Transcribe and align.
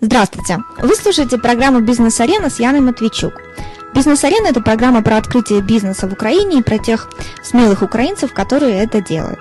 Здравствуйте! 0.00 0.58
Вы 0.80 0.94
слушаете 0.94 1.38
программу 1.38 1.80
«Бизнес-арена» 1.80 2.50
с 2.50 2.60
Яной 2.60 2.78
Матвейчук. 2.78 3.32
«Бизнес-арена»– 3.96 4.46
это 4.50 4.60
программа 4.60 5.02
про 5.02 5.16
открытие 5.16 5.60
бизнеса 5.60 6.06
в 6.06 6.12
Украине 6.12 6.60
и 6.60 6.62
про 6.62 6.78
тех 6.78 7.10
смелых 7.42 7.82
украинцев, 7.82 8.32
которые 8.32 8.80
это 8.80 9.02
делают. 9.02 9.40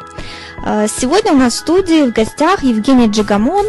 А, 0.66 0.88
сегодня 0.88 1.34
у 1.34 1.38
нас 1.38 1.54
в 1.54 1.58
студии 1.58 2.10
в 2.10 2.12
гостях 2.12 2.64
Евгений 2.64 3.08
Джигамон. 3.08 3.68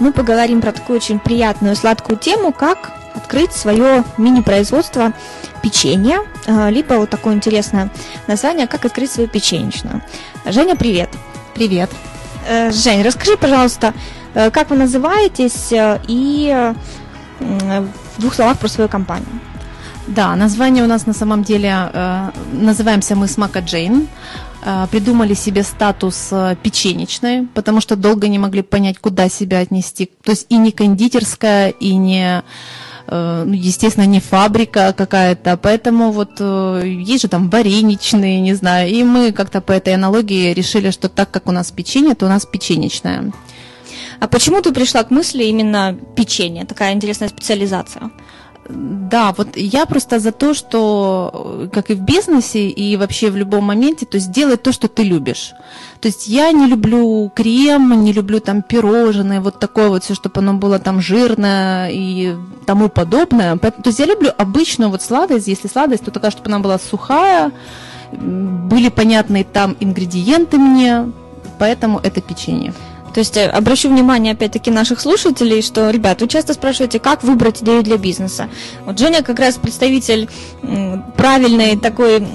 Мы 0.00 0.12
поговорим 0.12 0.60
про 0.60 0.72
такую 0.72 0.96
очень 0.96 1.20
приятную 1.20 1.76
сладкую 1.76 2.18
тему, 2.18 2.52
как 2.52 2.90
открыть 3.14 3.52
свое 3.52 4.02
мини-производство 4.18 5.12
печенья, 5.62 6.18
а, 6.48 6.68
либо 6.68 6.94
вот 6.94 7.10
такое 7.10 7.34
интересное 7.34 7.90
название, 8.26 8.66
как 8.66 8.84
открыть 8.84 9.12
свою 9.12 9.28
печенечную. 9.28 10.02
Женя, 10.46 10.74
привет! 10.74 11.10
Привет! 11.54 11.90
Э, 12.48 12.72
Жень, 12.72 13.02
расскажи, 13.02 13.36
пожалуйста, 13.36 13.94
как 14.34 14.70
вы 14.70 14.76
называетесь 14.76 15.72
э, 15.72 16.00
и 16.08 16.72
в 17.40 18.20
двух 18.20 18.34
словах 18.34 18.58
про 18.58 18.68
свою 18.68 18.88
компанию. 18.88 19.28
Да, 20.06 20.36
название 20.36 20.84
у 20.84 20.86
нас 20.86 21.06
на 21.06 21.14
самом 21.14 21.44
деле, 21.44 21.72
э, 21.72 22.30
называемся 22.52 23.14
мы 23.14 23.28
Смака 23.28 23.60
Джейн. 23.60 24.08
Придумали 24.90 25.34
себе 25.34 25.62
статус 25.62 26.32
печенечной, 26.62 27.46
потому 27.52 27.82
что 27.82 27.96
долго 27.96 28.28
не 28.28 28.38
могли 28.38 28.62
понять, 28.62 28.98
куда 28.98 29.28
себя 29.28 29.58
отнести. 29.58 30.10
То 30.22 30.30
есть 30.30 30.46
и 30.48 30.56
не 30.56 30.72
кондитерская, 30.72 31.68
и 31.68 31.94
не 31.96 32.42
ну, 33.06 33.52
естественно, 33.52 34.06
не 34.06 34.20
фабрика 34.20 34.94
какая-то, 34.96 35.58
поэтому 35.58 36.12
вот 36.12 36.40
есть 36.40 37.20
же 37.20 37.28
там 37.28 37.50
вареничные, 37.50 38.40
не 38.40 38.54
знаю, 38.54 38.88
и 38.90 39.04
мы 39.04 39.32
как-то 39.32 39.60
по 39.60 39.72
этой 39.72 39.92
аналогии 39.92 40.54
решили, 40.54 40.90
что 40.90 41.10
так 41.10 41.30
как 41.30 41.46
у 41.46 41.52
нас 41.52 41.70
печенье, 41.70 42.14
то 42.14 42.24
у 42.24 42.30
нас 42.30 42.46
печенечная. 42.46 43.32
А 44.20 44.28
почему 44.28 44.60
ты 44.62 44.72
пришла 44.72 45.02
к 45.02 45.10
мысли 45.10 45.44
именно 45.44 45.96
печенье, 46.16 46.64
такая 46.64 46.92
интересная 46.92 47.28
специализация? 47.28 48.10
Да, 48.68 49.34
вот 49.36 49.56
я 49.56 49.84
просто 49.84 50.18
за 50.18 50.32
то, 50.32 50.54
что, 50.54 51.68
как 51.72 51.90
и 51.90 51.94
в 51.94 52.00
бизнесе, 52.00 52.68
и 52.68 52.96
вообще 52.96 53.30
в 53.30 53.36
любом 53.36 53.64
моменте, 53.64 54.06
то 54.06 54.16
есть 54.16 54.32
делать 54.32 54.62
то, 54.62 54.72
что 54.72 54.88
ты 54.88 55.02
любишь. 55.02 55.52
То 56.00 56.08
есть 56.08 56.28
я 56.28 56.50
не 56.50 56.66
люблю 56.66 57.30
крем, 57.34 58.02
не 58.02 58.12
люблю 58.12 58.40
там 58.40 58.62
пирожные, 58.62 59.40
вот 59.40 59.58
такое 59.58 59.90
вот 59.90 60.04
все, 60.04 60.14
чтобы 60.14 60.40
оно 60.40 60.54
было 60.54 60.78
там 60.78 61.02
жирное 61.02 61.90
и 61.90 62.34
тому 62.64 62.88
подобное. 62.88 63.58
То 63.58 63.72
есть 63.84 63.98
я 63.98 64.06
люблю 64.06 64.30
обычную 64.36 64.90
вот 64.90 65.02
сладость, 65.02 65.46
если 65.46 65.68
сладость, 65.68 66.04
то 66.04 66.10
такая, 66.10 66.30
чтобы 66.30 66.46
она 66.46 66.60
была 66.60 66.78
сухая, 66.78 67.52
были 68.12 68.88
понятные 68.88 69.44
там 69.44 69.76
ингредиенты 69.78 70.56
мне, 70.56 71.12
поэтому 71.58 71.98
это 71.98 72.22
печенье. 72.22 72.72
То 73.14 73.20
есть 73.20 73.36
э, 73.36 73.46
обращу 73.46 73.88
внимание, 73.88 74.32
опять-таки, 74.32 74.70
наших 74.70 75.00
слушателей, 75.00 75.62
что, 75.62 75.88
ребят, 75.90 76.20
вы 76.20 76.26
часто 76.26 76.52
спрашиваете, 76.52 76.98
как 76.98 77.22
выбрать 77.22 77.62
идею 77.62 77.84
для 77.84 77.96
бизнеса. 77.96 78.48
Вот 78.84 78.98
Женя 78.98 79.22
как 79.22 79.38
раз 79.38 79.54
представитель 79.54 80.28
правильной 81.16 81.78
такой, 81.78 82.26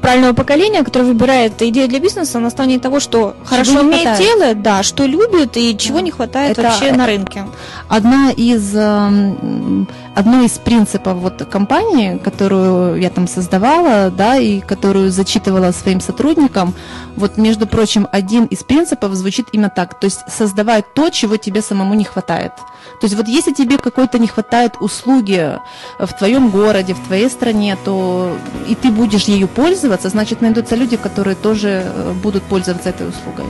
правильного 0.00 0.32
поколения, 0.32 0.82
которое 0.82 1.04
выбирает 1.04 1.60
идею 1.60 1.88
для 1.88 2.00
бизнеса 2.00 2.38
на 2.38 2.48
основании 2.48 2.78
того, 2.78 3.00
что 3.00 3.36
хорошо 3.44 3.80
умеет 3.80 4.18
делать, 4.18 4.62
да, 4.62 4.82
что 4.82 5.04
любит 5.04 5.56
и 5.56 5.76
чего 5.76 5.98
да. 5.98 6.02
не 6.02 6.10
хватает 6.10 6.52
Это 6.58 6.62
вообще 6.62 6.92
на 6.92 7.06
рынке. 7.06 7.44
Одна 7.88 8.30
из, 8.30 8.74
эм, 8.74 9.88
одно 10.14 10.42
из 10.42 10.52
принципов 10.52 11.16
вот 11.18 11.44
компании, 11.50 12.18
которую 12.18 13.00
я 13.00 13.10
там 13.10 13.26
создавала, 13.26 14.10
да, 14.10 14.36
и 14.36 14.60
которую 14.60 15.10
зачитывала 15.10 15.72
своим 15.72 16.00
сотрудникам, 16.00 16.74
вот, 17.16 17.36
между 17.36 17.66
прочим, 17.66 18.06
один 18.12 18.44
из 18.46 18.62
принципов 18.62 19.14
звучит 19.14 19.46
именно 19.52 19.70
так, 19.70 19.98
то 19.98 20.06
есть 20.06 20.20
создавай 20.28 20.84
то, 20.94 21.10
чего 21.10 21.36
тебе 21.36 21.62
самому 21.62 21.94
не 21.94 22.04
хватает. 22.04 22.52
То 23.00 23.06
есть 23.06 23.16
вот 23.16 23.28
если 23.28 23.52
тебе 23.52 23.78
какой-то 23.78 24.18
не 24.18 24.28
хватает 24.28 24.74
услуги 24.80 25.58
в 25.98 26.12
твоем 26.18 26.50
городе, 26.50 26.94
в 26.94 27.00
твоей 27.06 27.28
стране, 27.28 27.76
то 27.84 28.36
и 28.68 28.74
ты 28.74 28.90
будешь 28.90 29.24
ею 29.24 29.48
пользоваться, 29.48 30.08
значит 30.08 30.40
найдутся 30.40 30.76
люди, 30.76 30.96
которые 30.96 31.34
тоже 31.34 31.84
э, 31.84 32.12
будут 32.22 32.42
пользоваться 32.44 32.90
этой 32.90 33.08
услугой. 33.08 33.46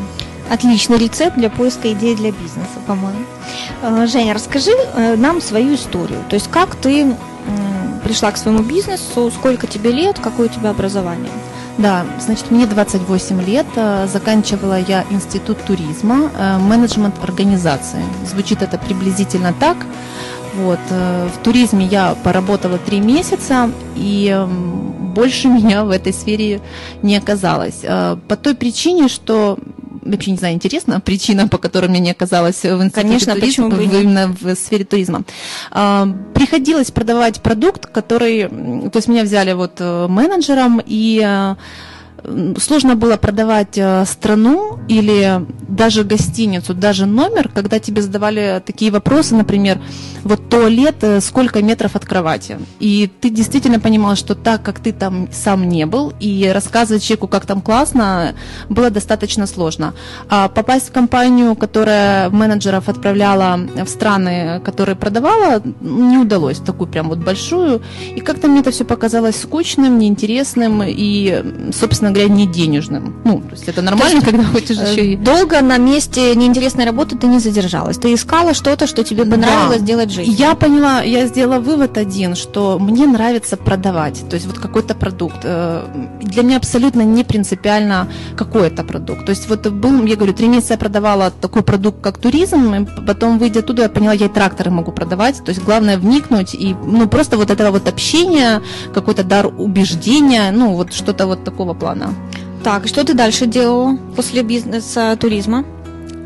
Отличный 0.51 0.99
рецепт 0.99 1.37
для 1.37 1.49
поиска 1.51 1.93
идей 1.93 2.15
для 2.15 2.31
бизнеса, 2.31 2.79
по-моему. 2.87 3.25
Э, 3.85 4.07
Женя, 4.07 4.35
расскажи 4.35 4.71
э, 4.71 5.17
нам 5.17 5.41
свою 5.41 5.75
историю. 5.75 6.19
То 6.29 6.35
есть 6.35 6.49
как 6.51 6.75
ты 6.75 7.15
пришла 8.03 8.31
к 8.33 8.37
своему 8.37 8.63
бизнесу, 8.63 9.31
сколько 9.31 9.67
тебе 9.67 9.91
лет, 9.91 10.19
какое 10.19 10.49
у 10.49 10.51
тебя 10.51 10.71
образование? 10.71 11.31
Да, 11.79 12.05
значит, 12.21 12.51
мне 12.51 12.67
28 12.67 13.43
лет, 13.45 13.67
э, 13.77 14.07
заканчивала 14.11 14.79
я 14.79 15.05
институт 15.11 15.59
туризма, 15.65 16.31
менеджмент 16.61 17.15
организации. 17.23 18.05
Звучит 18.27 18.63
это 18.63 18.79
приблизительно 18.79 19.53
так. 19.59 19.77
Вот. 20.55 20.79
В 20.89 21.43
туризме 21.43 21.85
я 21.85 22.15
поработала 22.23 22.79
три 22.79 23.01
месяца, 23.01 23.71
и 23.97 24.47
больше 25.15 25.49
меня 25.57 25.85
в 25.85 25.91
этой 25.91 26.13
сфере 26.13 26.61
не 27.03 27.17
оказалось. 27.17 27.81
По 27.81 28.37
той 28.41 28.55
причине, 28.55 29.09
что 29.09 29.59
вообще 30.05 30.31
не 30.33 30.37
знаю, 30.37 30.55
интересна 30.55 31.01
причина, 31.01 31.49
по 31.49 31.59
которой 31.59 31.87
мне 31.89 32.01
не 32.01 32.11
оказалось 32.11 32.63
в 32.63 32.83
институте 32.83 33.03
Конечно, 33.03 33.35
туризма, 33.35 33.71
почему 33.71 33.89
бы 33.89 34.01
именно 34.01 34.29
в 34.41 34.55
сфере 34.55 34.85
туризма. 34.85 35.25
А, 35.71 36.09
приходилось 36.35 36.91
продавать 36.91 37.41
продукт, 37.41 37.87
который, 37.87 38.49
то 38.49 38.97
есть 38.97 39.09
меня 39.09 39.23
взяли 39.25 39.53
вот 39.53 39.77
э, 39.79 40.07
менеджером 40.09 40.83
и 40.85 41.23
э, 41.25 41.55
сложно 42.59 42.97
было 42.97 43.17
продавать 43.17 43.77
э, 43.77 44.05
страну 44.07 44.79
или 44.89 45.45
даже 45.69 46.05
гостиницу, 46.05 46.75
даже 46.75 47.07
номер, 47.07 47.51
когда 47.53 47.79
тебе 47.79 48.03
задавали 48.03 48.63
такие 48.65 48.91
вопросы, 48.91 49.35
например, 49.35 49.81
вот 50.23 50.49
туалет, 50.49 50.97
э, 51.03 51.21
сколько 51.21 51.63
метров 51.63 51.97
от 51.97 52.05
кровати. 52.05 52.59
И 52.81 53.11
ты 53.21 53.31
действительно 53.31 53.81
понимал, 53.81 54.17
что 54.17 54.35
так 54.35 54.63
как 54.63 54.81
ты 54.81 54.93
там 54.93 55.29
сам 55.33 55.69
не 55.69 55.87
был, 55.87 56.13
и 56.21 56.51
рассказывать 56.53 57.03
человеку, 57.03 57.29
как 57.29 57.47
там 57.47 57.61
классно, 57.61 58.35
было 58.69 58.91
достаточно 58.91 59.47
сложно. 59.47 59.95
А 60.29 60.49
попасть 60.49 60.89
в 60.89 60.93
компанию, 60.93 61.55
которая 61.57 62.31
менеджеров 62.31 62.89
отправляла 62.89 63.59
в 63.85 63.89
страны, 63.89 64.61
которые 64.65 64.97
продавала, 64.97 65.63
не 65.81 66.19
удалось, 66.19 66.59
такую 66.59 66.89
прям 66.89 67.09
вот 67.09 67.19
большую. 67.19 67.83
И 68.15 68.21
как-то 68.21 68.49
мне 68.49 68.61
это 68.61 68.71
все 68.71 68.85
показалось 68.85 69.41
скучным, 69.41 69.99
неинтересным 69.99 70.83
и, 70.87 71.71
собственно 71.73 72.14
говоря, 72.15 72.33
не 72.33 72.47
денежным. 72.47 73.15
Ну, 73.25 73.41
то 73.41 73.53
есть 73.53 73.69
это 73.69 73.83
нормально, 73.83 74.15
есть, 74.15 74.27
когда 74.27 74.45
хочешь 74.45 74.79
э, 74.79 74.93
еще 74.93 75.07
и... 75.07 75.17
Долго 75.17 75.61
на 75.61 75.79
месте 75.79 76.35
неинтересной 76.35 76.85
работы 76.85 77.17
ты 77.17 77.27
не 77.27 77.39
задержалась. 77.39 77.99
Ты 77.99 78.15
искала 78.15 78.55
что-то, 78.55 78.87
что 78.87 79.05
тебе 79.05 79.25
бы 79.25 79.37
нравилось 79.37 79.81
да. 79.81 79.87
делать 79.87 80.11
в 80.11 80.15
жизни. 80.15 80.35
Я 80.35 80.55
поняла, 80.55 81.03
я 81.03 81.27
сделала 81.27 81.59
вывод 81.59 81.99
один, 81.99 82.35
что 82.35 82.79
мне 82.79 83.07
нравится 83.07 83.57
продавать. 83.57 84.23
То 84.29 84.35
есть 84.35 84.47
вот 84.47 84.59
какой-то 84.59 84.95
продукт. 84.95 85.39
Э, 85.45 85.87
для 86.21 86.43
меня 86.43 86.57
абсолютно 86.57 87.03
не 87.03 87.25
принципиально, 87.25 88.09
какой 88.37 88.69
это 88.69 88.85
продукт. 88.85 89.27
То 89.27 89.31
есть 89.31 89.49
вот 89.49 89.67
был, 89.67 90.05
я 90.05 90.17
говорю, 90.17 90.33
три 90.35 90.49
месяца 90.49 90.75
я 90.75 90.79
продавала 90.79 91.31
такой 91.31 91.63
продукт, 91.63 92.01
как 92.01 92.19
туризм, 92.19 92.75
и 92.75 92.87
потом, 93.07 93.39
выйдя 93.39 93.61
оттуда, 93.61 93.83
я 93.83 93.89
поняла, 93.89 94.13
я 94.13 94.27
и 94.27 94.29
тракторы 94.29 94.71
могу 94.71 94.93
продавать. 94.93 95.43
То 95.45 95.51
есть 95.51 95.63
главное 95.65 95.99
вникнуть 95.99 96.55
и, 96.55 96.75
ну, 96.85 97.09
просто 97.09 97.37
вот 97.37 97.51
этого 97.51 97.71
вот 97.71 97.89
общения, 97.89 98.63
какой-то 98.93 99.25
дар 99.25 99.47
убеждения, 99.47 100.53
ну, 100.53 100.75
вот 100.75 100.93
что-то 100.93 101.27
вот 101.27 101.45
такого 101.45 101.75
плана. 101.75 102.04
Так, 102.63 102.87
что 102.87 103.05
ты 103.05 103.15
дальше 103.15 103.47
делала 103.47 103.97
после 104.17 104.43
бизнеса 104.43 105.17
туризма? 105.21 105.65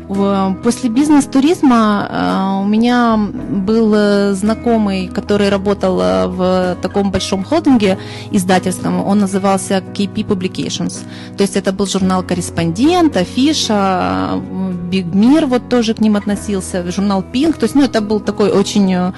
После 0.09 0.89
бизнес-туризма 0.89 2.07
э, 2.09 2.63
у 2.63 2.65
меня 2.65 3.15
был 3.15 3.93
э, 3.93 4.33
знакомый, 4.33 5.07
который 5.07 5.49
работал 5.49 6.01
э, 6.01 6.25
в 6.25 6.77
таком 6.81 7.11
большом 7.11 7.43
холдинге 7.43 7.99
издательском. 8.31 9.05
Он 9.05 9.19
назывался 9.19 9.83
KP 9.93 10.25
Publications. 10.25 11.03
То 11.37 11.43
есть 11.43 11.55
это 11.55 11.71
был 11.71 11.85
журнал 11.85 12.23
«Корреспондент», 12.23 13.17
«Афиша», 13.17 14.41
«Биг 14.89 15.13
Мир» 15.13 15.45
вот 15.45 15.69
тоже 15.69 15.93
к 15.93 15.99
ним 15.99 16.15
относился, 16.15 16.91
журнал 16.91 17.21
«Пинг». 17.21 17.57
То 17.57 17.65
есть 17.65 17.75
ну, 17.75 17.83
это 17.83 18.01
был 18.01 18.19
такой 18.19 18.49
очень, 18.49 19.13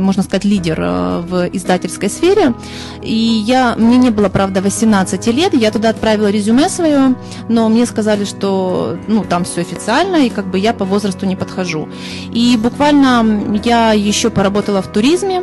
можно 0.00 0.22
сказать, 0.22 0.44
лидер 0.44 0.80
в 0.80 1.48
издательской 1.52 2.08
сфере. 2.08 2.54
И 3.02 3.14
я, 3.14 3.74
мне 3.76 3.96
не 3.96 4.10
было, 4.10 4.28
правда, 4.28 4.60
18 4.60 5.26
лет. 5.34 5.54
Я 5.54 5.72
туда 5.72 5.88
отправила 5.88 6.30
резюме 6.30 6.68
свое, 6.68 7.16
но 7.48 7.68
мне 7.68 7.84
сказали, 7.84 8.24
что 8.24 8.96
ну, 9.08 9.24
там 9.24 9.42
все 9.42 9.62
официально 9.62 9.87
официально, 9.88 10.26
и 10.26 10.28
как 10.28 10.46
бы 10.46 10.58
я 10.58 10.72
по 10.72 10.84
возрасту 10.84 11.26
не 11.26 11.36
подхожу. 11.36 11.88
И 12.32 12.58
буквально 12.58 13.24
я 13.64 13.92
еще 13.92 14.30
поработала 14.30 14.82
в 14.82 14.86
туризме, 14.86 15.42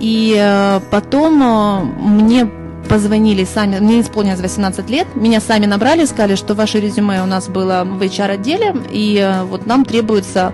и 0.00 0.36
э, 0.38 0.80
потом 0.90 1.42
э, 1.42 1.80
мне 2.00 2.50
позвонили 2.88 3.44
сами, 3.44 3.78
мне 3.78 4.00
исполнилось 4.00 4.40
18 4.40 4.90
лет, 4.90 5.06
меня 5.14 5.40
сами 5.40 5.66
набрали, 5.66 6.06
сказали, 6.06 6.36
что 6.36 6.54
ваше 6.54 6.80
резюме 6.80 7.22
у 7.22 7.26
нас 7.26 7.48
было 7.48 7.84
в 7.84 8.02
HR-отделе, 8.02 8.74
и 8.90 9.18
э, 9.18 9.44
вот 9.44 9.66
нам 9.66 9.84
требуется 9.84 10.52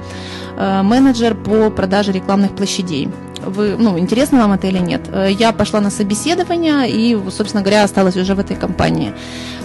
менеджер 0.57 1.35
по 1.35 1.69
продаже 1.71 2.13
рекламных 2.13 2.55
площадей. 2.55 3.09
Вы, 3.47 3.77
ну, 3.79 3.99
интересно 3.99 4.39
вам 4.39 4.53
это 4.53 4.67
или 4.67 4.79
нет. 4.79 5.03
Э, 5.13 5.31
я 5.31 5.53
пошла 5.53 5.81
на 5.81 5.91
собеседование 5.91 6.91
и, 6.91 7.19
собственно 7.31 7.63
говоря, 7.63 7.85
осталась 7.85 8.17
уже 8.17 8.35
в 8.35 8.41
этой 8.41 8.57
компании. 8.57 9.13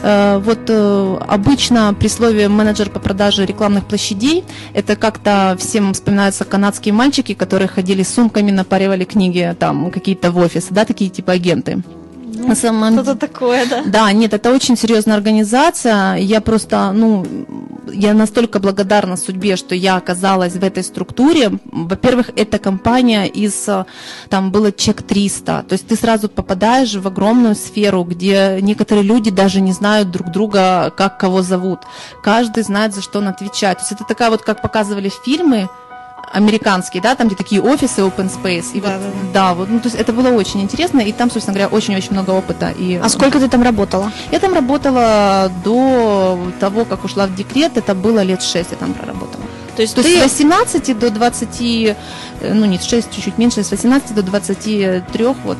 Э, 0.01 0.39
вот 0.39 0.69
обычно 1.27 1.93
при 1.93 2.07
слове 2.07 2.47
менеджер 2.47 2.89
по 2.89 2.99
продаже 2.99 3.45
рекламных 3.45 3.85
площадей, 3.85 4.43
это 4.73 4.95
как-то 4.95 5.55
всем 5.59 5.93
вспоминаются 5.93 6.45
канадские 6.45 6.93
мальчики, 6.93 7.33
которые 7.33 7.67
ходили 7.67 8.03
с 8.03 8.13
сумками, 8.13 8.51
напаривали 8.51 9.03
книги 9.05 9.55
там 9.59 9.91
какие-то 9.91 10.31
в 10.31 10.37
офис, 10.37 10.67
да, 10.69 10.85
такие 10.85 11.09
типа 11.09 11.33
агенты. 11.33 11.83
Ну, 12.39 12.47
на 12.47 12.55
самом... 12.55 12.93
Что-то 12.93 13.15
такое, 13.15 13.65
да? 13.65 13.83
Да, 13.85 14.11
нет, 14.11 14.33
это 14.33 14.51
очень 14.53 14.77
серьезная 14.77 15.15
организация. 15.15 16.15
Я 16.15 16.41
просто, 16.41 16.91
ну, 16.93 17.25
я 17.93 18.13
настолько 18.13 18.59
благодарна 18.59 19.17
судьбе, 19.17 19.55
что 19.55 19.75
я 19.75 19.97
оказалась 19.97 20.53
в 20.53 20.63
этой 20.63 20.83
структуре. 20.83 21.51
Во-первых, 21.71 22.31
эта 22.35 22.59
компания 22.59 23.25
из, 23.25 23.67
там 24.29 24.51
было 24.51 24.71
чек 24.71 25.01
300, 25.01 25.65
то 25.67 25.73
есть 25.73 25.87
ты 25.87 25.95
сразу 25.95 26.29
попадаешь 26.29 26.95
в 26.95 27.07
огромную 27.07 27.55
сферу, 27.55 28.03
где 28.03 28.59
некоторые 28.61 29.03
люди 29.03 29.31
даже 29.31 29.61
не 29.61 29.73
знают 29.73 30.11
друг 30.11 30.31
друга, 30.31 30.93
как 30.95 31.19
кого 31.19 31.41
зовут. 31.41 31.79
Каждый 32.23 32.63
знает, 32.63 32.93
за 32.93 33.01
что 33.01 33.19
он 33.19 33.27
отвечает. 33.27 33.77
То 33.77 33.83
есть 33.83 33.91
это 33.93 34.03
такая 34.05 34.29
вот, 34.29 34.41
как 34.41 34.61
показывали 34.61 35.11
фильмы, 35.25 35.69
американские, 36.31 37.01
да, 37.01 37.15
там 37.15 37.27
где 37.27 37.35
такие 37.35 37.61
офисы 37.61 38.01
open 38.01 38.29
space. 38.31 38.71
И 38.73 38.81
да, 38.81 38.97
вот, 38.97 39.01
да, 39.01 39.09
да, 39.33 39.53
вот, 39.53 39.69
ну, 39.69 39.79
то 39.79 39.87
есть 39.87 39.97
это 39.97 40.13
было 40.13 40.29
очень 40.29 40.61
интересно, 40.61 41.01
и 41.01 41.11
там, 41.11 41.29
собственно 41.31 41.55
говоря, 41.55 41.69
очень-очень 41.75 42.11
много 42.11 42.31
опыта. 42.31 42.69
И, 42.69 42.95
а 42.95 43.09
сколько 43.09 43.39
ты 43.39 43.47
там 43.47 43.63
работала? 43.63 44.11
Я 44.31 44.39
там 44.39 44.53
работала 44.53 45.51
до 45.63 46.39
того, 46.59 46.85
как 46.85 47.03
ушла 47.05 47.27
в 47.27 47.35
декрет, 47.35 47.77
это 47.77 47.95
было 47.95 48.21
лет 48.23 48.41
6 48.41 48.71
я 48.71 48.77
там 48.77 48.93
проработала. 48.93 49.43
То 49.75 49.83
есть, 49.83 49.95
То 49.95 50.03
ты... 50.03 50.09
есть 50.09 50.21
с 50.21 50.39
18 50.39 50.99
до 50.99 51.09
20, 51.09 51.61
э, 51.61 51.95
ну 52.53 52.65
нет, 52.65 52.83
6 52.83 53.11
чуть-чуть 53.11 53.37
меньше, 53.37 53.63
с 53.63 53.71
18 53.71 54.13
до 54.13 54.23
23 54.23 55.25
вот 55.45 55.57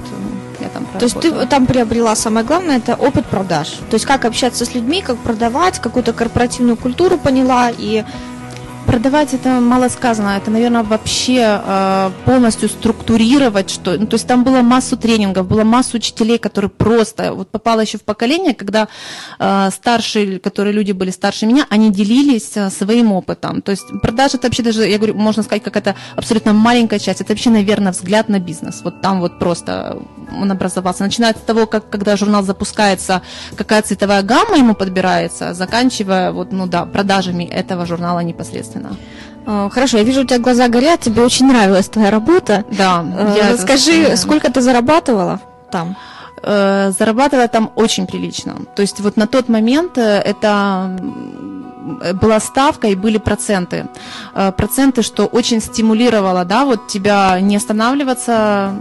я 0.59 0.67
там 0.69 0.85
То 0.85 1.05
есть 1.05 1.19
ты 1.19 1.31
там 1.45 1.65
приобрела 1.65 2.15
самое 2.15 2.45
главное, 2.45 2.77
это 2.77 2.95
опыт 2.95 3.25
продаж. 3.25 3.67
То 3.89 3.93
есть 3.93 4.05
как 4.05 4.25
общаться 4.25 4.65
с 4.65 4.73
людьми, 4.73 5.01
как 5.01 5.17
продавать, 5.17 5.79
какую-то 5.79 6.13
корпоративную 6.13 6.75
культуру 6.75 7.17
поняла 7.17 7.71
и 7.75 8.03
продавать 8.89 9.35
это 9.35 9.59
мало 9.61 9.87
сказано, 9.89 10.37
это, 10.37 10.49
наверное, 10.49 10.81
вообще 10.81 11.61
э, 11.63 12.11
полностью 12.25 12.69
структурировать, 12.69 13.69
что, 13.69 13.95
ну, 13.99 14.07
то 14.07 14.15
есть 14.15 14.27
там 14.27 14.43
было 14.43 14.61
массу 14.61 14.97
тренингов, 14.97 15.47
было 15.47 15.63
массу 15.63 15.97
учителей, 15.97 16.39
которые 16.39 16.71
просто, 16.71 17.33
вот 17.33 17.49
попало 17.49 17.81
еще 17.81 17.99
в 17.99 18.01
поколение, 18.01 18.55
когда 18.55 18.87
э, 19.37 19.69
старшие, 19.71 20.39
которые 20.39 20.73
люди 20.73 20.91
были 20.91 21.11
старше 21.11 21.45
меня, 21.45 21.67
они 21.69 21.91
делились 21.91 22.57
э, 22.57 22.71
своим 22.71 23.11
опытом, 23.11 23.61
то 23.61 23.71
есть 23.71 23.85
продажа 24.01 24.37
это 24.37 24.47
вообще 24.47 24.63
даже, 24.63 24.87
я 24.87 24.97
говорю, 24.97 25.13
можно 25.13 25.43
сказать, 25.43 25.61
какая-то 25.63 25.95
абсолютно 26.15 26.53
маленькая 26.53 26.97
часть, 26.97 27.21
это 27.21 27.33
вообще, 27.33 27.51
наверное, 27.51 27.91
взгляд 27.91 28.27
на 28.27 28.39
бизнес, 28.39 28.81
вот 28.83 29.01
там 29.01 29.19
вот 29.19 29.37
просто 29.37 30.01
он 30.31 30.51
образовался, 30.51 31.03
начиная 31.03 31.33
с 31.33 31.45
того, 31.45 31.67
как, 31.67 31.89
когда 31.91 32.17
журнал 32.17 32.41
запускается, 32.41 33.21
какая 33.55 33.83
цветовая 33.83 34.23
гамма 34.23 34.57
ему 34.57 34.73
подбирается, 34.73 35.53
заканчивая, 35.53 36.31
вот, 36.31 36.51
ну 36.51 36.65
да, 36.65 36.85
продажами 36.85 37.43
этого 37.43 37.85
журнала 37.85 38.21
непосредственно 38.21 38.78
естественно. 38.79 38.97
А, 39.45 39.69
хорошо, 39.69 39.97
я 39.97 40.03
вижу, 40.03 40.21
у 40.21 40.25
тебя 40.25 40.39
глаза 40.39 40.67
горят, 40.67 41.01
тебе 41.01 41.21
очень 41.21 41.47
нравилась 41.47 41.89
твоя 41.89 42.11
работа. 42.11 42.63
Да. 42.77 43.03
Э, 43.17 43.53
расскажи, 43.53 44.15
сколько 44.15 44.51
ты 44.51 44.61
зарабатывала 44.61 45.39
там? 45.71 45.95
Э, 46.43 46.91
зарабатывала 46.97 47.47
там 47.47 47.71
очень 47.75 48.05
прилично. 48.07 48.55
То 48.75 48.81
есть 48.81 48.99
вот 48.99 49.17
на 49.17 49.27
тот 49.27 49.49
момент 49.49 49.97
э, 49.97 50.01
это 50.01 50.99
была 52.21 52.39
ставка 52.39 52.87
и 52.87 52.95
были 52.95 53.17
проценты. 53.17 53.87
Проценты, 54.57 55.01
что 55.01 55.25
очень 55.25 55.59
стимулировало, 55.59 56.45
да, 56.45 56.65
вот 56.65 56.87
тебя 56.87 57.39
не 57.41 57.55
останавливаться, 57.55 58.73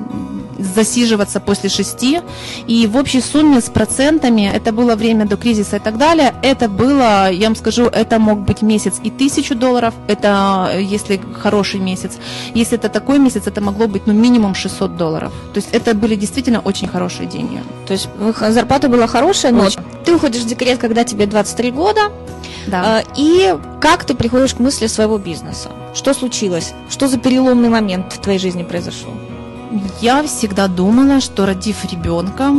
засиживаться 0.59 1.41
после 1.41 1.69
шести. 1.69 2.21
И 2.67 2.87
в 2.87 2.97
общей 2.97 3.21
сумме 3.21 3.61
с 3.61 3.71
процентами, 3.71 4.51
это 4.53 4.73
было 4.73 4.97
время 4.97 5.27
до 5.27 5.37
кризиса 5.37 5.77
и 5.77 5.81
так 5.81 5.99
далее, 5.99 6.35
это 6.43 6.69
было, 6.69 7.31
я 7.31 7.47
вам 7.47 7.57
скажу, 7.57 7.85
это 7.85 8.19
мог 8.19 8.41
быть 8.41 8.63
месяц 8.63 9.01
и 9.03 9.11
тысячу 9.11 9.55
долларов, 9.55 9.95
это 10.09 10.71
если 10.79 11.21
хороший 11.41 11.81
месяц. 11.81 12.19
Если 12.55 12.79
это 12.79 12.89
такой 12.89 13.19
месяц, 13.19 13.47
это 13.47 13.61
могло 13.61 13.87
быть 13.87 14.07
ну, 14.07 14.13
минимум 14.13 14.55
600 14.55 14.97
долларов. 14.97 15.33
То 15.53 15.59
есть 15.59 15.69
это 15.73 15.95
были 15.95 16.15
действительно 16.17 16.61
очень 16.61 16.89
хорошие 16.89 17.29
деньги. 17.29 17.63
То 17.87 17.93
есть 17.93 18.09
зарплата 18.49 18.89
была 18.89 19.07
хорошая, 19.07 19.53
но 19.53 19.65
очень. 19.65 19.81
ты 20.05 20.15
уходишь 20.15 20.43
в 20.43 20.47
декрет, 20.47 20.79
когда 20.79 21.05
тебе 21.05 21.27
23 21.27 21.71
года, 21.71 22.01
да. 22.67 23.03
и 23.17 23.55
как 23.81 24.05
ты 24.05 24.15
приходишь 24.15 24.55
к 24.55 24.59
мысли 24.59 24.87
своего 24.87 25.19
бизнеса? 25.19 25.71
Что 25.95 26.15
случилось? 26.15 26.73
Что 26.91 27.09
за 27.09 27.19
переломный 27.19 27.69
момент 27.69 28.13
в 28.13 28.19
твоей 28.19 28.39
жизни 28.39 28.63
произошел? 28.63 29.13
Я 30.01 30.23
всегда 30.23 30.69
думала, 30.69 31.21
что 31.21 31.45
родив 31.47 31.85
ребенка, 31.91 32.53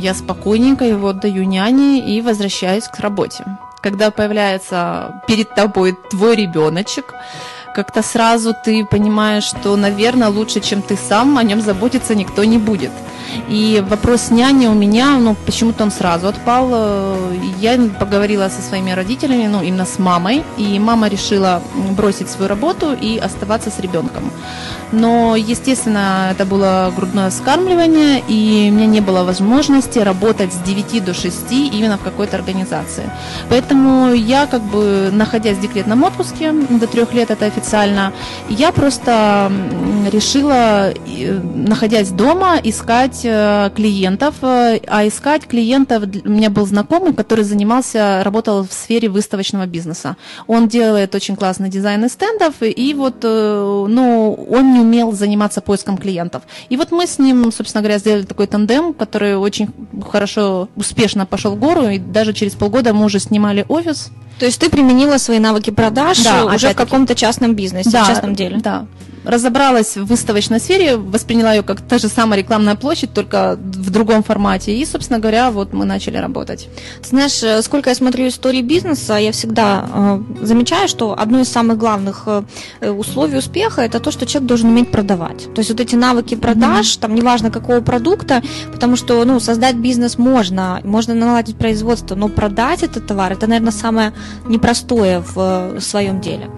я 0.00 0.14
спокойненько 0.14 0.84
его 0.84 1.08
отдаю 1.08 1.44
няне 1.44 2.16
и 2.16 2.20
возвращаюсь 2.20 2.84
к 2.84 2.98
работе. 3.00 3.44
Когда 3.80 4.10
появляется 4.10 5.22
перед 5.26 5.54
тобой 5.54 5.96
твой 6.10 6.36
ребеночек, 6.36 7.14
как-то 7.74 8.02
сразу 8.02 8.54
ты 8.54 8.84
понимаешь, 8.84 9.44
что, 9.44 9.76
наверное, 9.76 10.28
лучше, 10.28 10.60
чем 10.60 10.82
ты 10.82 10.96
сам, 10.96 11.38
о 11.38 11.42
нем 11.42 11.60
заботиться 11.60 12.14
никто 12.14 12.44
не 12.44 12.58
будет. 12.58 12.92
И 13.48 13.82
вопрос 13.88 14.30
няни 14.30 14.66
у 14.66 14.74
меня, 14.74 15.18
ну, 15.18 15.34
почему-то 15.46 15.84
он 15.84 15.90
сразу 15.90 16.28
отпал. 16.28 17.16
Я 17.60 17.78
поговорила 17.98 18.48
со 18.48 18.62
своими 18.62 18.90
родителями, 18.90 19.46
ну, 19.46 19.62
именно 19.62 19.86
с 19.86 19.98
мамой, 19.98 20.44
и 20.58 20.78
мама 20.78 21.08
решила 21.08 21.62
бросить 21.96 22.28
свою 22.28 22.48
работу 22.48 22.92
и 22.92 23.18
оставаться 23.18 23.70
с 23.70 23.78
ребенком. 23.80 24.30
Но, 24.92 25.36
естественно, 25.36 26.28
это 26.32 26.44
было 26.44 26.92
грудное 26.94 27.30
вскармливание, 27.30 28.22
и 28.28 28.68
у 28.70 28.74
меня 28.74 28.86
не 28.86 29.00
было 29.00 29.24
возможности 29.24 29.98
работать 29.98 30.52
с 30.52 30.58
9 30.58 31.04
до 31.04 31.14
6 31.14 31.50
именно 31.50 31.96
в 31.96 32.02
какой-то 32.02 32.36
организации. 32.36 33.10
Поэтому 33.48 34.12
я, 34.12 34.46
как 34.46 34.60
бы, 34.60 35.08
находясь 35.10 35.56
в 35.56 35.60
декретном 35.62 36.02
отпуске, 36.04 36.52
до 36.52 36.86
трех 36.86 37.14
лет 37.14 37.30
это 37.30 37.46
официально, 37.46 37.61
я 38.48 38.72
просто 38.72 39.50
решила, 40.10 40.92
находясь 41.54 42.10
дома, 42.10 42.58
искать 42.62 43.20
э, 43.24 43.70
клиентов, 43.74 44.34
э, 44.42 44.80
а 44.86 45.06
искать 45.06 45.46
клиентов, 45.46 46.04
у 46.24 46.28
меня 46.28 46.50
был 46.50 46.66
знакомый, 46.66 47.14
который 47.14 47.44
занимался, 47.44 48.22
работал 48.24 48.64
в 48.64 48.72
сфере 48.72 49.08
выставочного 49.08 49.66
бизнеса. 49.66 50.16
Он 50.46 50.68
делает 50.68 51.14
очень 51.14 51.36
классный 51.36 51.68
дизайн 51.68 52.08
стендов, 52.08 52.54
и 52.60 52.94
вот, 52.94 53.16
э, 53.22 53.86
ну, 53.88 54.46
он 54.50 54.74
не 54.74 54.80
умел 54.80 55.12
заниматься 55.12 55.60
поиском 55.60 55.96
клиентов. 55.96 56.42
И 56.68 56.76
вот 56.76 56.90
мы 56.90 57.06
с 57.06 57.18
ним, 57.18 57.52
собственно 57.52 57.82
говоря, 57.82 57.98
сделали 57.98 58.22
такой 58.22 58.46
тандем, 58.46 58.92
который 58.92 59.36
очень 59.36 59.70
хорошо, 60.10 60.68
успешно 60.76 61.26
пошел 61.26 61.54
в 61.54 61.58
гору, 61.58 61.88
и 61.88 61.98
даже 61.98 62.32
через 62.32 62.54
полгода 62.54 62.92
мы 62.92 63.04
уже 63.04 63.18
снимали 63.18 63.64
офис. 63.68 64.10
То 64.42 64.46
есть 64.46 64.58
ты 64.58 64.68
применила 64.68 65.18
свои 65.18 65.38
навыки 65.38 65.70
продаж 65.70 66.20
да, 66.24 66.46
уже 66.46 66.70
в 66.70 66.74
каком-то 66.74 67.14
частном 67.14 67.54
бизнесе, 67.54 67.90
да, 67.90 68.02
в 68.02 68.08
частном 68.08 68.34
деле? 68.34 68.58
Да, 68.58 68.86
разобралась 69.24 69.96
в 69.96 70.04
выставочной 70.04 70.60
сфере, 70.60 70.96
восприняла 70.96 71.54
ее 71.54 71.62
как 71.62 71.80
та 71.80 71.98
же 71.98 72.08
самая 72.08 72.38
рекламная 72.38 72.74
площадь, 72.74 73.12
только 73.12 73.56
в 73.58 73.90
другом 73.90 74.22
формате. 74.22 74.76
И, 74.76 74.84
собственно 74.84 75.18
говоря, 75.18 75.50
вот 75.50 75.72
мы 75.72 75.84
начали 75.84 76.16
работать. 76.16 76.68
знаешь, 77.02 77.42
э, 77.42 77.62
сколько 77.62 77.90
я 77.90 77.94
смотрю 77.94 78.28
истории 78.28 78.62
бизнеса, 78.62 79.16
я 79.16 79.32
всегда 79.32 79.86
э, 79.92 80.20
замечаю, 80.42 80.88
что 80.88 81.18
одно 81.18 81.40
из 81.40 81.48
самых 81.48 81.78
главных 81.78 82.24
э, 82.80 82.90
условий 82.90 83.38
успеха 83.38 83.82
это 83.82 84.00
то, 84.00 84.10
что 84.10 84.26
человек 84.26 84.48
должен 84.48 84.70
уметь 84.70 84.90
продавать. 84.90 85.52
То 85.54 85.60
есть 85.60 85.70
вот 85.70 85.80
эти 85.80 85.94
навыки 85.94 86.34
продаж, 86.34 86.86
mm-hmm. 86.86 87.00
там 87.00 87.14
неважно 87.14 87.50
какого 87.50 87.80
продукта, 87.80 88.42
потому 88.72 88.96
что 88.96 89.24
ну, 89.24 89.40
создать 89.40 89.76
бизнес 89.76 90.18
можно, 90.18 90.80
можно 90.84 91.14
наладить 91.14 91.56
производство, 91.56 92.14
но 92.14 92.28
продать 92.28 92.82
этот 92.82 93.06
товар 93.06 93.32
это, 93.32 93.46
наверное, 93.46 93.72
самое 93.72 94.12
непростое 94.46 95.20
в, 95.20 95.34
в 95.78 95.80
своем 95.80 96.20
деле. 96.20 96.50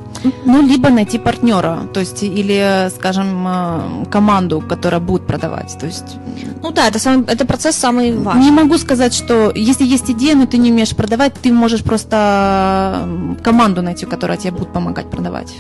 Ну, 0.45 0.63
либо 0.63 0.89
найти 0.89 1.19
партнера, 1.19 1.89
то 1.93 2.01
есть 2.01 2.23
или, 2.23 2.54
скажем, 2.97 3.47
э, 3.47 4.05
команду, 4.11 4.61
которая 4.61 5.01
будет 5.01 5.27
продавать. 5.27 5.77
То 5.79 5.87
есть... 5.87 6.17
Ну 6.63 6.71
да, 6.71 6.89
это, 6.89 6.99
сам, 6.99 7.23
это 7.23 7.47
процесс 7.47 7.77
самый 7.77 8.17
важный. 8.17 8.45
Не 8.45 8.51
могу 8.51 8.79
сказать, 8.79 9.15
что 9.15 9.53
если 9.55 9.85
есть 9.85 10.11
идея, 10.11 10.35
но 10.35 10.47
ты 10.47 10.59
не 10.59 10.71
умеешь 10.71 10.95
продавать, 10.97 11.35
ты 11.35 11.53
можешь 11.53 11.83
просто 11.83 13.09
команду 13.43 13.83
найти, 13.83 14.07
которая 14.07 14.37
тебе 14.37 14.53
будет 14.53 14.73
помогать 14.73 15.11
продавать. 15.11 15.55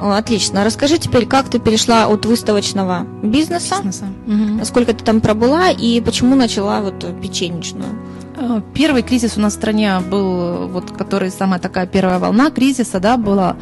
Отлично. 0.00 0.64
Расскажи 0.64 0.98
теперь, 0.98 1.26
как 1.26 1.48
ты 1.48 1.58
перешла 1.58 2.06
от 2.06 2.26
выставочного 2.26 3.06
бизнеса, 3.22 3.76
бизнеса. 3.76 4.06
Угу. 4.26 4.64
сколько 4.64 4.92
ты 4.92 5.04
там 5.04 5.20
пробыла 5.20 5.70
и 5.70 6.00
почему 6.00 6.36
начала 6.36 6.80
вот 6.80 7.04
печенечную? 7.20 7.98
Э, 8.36 8.60
первый 8.74 9.02
кризис 9.02 9.36
у 9.36 9.40
нас 9.40 9.52
в 9.52 9.56
стране 9.56 10.00
был, 10.00 10.68
вот, 10.68 10.90
который 10.90 11.30
самая 11.30 11.60
такая 11.60 11.86
первая 11.86 12.18
волна 12.18 12.50
кризиса, 12.50 13.00
да, 13.00 13.16
была. 13.16 13.56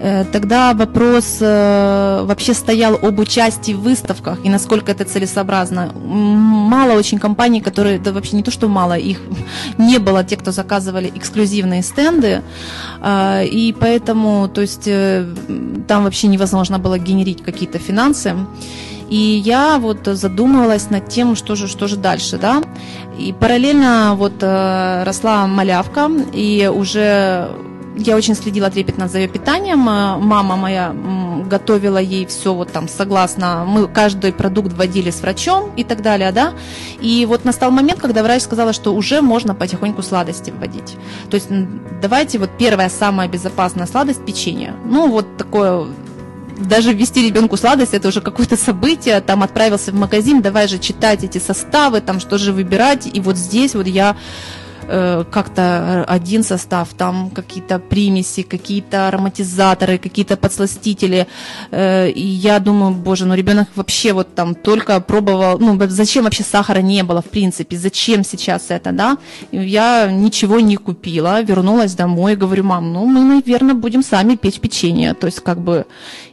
Э, 0.00 0.24
тогда 0.24 0.74
вопрос 0.74 1.38
э, 1.40 2.24
вообще 2.24 2.54
стоял 2.54 2.94
об 2.94 3.18
участии 3.18 3.72
в 3.72 3.80
выставках 3.80 4.38
и 4.44 4.48
насколько 4.48 4.92
это 4.92 5.04
целесообразно. 5.04 5.92
Мало 5.94 6.92
очень 6.98 7.18
компаний, 7.18 7.60
которые, 7.60 7.98
да 7.98 8.12
вообще 8.12 8.36
не 8.36 8.42
то, 8.42 8.50
что 8.50 8.68
мало, 8.68 8.94
их 8.98 9.20
не 9.78 9.98
было, 9.98 10.24
те, 10.24 10.36
кто 10.36 10.52
заказывали 10.52 11.12
эксклюзивные 11.14 11.82
стенды, 11.82 12.42
и 13.04 13.74
поэтому, 13.78 14.48
то 14.48 14.60
есть, 14.60 14.88
там 15.86 16.04
вообще 16.04 16.28
невозможно 16.28 16.78
было 16.78 16.98
генерить 16.98 17.42
какие-то 17.42 17.78
финансы. 17.78 18.34
И 19.08 19.16
я 19.16 19.78
вот 19.78 20.06
задумывалась 20.06 20.90
над 20.90 21.08
тем, 21.08 21.36
что 21.36 21.54
же, 21.54 21.68
что 21.68 21.86
же 21.86 21.96
дальше, 21.96 22.38
да. 22.38 22.62
И 23.18 23.32
параллельно 23.32 24.14
вот 24.16 24.42
э, 24.42 25.04
росла 25.04 25.46
малявка, 25.46 26.10
и 26.32 26.70
уже 26.72 27.50
я 27.96 28.16
очень 28.16 28.34
следила 28.34 28.70
трепетно 28.70 29.08
за 29.08 29.18
ее 29.18 29.28
питанием. 29.28 29.88
Э, 29.88 30.16
мама 30.18 30.56
моя 30.56 30.94
готовила 31.46 31.98
ей 31.98 32.26
все 32.26 32.52
вот 32.52 32.72
там 32.72 32.88
согласно, 32.88 33.64
мы 33.66 33.88
каждый 33.88 34.32
продукт 34.32 34.72
вводили 34.72 35.10
с 35.10 35.20
врачом 35.20 35.70
и 35.76 35.84
так 35.84 36.02
далее, 36.02 36.32
да. 36.32 36.52
И 37.00 37.24
вот 37.26 37.44
настал 37.44 37.70
момент, 37.70 38.00
когда 38.00 38.22
врач 38.22 38.42
сказала, 38.42 38.72
что 38.72 38.94
уже 38.94 39.22
можно 39.22 39.54
потихоньку 39.54 40.02
сладости 40.02 40.50
вводить. 40.50 40.96
То 41.30 41.36
есть 41.36 41.48
давайте 42.02 42.38
вот 42.38 42.50
первая 42.58 42.88
самая 42.88 43.28
безопасная 43.28 43.86
сладость 43.86 44.24
печенье. 44.24 44.74
Ну 44.84 45.08
вот 45.08 45.36
такое 45.36 45.86
даже 46.58 46.92
ввести 46.92 47.26
ребенку 47.26 47.56
сладость 47.56 47.94
это 47.94 48.08
уже 48.08 48.20
какое-то 48.20 48.56
событие, 48.56 49.20
там 49.20 49.42
отправился 49.42 49.92
в 49.92 49.94
магазин, 49.94 50.42
давай 50.42 50.68
же 50.68 50.78
читать 50.78 51.24
эти 51.24 51.38
составы, 51.38 52.00
там 52.00 52.20
что 52.20 52.38
же 52.38 52.52
выбирать, 52.52 53.08
и 53.12 53.20
вот 53.20 53.36
здесь 53.36 53.74
вот 53.74 53.86
я 53.86 54.16
Э, 54.88 55.24
как-то 55.30 56.04
один 56.04 56.44
состав, 56.44 56.94
там 56.94 57.30
какие-то 57.30 57.80
примеси, 57.80 58.42
какие-то 58.42 59.08
ароматизаторы, 59.08 59.98
какие-то 59.98 60.36
подсластители. 60.36 61.26
Э, 61.72 62.08
и 62.08 62.24
я 62.24 62.60
думаю, 62.60 62.94
боже, 62.94 63.26
ну 63.26 63.34
ребенок 63.34 63.68
вообще 63.74 64.12
вот 64.12 64.34
там 64.34 64.54
только 64.54 65.00
пробовал, 65.00 65.58
ну 65.58 65.76
зачем 65.88 66.24
вообще 66.24 66.44
сахара 66.44 66.82
не 66.82 67.02
было 67.02 67.20
в 67.20 67.24
принципе, 67.24 67.76
зачем 67.76 68.24
сейчас 68.24 68.66
это, 68.68 68.92
да? 68.92 69.18
Я 69.50 70.08
ничего 70.12 70.60
не 70.60 70.76
купила, 70.76 71.42
вернулась 71.42 71.94
домой, 71.94 72.36
говорю, 72.36 72.62
мам, 72.62 72.92
ну 72.92 73.06
мы, 73.06 73.24
наверное, 73.24 73.74
будем 73.74 74.04
сами 74.04 74.36
печь 74.36 74.60
печенье, 74.60 75.14
то 75.14 75.26
есть 75.26 75.40
как 75.40 75.58
бы 75.58 75.86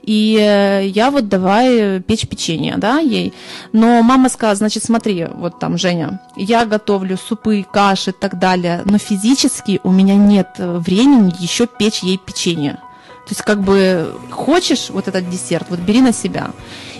и 0.04 0.38
э, 0.38 0.86
я 0.88 1.12
вот 1.12 1.30
давай 1.30 2.02
печь 2.02 2.28
печенье, 2.28 2.76
да, 2.78 3.00
ей. 3.00 3.34
Но 3.72 4.04
мама 4.04 4.30
сказала, 4.30 4.56
значит, 4.56 4.84
смотри, 4.84 5.28
вот 5.34 5.60
там, 5.60 5.78
Женя, 5.78 6.20
я 6.36 6.66
готовлю 6.66 7.18
супы, 7.18 7.66
каши 7.72 8.12
и 8.12 8.14
так 8.14 8.38
далее, 8.38 8.82
но 8.86 8.98
физически 8.98 9.80
у 9.84 9.92
меня 9.92 10.16
нет 10.16 10.56
времени 10.58 11.34
еще 11.40 11.68
печь 11.68 12.04
ей 12.04 12.18
печенье. 12.18 12.74
То 13.26 13.30
есть 13.30 13.42
как 13.42 13.62
бы 13.62 14.14
хочешь 14.30 14.90
вот 14.90 15.08
этот 15.08 15.30
десерт, 15.30 15.68
вот 15.70 15.80
бери 15.80 16.02
на 16.02 16.12
себя. 16.12 16.52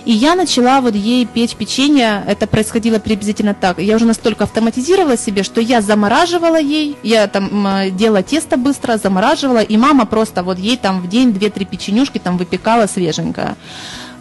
И 0.04 0.12
я 0.12 0.34
начала 0.34 0.80
вот 0.80 0.94
ей 0.94 1.24
печь 1.24 1.54
печенье, 1.56 2.22
это 2.26 2.46
происходило 2.46 2.98
приблизительно 2.98 3.54
так. 3.54 3.78
Я 3.78 3.96
уже 3.96 4.04
настолько 4.04 4.44
автоматизировала 4.44 5.16
себе, 5.16 5.42
что 5.42 5.60
я 5.60 5.80
замораживала 5.80 6.60
ей, 6.60 6.96
я 7.02 7.26
там 7.26 7.66
делала 7.92 8.22
тесто 8.22 8.56
быстро, 8.56 8.98
замораживала, 8.98 9.62
и 9.62 9.76
мама 9.76 10.04
просто 10.04 10.42
вот 10.42 10.58
ей 10.58 10.76
там 10.76 11.00
в 11.00 11.08
день 11.08 11.30
2-3 11.30 11.64
печенюшки 11.64 12.18
там 12.18 12.36
выпекала 12.36 12.86
свеженькое. 12.86 13.56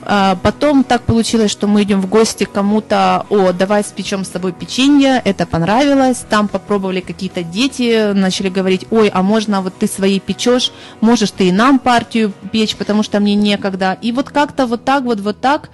А, 0.06 0.36
потом 0.42 0.84
так 0.84 1.04
получилось, 1.04 1.52
что 1.52 1.68
мы 1.68 1.84
идем 1.84 2.02
в 2.02 2.10
гости 2.10 2.44
кому-то, 2.44 3.26
о, 3.30 3.52
давай 3.54 3.84
спечем 3.84 4.26
с 4.26 4.30
тобой 4.30 4.52
печенье, 4.52 5.22
это 5.24 5.46
понравилось, 5.46 6.26
там 6.30 6.48
попробовали 6.48 7.00
какие-то 7.00 7.44
дети, 7.44 8.12
начали 8.14 8.50
говорить, 8.50 8.86
ой, 8.92 9.10
а 9.10 9.22
можно 9.24 9.62
вот 9.62 9.78
ты 9.78 9.88
свои 9.88 10.20
печешь, 10.20 10.72
можешь 11.02 11.32
ты 11.32 11.48
и 11.50 11.52
нам 11.52 11.80
партию 11.80 12.34
печь, 12.52 12.76
потому 12.76 13.04
что 13.04 13.20
мне 13.20 13.36
некогда. 13.36 13.98
И 14.02 14.12
вот 14.12 14.30
как-то 14.30 14.66
вот 14.66 14.84
так 14.84 15.04
вот, 15.04 15.20
вот 15.20 15.40
так. 15.40 15.70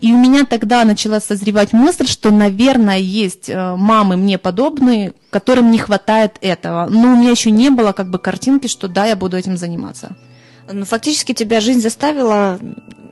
И 0.00 0.12
у 0.12 0.18
меня 0.18 0.44
тогда 0.44 0.84
начала 0.84 1.20
созревать 1.20 1.72
мысль, 1.72 2.06
что, 2.06 2.30
наверное, 2.30 2.98
есть 2.98 3.48
э, 3.48 3.76
мамы 3.76 4.16
мне 4.16 4.38
подобные, 4.38 5.12
которым 5.30 5.70
не 5.70 5.78
хватает 5.78 6.36
этого. 6.40 6.86
Но 6.90 7.12
у 7.12 7.16
меня 7.16 7.30
еще 7.30 7.50
не 7.50 7.70
было 7.70 7.92
как 7.92 8.08
бы 8.10 8.18
картинки, 8.18 8.66
что 8.66 8.88
да, 8.88 9.06
я 9.06 9.16
буду 9.16 9.36
этим 9.36 9.56
заниматься. 9.56 10.16
Ну, 10.70 10.84
фактически 10.84 11.34
тебя 11.34 11.60
жизнь 11.60 11.80
заставила 11.80 12.58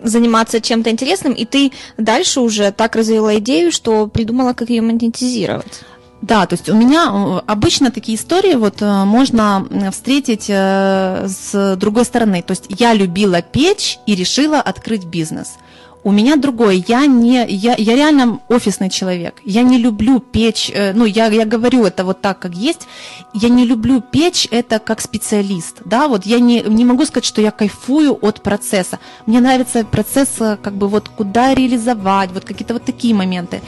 заниматься 0.02 0.60
чем-то 0.60 0.90
интересным, 0.90 1.32
и 1.32 1.44
ты 1.44 1.72
дальше 1.96 2.40
уже 2.40 2.72
так 2.72 2.96
развила 2.96 3.36
идею, 3.38 3.72
что 3.72 4.06
придумала, 4.06 4.52
как 4.52 4.70
ее 4.70 4.82
монетизировать. 4.82 5.82
Да, 6.22 6.46
то 6.46 6.54
есть 6.54 6.68
у 6.68 6.74
меня 6.74 7.10
э, 7.10 7.40
обычно 7.46 7.90
такие 7.90 8.18
истории 8.18 8.54
вот 8.54 8.82
э, 8.82 9.04
можно 9.04 9.66
встретить 9.90 10.46
э, 10.48 11.26
с 11.28 11.76
другой 11.76 12.04
стороны. 12.04 12.42
То 12.42 12.52
есть 12.52 12.66
я 12.68 12.92
любила 12.92 13.40
печь 13.40 13.98
и 14.06 14.14
решила 14.14 14.60
открыть 14.60 15.04
бизнес. 15.04 15.54
У 16.02 16.12
меня 16.12 16.36
другое. 16.36 16.82
Я 16.88 17.06
не, 17.06 17.46
я, 17.46 17.74
я 17.76 17.94
реально 17.94 18.40
офисный 18.48 18.88
человек. 18.88 19.34
Я 19.44 19.62
не 19.62 19.78
люблю 19.78 20.20
печь. 20.20 20.70
Э, 20.72 20.92
ну, 20.94 21.04
я, 21.04 21.26
я 21.26 21.44
говорю 21.44 21.84
это 21.84 22.04
вот 22.04 22.20
так, 22.20 22.38
как 22.38 22.54
есть. 22.54 22.88
Я 23.34 23.50
не 23.50 23.66
люблю 23.66 24.00
печь 24.00 24.48
это 24.50 24.78
как 24.78 25.00
специалист. 25.00 25.82
Да, 25.84 26.08
вот 26.08 26.24
я 26.24 26.40
не, 26.40 26.62
не 26.62 26.84
могу 26.84 27.04
сказать, 27.04 27.26
что 27.26 27.42
я 27.42 27.50
кайфую 27.50 28.18
от 28.22 28.40
процесса. 28.40 28.98
Мне 29.26 29.40
нравится 29.40 29.84
процесс, 29.84 30.40
э, 30.40 30.56
как 30.62 30.74
бы 30.74 30.88
вот 30.88 31.08
куда 31.08 31.54
реализовать, 31.54 32.30
вот 32.32 32.44
какие-то 32.44 32.74
вот 32.74 32.84
такие 32.84 33.14
моменты. 33.14 33.60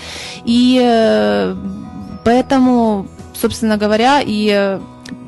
И 0.47 0.81
э, 0.83 1.55
поэтому, 2.25 3.09
собственно 3.35 3.77
говоря, 3.77 4.23
и 4.25 4.81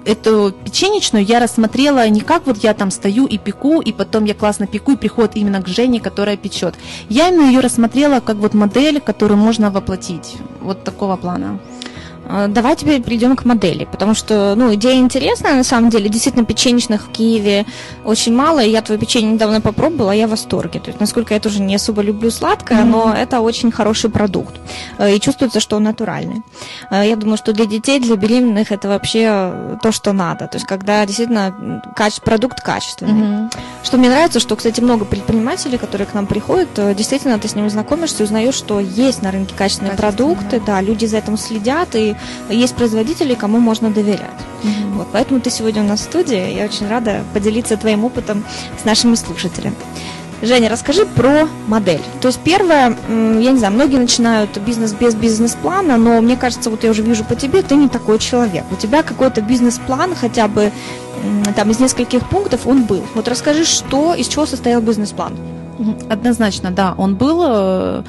эту 0.05 0.55
печенечную 0.65 1.25
я 1.25 1.41
рассмотрела 1.41 2.09
не 2.09 2.21
как 2.21 2.47
вот 2.47 2.59
я 2.59 2.75
там 2.75 2.91
стою 2.91 3.27
и 3.27 3.39
пеку, 3.39 3.81
и 3.81 3.93
потом 3.93 4.25
я 4.25 4.35
классно 4.35 4.67
пеку, 4.67 4.93
и 4.93 4.97
приходит 4.97 5.37
именно 5.37 5.63
к 5.63 5.69
Жене, 5.69 6.01
которая 6.01 6.37
печет. 6.37 6.75
Я 7.09 7.29
именно 7.29 7.49
ее 7.49 7.61
рассмотрела 7.61 8.21
как 8.21 8.37
вот 8.37 8.55
модель, 8.55 9.01
которую 9.01 9.39
можно 9.39 9.71
воплотить. 9.71 10.37
Вот 10.61 10.85
такого 10.85 11.17
плана. 11.17 11.59
А, 12.29 12.49
давай 12.49 12.77
теперь 12.77 13.03
перейдем 13.03 13.37
к 13.37 13.45
модели, 13.45 13.85
потому 13.85 14.15
что, 14.15 14.55
ну, 14.57 14.75
идея 14.75 14.97
интересная, 14.97 15.55
на 15.55 15.65
самом 15.65 15.91
деле, 15.91 16.09
действительно, 16.09 16.45
печенечных 16.45 17.03
в 17.03 17.11
Киеве 17.11 17.67
очень 18.05 18.35
мало, 18.35 18.63
и 18.63 18.71
я 18.71 18.83
твое 18.83 19.01
печенье 19.01 19.33
недавно 19.33 19.61
попробовала, 19.61 20.13
я 20.13 20.27
в 20.27 20.31
восторге, 20.31 20.81
то 20.81 20.89
есть, 20.89 21.01
насколько 21.01 21.35
я 21.35 21.41
тоже 21.41 21.61
не 21.61 21.75
особо 21.75 22.03
люблю 22.03 22.31
сладкое, 22.31 22.79
mm-hmm. 22.79 22.85
но 22.85 23.15
это 23.15 23.41
очень 23.41 23.71
хороший 23.71 24.11
продукт, 24.11 24.55
э, 24.99 25.17
и 25.17 25.21
чувствуется, 25.21 25.61
что 25.61 25.77
он 25.77 25.85
натуральный. 25.85 26.43
Э, 26.91 27.07
я 27.07 27.17
думаю, 27.17 27.37
что 27.37 27.53
для 27.53 27.67
детей, 27.67 28.01
для 28.01 28.17
беременных 28.17 28.73
это 28.73 28.89
вообще 28.89 29.79
то, 29.83 29.93
что 29.93 30.13
надо, 30.13 30.47
то 30.47 30.57
есть, 30.57 30.67
когда 30.67 31.05
действительно 31.05 31.83
каче- 31.97 32.23
продукт 32.23 32.61
качественный. 32.61 33.13
Mm-hmm. 33.13 33.57
Что 33.83 33.99
мне 33.99 34.09
нравится, 34.09 34.41
что, 34.41 34.57
кстати, 34.57 34.81
много 34.81 35.05
предпринимателей, 35.05 35.77
которые 35.77 36.07
к 36.07 36.15
нам 36.15 36.27
приходят, 36.27 36.71
э, 36.77 36.95
действительно, 36.95 37.39
ты 37.39 37.49
с 37.49 37.55
ними 37.55 37.69
знакомишься 37.69 38.25
узнаешь, 38.25 38.55
что 38.55 38.81
есть 38.81 39.23
на 39.23 39.31
рынке 39.31 39.55
качественные 39.57 39.97
продукты, 39.97 40.61
да, 40.65 40.81
люди 40.81 41.05
за 41.07 41.19
этим 41.19 41.37
следят, 41.37 41.95
и 41.95 42.14
есть 42.49 42.75
производители, 42.75 43.35
кому 43.35 43.59
можно 43.59 43.91
доверять. 43.91 44.21
Mm-hmm. 44.63 44.93
Вот, 44.95 45.09
поэтому 45.13 45.41
ты 45.41 45.51
сегодня 45.51 45.83
у 45.83 45.87
нас 45.87 46.01
в 46.01 46.05
студии. 46.05 46.55
Я 46.55 46.65
очень 46.65 46.89
рада 46.89 47.23
поделиться 47.33 47.77
твоим 47.77 48.05
опытом 48.05 48.45
с 48.81 48.85
нашими 48.85 49.15
слушателями. 49.15 49.77
Женя, 50.43 50.69
расскажи 50.69 51.07
про 51.07 51.49
модель. 51.69 52.03
То 52.21 52.29
есть 52.29 52.41
первое, 52.41 52.97
я 53.09 53.51
не 53.53 53.59
знаю, 53.59 53.73
многие 53.73 53.97
начинают 53.97 54.59
бизнес 54.59 54.93
без 54.93 55.15
бизнес-плана, 55.15 55.97
но 55.97 56.21
мне 56.21 56.37
кажется, 56.37 56.71
вот 56.71 56.85
я 56.85 56.91
уже 56.91 57.03
вижу 57.03 57.25
по 57.25 57.35
тебе, 57.35 57.63
ты 57.63 57.77
не 57.77 57.89
такой 57.89 58.19
человек. 58.19 58.65
У 58.71 58.77
тебя 58.77 59.03
какой-то 59.03 59.41
бизнес-план 59.41 60.15
хотя 60.15 60.49
бы 60.49 60.71
там 61.57 61.71
из 61.71 61.81
нескольких 61.81 62.29
пунктов 62.29 62.67
он 62.67 62.85
был. 62.85 63.03
Вот 63.15 63.29
расскажи, 63.29 63.65
что, 63.65 64.15
из 64.15 64.29
чего 64.29 64.45
состоял 64.47 64.83
бизнес-план. 64.83 65.35
Однозначно, 66.09 66.71
да, 66.71 66.95
он 66.97 67.17
был. 67.17 67.43
Э, 67.47 68.03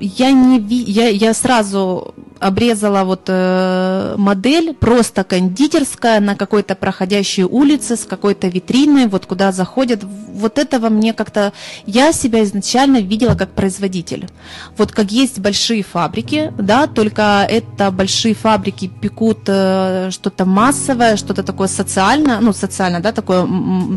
я 0.00 0.32
не 0.32 0.58
я, 0.58 1.08
я 1.08 1.34
сразу 1.34 2.14
обрезала 2.42 3.04
вот 3.04 3.24
э, 3.28 4.14
модель 4.18 4.74
просто 4.74 5.24
кондитерская 5.24 6.20
на 6.20 6.34
какой-то 6.34 6.74
проходящей 6.74 7.44
улице 7.44 7.96
с 7.96 8.04
какой-то 8.04 8.48
витриной, 8.48 9.06
вот 9.06 9.26
куда 9.26 9.52
заходят. 9.52 10.02
Вот 10.04 10.58
этого 10.58 10.88
мне 10.88 11.12
как-то... 11.12 11.52
Я 11.86 12.12
себя 12.12 12.42
изначально 12.42 12.98
видела 12.98 13.34
как 13.34 13.50
производитель. 13.50 14.28
Вот 14.76 14.92
как 14.92 15.12
есть 15.12 15.38
большие 15.38 15.82
фабрики, 15.82 16.52
да, 16.58 16.86
только 16.86 17.46
это 17.48 17.90
большие 17.90 18.34
фабрики 18.34 18.88
пекут 18.88 19.40
э, 19.46 20.10
что-то 20.10 20.44
массовое, 20.44 21.16
что-то 21.16 21.42
такое 21.42 21.68
социальное, 21.68 22.40
ну, 22.40 22.52
социально, 22.52 23.00
да, 23.00 23.12
такой 23.12 23.46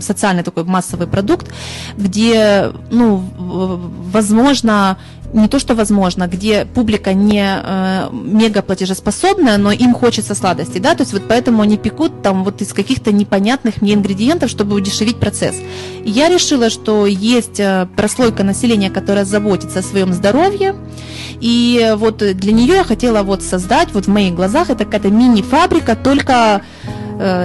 социальный 0.01 0.43
такой 0.43 0.63
массовый 0.63 1.07
продукт, 1.07 1.51
где, 1.97 2.71
ну, 2.91 3.23
возможно, 4.11 4.97
не 5.33 5.47
то, 5.47 5.59
что 5.59 5.75
возможно, 5.75 6.27
где 6.27 6.65
публика 6.65 7.13
не 7.13 7.43
э, 7.43 8.09
мега 8.11 8.61
платежеспособная, 8.61 9.57
но 9.57 9.71
им 9.71 9.93
хочется 9.93 10.35
сладости, 10.35 10.77
да, 10.77 10.95
то 10.95 11.01
есть 11.01 11.13
вот 11.13 11.23
поэтому 11.27 11.61
они 11.61 11.77
пекут 11.77 12.21
там 12.21 12.43
вот 12.43 12.61
из 12.61 12.73
каких-то 12.73 13.11
непонятных 13.11 13.81
мне 13.81 13.93
ингредиентов, 13.93 14.49
чтобы 14.49 14.75
удешевить 14.75 15.17
процесс. 15.17 15.55
И 16.03 16.09
я 16.09 16.29
решила, 16.29 16.69
что 16.69 17.05
есть 17.05 17.59
э, 17.59 17.87
прослойка 17.95 18.43
населения, 18.43 18.89
которая 18.89 19.25
заботится 19.25 19.79
о 19.79 19.83
своем 19.83 20.13
здоровье, 20.13 20.75
и 21.41 21.93
вот 21.97 22.17
для 22.17 22.53
нее 22.53 22.75
я 22.75 22.83
хотела 22.83 23.23
вот 23.23 23.43
создать, 23.43 23.93
вот 23.93 24.05
в 24.05 24.09
моих 24.09 24.35
глазах, 24.35 24.69
это 24.69 24.85
какая-то 24.85 25.09
мини-фабрика, 25.09 25.95
только 25.95 26.61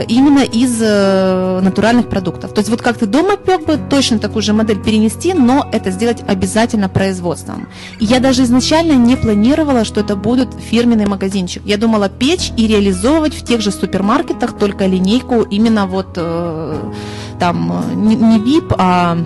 именно 0.09 0.41
из 0.41 0.81
э, 0.83 1.61
натуральных 1.63 2.09
продуктов. 2.09 2.53
То 2.53 2.61
есть 2.61 2.71
вот 2.71 2.83
как 2.83 2.99
ты 2.99 3.07
дома 3.07 3.37
пек 3.37 3.67
бы, 3.67 3.79
точно 3.91 4.19
такую 4.19 4.43
же 4.43 4.53
модель 4.53 4.83
перенести, 4.83 5.33
но 5.33 5.69
это 5.73 5.91
сделать 5.91 6.23
обязательно 6.27 6.89
производством. 6.89 7.69
И 8.01 8.05
я 8.05 8.21
даже 8.21 8.43
изначально 8.43 8.93
не 8.93 9.17
планировала, 9.17 9.85
что 9.85 10.01
это 10.01 10.17
будет 10.17 10.49
фирменный 10.55 11.07
магазинчик. 11.07 11.63
Я 11.65 11.77
думала 11.77 12.09
печь 12.09 12.53
и 12.57 12.67
реализовывать 12.67 13.35
в 13.35 13.45
тех 13.45 13.61
же 13.61 13.71
супермаркетах 13.71 14.59
только 14.59 14.87
линейку 14.87 15.43
именно 15.43 15.87
вот 15.87 16.15
э, 16.17 16.93
там 17.39 17.85
не 17.95 18.17
VIP, 18.17 18.75
а 18.79 19.19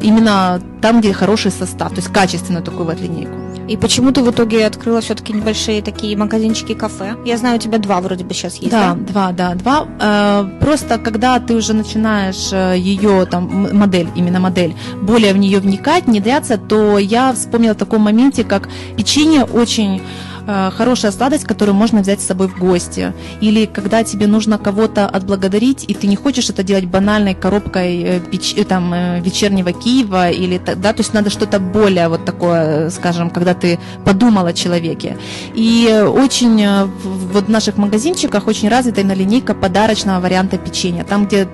именно 0.00 0.60
там, 0.80 1.00
где 1.00 1.12
хороший 1.12 1.50
состав, 1.50 1.90
то 1.90 1.96
есть 1.96 2.12
качественную 2.12 2.62
такую 2.62 2.84
вот 2.84 3.00
линейку. 3.00 3.43
И 3.68 3.76
почему 3.76 4.12
ты 4.12 4.22
в 4.22 4.30
итоге 4.30 4.66
открыла 4.66 5.00
все-таки 5.00 5.32
небольшие 5.32 5.82
такие 5.82 6.16
магазинчики 6.16 6.74
кафе? 6.74 7.16
Я 7.24 7.36
знаю, 7.38 7.56
у 7.56 7.58
тебя 7.58 7.78
два 7.78 8.00
вроде 8.00 8.24
бы 8.24 8.34
сейчас 8.34 8.56
есть. 8.56 8.70
Да, 8.70 8.94
да? 8.94 9.12
два, 9.12 9.32
да, 9.32 9.54
два. 9.54 9.88
Э, 10.00 10.60
просто 10.60 10.98
когда 10.98 11.38
ты 11.40 11.54
уже 11.54 11.72
начинаешь 11.72 12.52
э, 12.52 12.74
ее 12.78 13.26
там 13.26 13.68
модель, 13.72 14.08
именно 14.14 14.40
модель, 14.40 14.74
более 15.02 15.32
в 15.32 15.38
нее 15.38 15.60
вникать, 15.60 16.04
внедряться, 16.06 16.58
то 16.58 16.98
я 16.98 17.32
вспомнила 17.32 17.72
о 17.72 17.76
таком 17.76 18.02
моменте, 18.02 18.44
как 18.44 18.68
печенье 18.96 19.44
очень 19.44 20.02
хорошая 20.46 21.12
сладость, 21.12 21.44
которую 21.44 21.74
можно 21.74 22.00
взять 22.00 22.20
с 22.20 22.26
собой 22.26 22.48
в 22.48 22.58
гости. 22.58 23.12
Или 23.40 23.66
когда 23.66 24.04
тебе 24.04 24.26
нужно 24.26 24.58
кого-то 24.58 25.06
отблагодарить, 25.06 25.84
и 25.88 25.94
ты 25.94 26.06
не 26.06 26.16
хочешь 26.16 26.50
это 26.50 26.62
делать 26.62 26.84
банальной 26.86 27.34
коробкой 27.34 28.02
э, 28.02 28.20
печ, 28.20 28.54
э, 28.56 28.64
там, 28.64 28.92
вечернего 29.22 29.72
Киева, 29.72 30.30
или, 30.30 30.58
да, 30.58 30.92
то 30.92 31.00
есть 31.00 31.14
надо 31.14 31.30
что-то 31.30 31.58
более 31.58 32.08
вот 32.08 32.24
такое, 32.24 32.90
скажем, 32.90 33.30
когда 33.30 33.54
ты 33.54 33.78
подумал 34.04 34.46
о 34.46 34.52
человеке. 34.52 35.16
И 35.54 36.04
очень 36.06 36.64
вот 37.32 37.44
в 37.44 37.50
наших 37.50 37.76
магазинчиках 37.76 38.46
очень 38.46 38.68
развита 38.68 39.02
на 39.02 39.14
линейка 39.14 39.54
подарочного 39.54 40.20
варианта 40.20 40.58
печенья. 40.58 41.04
Там, 41.04 41.26
где 41.26 41.48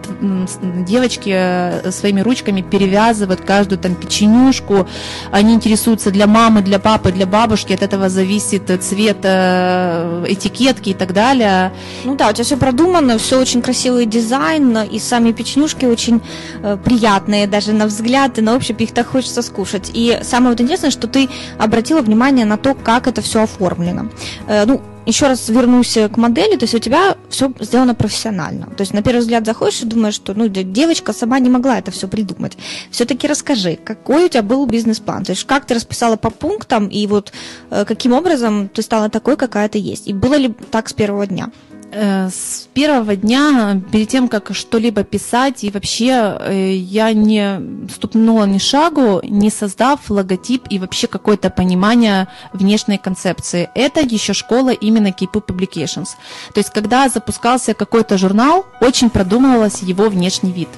девочки 0.87 1.91
своими 1.91 2.21
ручками 2.21 2.63
перевязывают 2.63 3.41
каждую 3.41 3.79
там 3.79 3.95
печенюшку, 3.95 4.87
они 5.31 5.55
интересуются 5.55 6.11
для 6.11 6.27
мамы, 6.27 6.63
для 6.63 6.79
папы, 6.79 7.13
для 7.13 7.27
бабушки, 7.27 7.73
от 7.73 7.83
этого 7.83 8.09
зависит 8.09 8.80
цвета 8.81 10.25
этикетки 10.27 10.91
и 10.91 10.95
так 10.95 11.13
далее. 11.13 11.73
Ну 12.05 12.17
да, 12.17 12.29
у 12.29 12.33
тебя 12.33 12.45
все 12.45 12.57
продумано, 12.57 13.19
все 13.19 13.39
очень 13.39 13.63
красивый 13.63 14.07
дизайн, 14.07 14.79
и 14.79 14.99
сами 14.99 15.33
печнюшки 15.33 15.85
очень 15.85 16.21
э, 16.63 16.77
приятные 16.83 17.47
даже 17.47 17.73
на 17.73 17.87
взгляд, 17.87 18.39
и 18.39 18.43
на 18.43 18.57
ощупь 18.57 18.81
их 18.81 18.93
так 18.93 19.07
хочется 19.07 19.43
скушать. 19.43 19.91
И 19.95 20.19
самое 20.23 20.51
вот 20.51 20.61
интересное, 20.61 20.91
что 20.91 21.07
ты 21.07 21.29
обратила 21.59 22.01
внимание 22.01 22.47
на 22.47 22.57
то, 22.57 22.75
как 22.75 23.07
это 23.07 23.23
все 23.23 23.43
оформлено. 23.43 24.09
Э, 24.47 24.65
ну, 24.67 24.81
еще 25.07 25.26
раз 25.26 25.49
вернусь 25.49 25.95
к 25.95 26.16
модели, 26.16 26.57
то 26.57 26.64
есть 26.64 26.75
у 26.75 26.78
тебя 26.78 27.16
все 27.28 27.52
сделано 27.61 27.95
профессионально. 27.95 28.66
То 28.66 28.83
есть 28.83 28.92
на 28.92 29.02
первый 29.02 29.21
взгляд 29.21 29.47
заходишь 29.47 29.83
и 29.83 29.87
думаешь, 29.87 30.14
что 30.14 30.35
ну, 30.35 30.49
девочка 30.49 31.12
сама 31.12 31.38
не 31.38 31.50
могла 31.50 31.78
это 31.78 31.90
все 31.90 32.09
придумать. 32.09 32.57
Все-таки 32.90 33.26
расскажи, 33.26 33.78
какой 33.83 34.26
у 34.26 34.28
тебя 34.28 34.42
был 34.42 34.66
бизнес-план? 34.66 35.25
То 35.25 35.33
есть 35.33 35.45
как 35.45 35.66
ты 35.66 35.75
расписала 35.75 36.16
по 36.16 36.30
пунктам 36.30 36.88
и 36.88 37.07
вот 37.07 37.33
э, 37.71 37.85
каким 37.85 38.12
образом 38.12 38.69
ты 38.69 38.83
стала 38.83 39.09
такой, 39.09 39.37
какая 39.37 39.69
ты 39.69 39.78
есть? 39.78 40.09
И 40.09 40.12
было 40.12 40.35
ли 40.35 40.54
так 40.71 40.88
с 40.88 40.92
первого 40.92 41.26
дня? 41.26 41.50
Э, 41.93 42.29
с 42.29 42.69
первого 42.73 43.17
дня, 43.17 43.81
перед 43.91 44.09
тем, 44.09 44.29
как 44.29 44.55
что-либо 44.55 45.03
писать, 45.03 45.65
и 45.65 45.71
вообще 45.71 46.37
э, 46.39 46.75
я 46.75 47.13
не 47.13 47.61
ступнула 47.91 48.45
ни 48.45 48.59
шагу, 48.59 49.21
не 49.25 49.51
создав 49.51 50.09
логотип 50.09 50.67
и 50.71 50.79
вообще 50.79 51.09
какое-то 51.09 51.51
понимание 51.51 52.29
внешней 52.53 52.99
концепции. 52.99 53.71
Это 53.75 54.01
еще 54.01 54.35
школа 54.35 54.71
именно 54.71 55.09
Keep 55.09 55.45
Publications. 55.45 56.11
То 56.55 56.59
есть, 56.59 56.71
когда 56.71 57.09
запускался 57.09 57.75
какой-то 57.75 58.19
журнал, 58.19 58.67
очень 58.81 59.11
продумывалось 59.11 59.83
его 59.83 60.09
внешний 60.09 60.53
вид. 60.53 60.69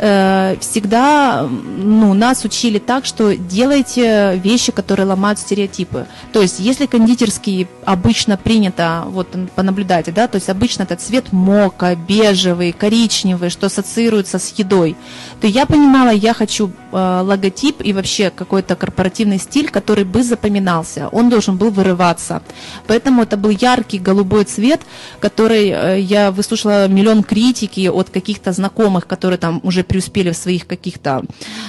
Э, 0.00 0.56
всегда 0.60 1.48
ну, 1.48 2.14
нас 2.14 2.44
учили 2.44 2.78
так, 2.78 3.04
что 3.04 3.34
делайте 3.36 4.40
вещи, 4.42 4.70
которые 4.70 5.06
ломают 5.06 5.40
стереотипы. 5.40 6.06
То 6.32 6.40
есть, 6.40 6.60
если 6.60 6.86
кондитерский 6.86 7.66
обычно 7.84 8.36
принято, 8.36 9.04
вот 9.08 9.28
понаблюдайте, 9.56 10.12
да, 10.12 10.28
то 10.28 10.36
есть 10.36 10.48
обычно 10.48 10.84
это 10.84 10.94
цвет 10.94 11.32
мока, 11.32 11.96
бежевый, 11.96 12.70
коричневый, 12.72 13.50
что 13.50 13.66
ассоциируется 13.66 14.38
с 14.38 14.54
едой, 14.56 14.96
то 15.40 15.48
я 15.48 15.66
понимала, 15.66 16.10
я 16.10 16.32
хочу 16.32 16.70
э, 16.92 17.20
логотип 17.24 17.80
и 17.82 17.92
вообще 17.92 18.30
какой-то 18.30 18.76
корпоративный 18.76 19.38
стиль, 19.38 19.68
который 19.68 20.04
бы 20.04 20.22
запоминался. 20.22 21.08
Он 21.08 21.28
должен 21.28 21.56
был 21.56 21.70
вырываться. 21.70 22.42
Поэтому 22.86 23.22
это 23.22 23.36
был 23.36 23.50
яркий 23.50 23.98
голубой 23.98 24.44
цвет, 24.44 24.80
который 25.18 25.70
э, 25.70 26.00
я 26.00 26.30
выслушала 26.30 26.86
миллион 26.86 27.24
критики 27.24 27.88
от 27.88 28.10
каких-то 28.10 28.52
знакомых, 28.52 29.08
которые 29.08 29.38
там 29.38 29.60
уже 29.64 29.82
преуспели 29.88 30.30
в 30.30 30.36
своих 30.36 30.66
каких-то, 30.66 31.24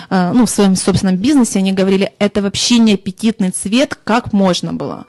э, 0.09 0.31
ну, 0.33 0.45
в 0.45 0.49
своем 0.49 0.75
собственном 0.75 1.15
бизнесе, 1.15 1.59
они 1.59 1.71
говорили, 1.71 2.11
это 2.19 2.41
вообще 2.41 2.77
не 2.77 2.93
аппетитный 2.93 3.51
цвет, 3.51 3.95
как 4.03 4.33
можно 4.33 4.73
было. 4.73 5.05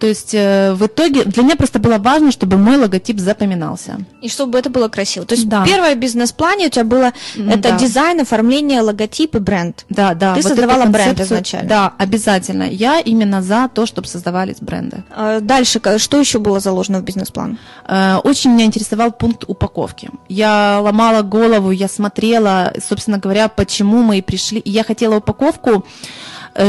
То 0.00 0.08
есть 0.08 0.34
э, 0.34 0.74
в 0.74 0.86
итоге 0.86 1.24
для 1.24 1.42
меня 1.42 1.56
просто 1.56 1.78
было 1.78 1.98
важно, 1.98 2.30
чтобы 2.32 2.56
мой 2.56 2.76
логотип 2.76 3.18
запоминался. 3.18 3.98
И 4.20 4.28
чтобы 4.28 4.58
это 4.58 4.70
было 4.70 4.88
красиво. 4.88 5.24
То 5.24 5.34
есть 5.34 5.48
да. 5.48 5.64
первое 5.64 5.94
бизнес-плане 5.94 6.66
у 6.66 6.70
тебя 6.70 6.84
было 6.84 7.12
это 7.36 7.70
да. 7.70 7.78
дизайн, 7.78 8.20
оформление, 8.20 8.80
логотип 8.80 9.36
и 9.36 9.38
бренд. 9.38 9.86
Да, 9.88 10.14
да. 10.14 10.34
Ты 10.34 10.42
вот 10.42 10.48
создавала 10.48 10.86
бренд 10.86 11.20
изначально. 11.20 11.68
Да, 11.68 11.92
обязательно. 11.98 12.64
Я 12.64 13.00
именно 13.00 13.42
за 13.42 13.70
то, 13.72 13.86
чтобы 13.86 14.08
создавались 14.08 14.56
бренды. 14.60 15.04
А 15.10 15.40
дальше, 15.40 15.80
что 15.98 16.20
еще 16.20 16.38
было 16.38 16.60
заложено 16.60 17.00
в 17.00 17.04
бизнес-план? 17.04 17.58
Э, 17.88 18.16
очень 18.24 18.50
меня 18.50 18.64
интересовал 18.66 19.12
пункт 19.12 19.44
упаковки. 19.46 20.10
Я 20.28 20.80
ломала 20.82 21.22
голову, 21.22 21.70
я 21.70 21.88
смотрела, 21.88 22.53
собственно 22.80 23.18
говоря, 23.18 23.48
почему 23.48 24.02
мы 24.02 24.18
и 24.18 24.22
пришли. 24.22 24.62
Я 24.64 24.84
хотела 24.84 25.16
упаковку 25.16 25.84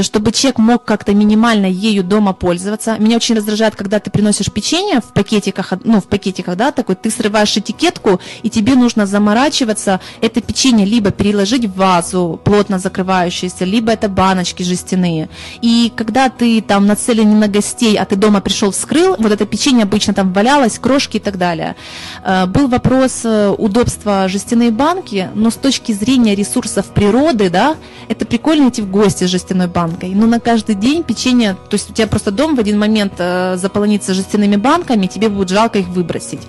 чтобы 0.02 0.32
человек 0.32 0.58
мог 0.58 0.84
как-то 0.84 1.14
минимально 1.14 1.68
ею 1.68 2.04
дома 2.04 2.34
пользоваться. 2.34 2.98
Меня 3.00 3.18
очень 3.18 3.36
раздражает, 3.36 3.76
когда 3.76 4.00
ты 4.00 4.10
приносишь 4.10 4.52
печенье 4.52 5.00
в 5.00 5.14
пакетиках, 5.14 5.74
ну, 5.84 6.02
в 6.02 6.06
пакетиках, 6.06 6.56
да, 6.56 6.72
такой, 6.72 6.96
ты 6.96 7.12
срываешь 7.12 7.56
этикетку, 7.56 8.20
и 8.44 8.50
тебе 8.50 8.76
нужно 8.76 9.06
заморачиваться, 9.06 10.00
это 10.22 10.42
печенье 10.42 10.86
либо 10.86 11.12
переложить 11.12 11.66
в 11.66 11.76
вазу, 11.76 12.40
плотно 12.44 12.80
закрывающуюся, 12.80 13.66
либо 13.66 13.92
это 13.92 14.10
баночки 14.10 14.64
жестяные. 14.64 15.30
И 15.62 15.92
когда 15.96 16.30
ты 16.30 16.62
там 16.62 16.88
нацелен 16.88 17.30
не 17.30 17.36
на 17.36 17.48
гостей, 17.48 17.98
а 17.98 18.06
ты 18.06 18.16
дома 18.16 18.42
пришел, 18.42 18.72
вскрыл, 18.72 19.16
вот 19.20 19.32
это 19.32 19.46
печенье 19.46 19.84
обычно 19.84 20.14
там 20.14 20.34
валялось, 20.34 20.80
крошки 20.80 21.18
и 21.18 21.20
так 21.20 21.38
далее. 21.38 21.76
Э, 22.24 22.46
был 22.46 22.68
вопрос 22.68 23.22
э, 23.24 23.50
удобства 23.58 24.28
жестяной 24.28 24.72
банки, 24.72 25.30
но 25.36 25.50
с 25.50 25.56
точки 25.56 25.92
зрения 25.92 26.36
ресурсов 26.36 26.88
природы, 26.88 27.50
да, 27.50 27.76
это 28.10 28.26
прикольно 28.26 28.70
идти 28.70 28.82
в 28.82 28.90
гости 28.90 29.26
с 29.26 29.30
жестяной 29.30 29.68
банкой. 29.76 30.12
Но 30.16 30.26
на 30.26 30.40
каждый 30.40 30.76
день 30.76 31.04
печенье, 31.04 31.54
то 31.70 31.76
есть 31.76 31.90
у 31.92 31.94
тебя 31.94 32.08
просто 32.08 32.32
дом 32.32 32.56
в 32.56 32.60
один 32.60 32.80
момент 32.80 33.14
э, 33.18 33.58
заполонится 33.58 34.14
жестяными 34.14 34.56
банками, 34.56 35.08
тебе 35.08 35.30
будет 35.30 35.50
жалко 35.50 35.80
их 35.80 35.88
выбросить. 35.88 36.42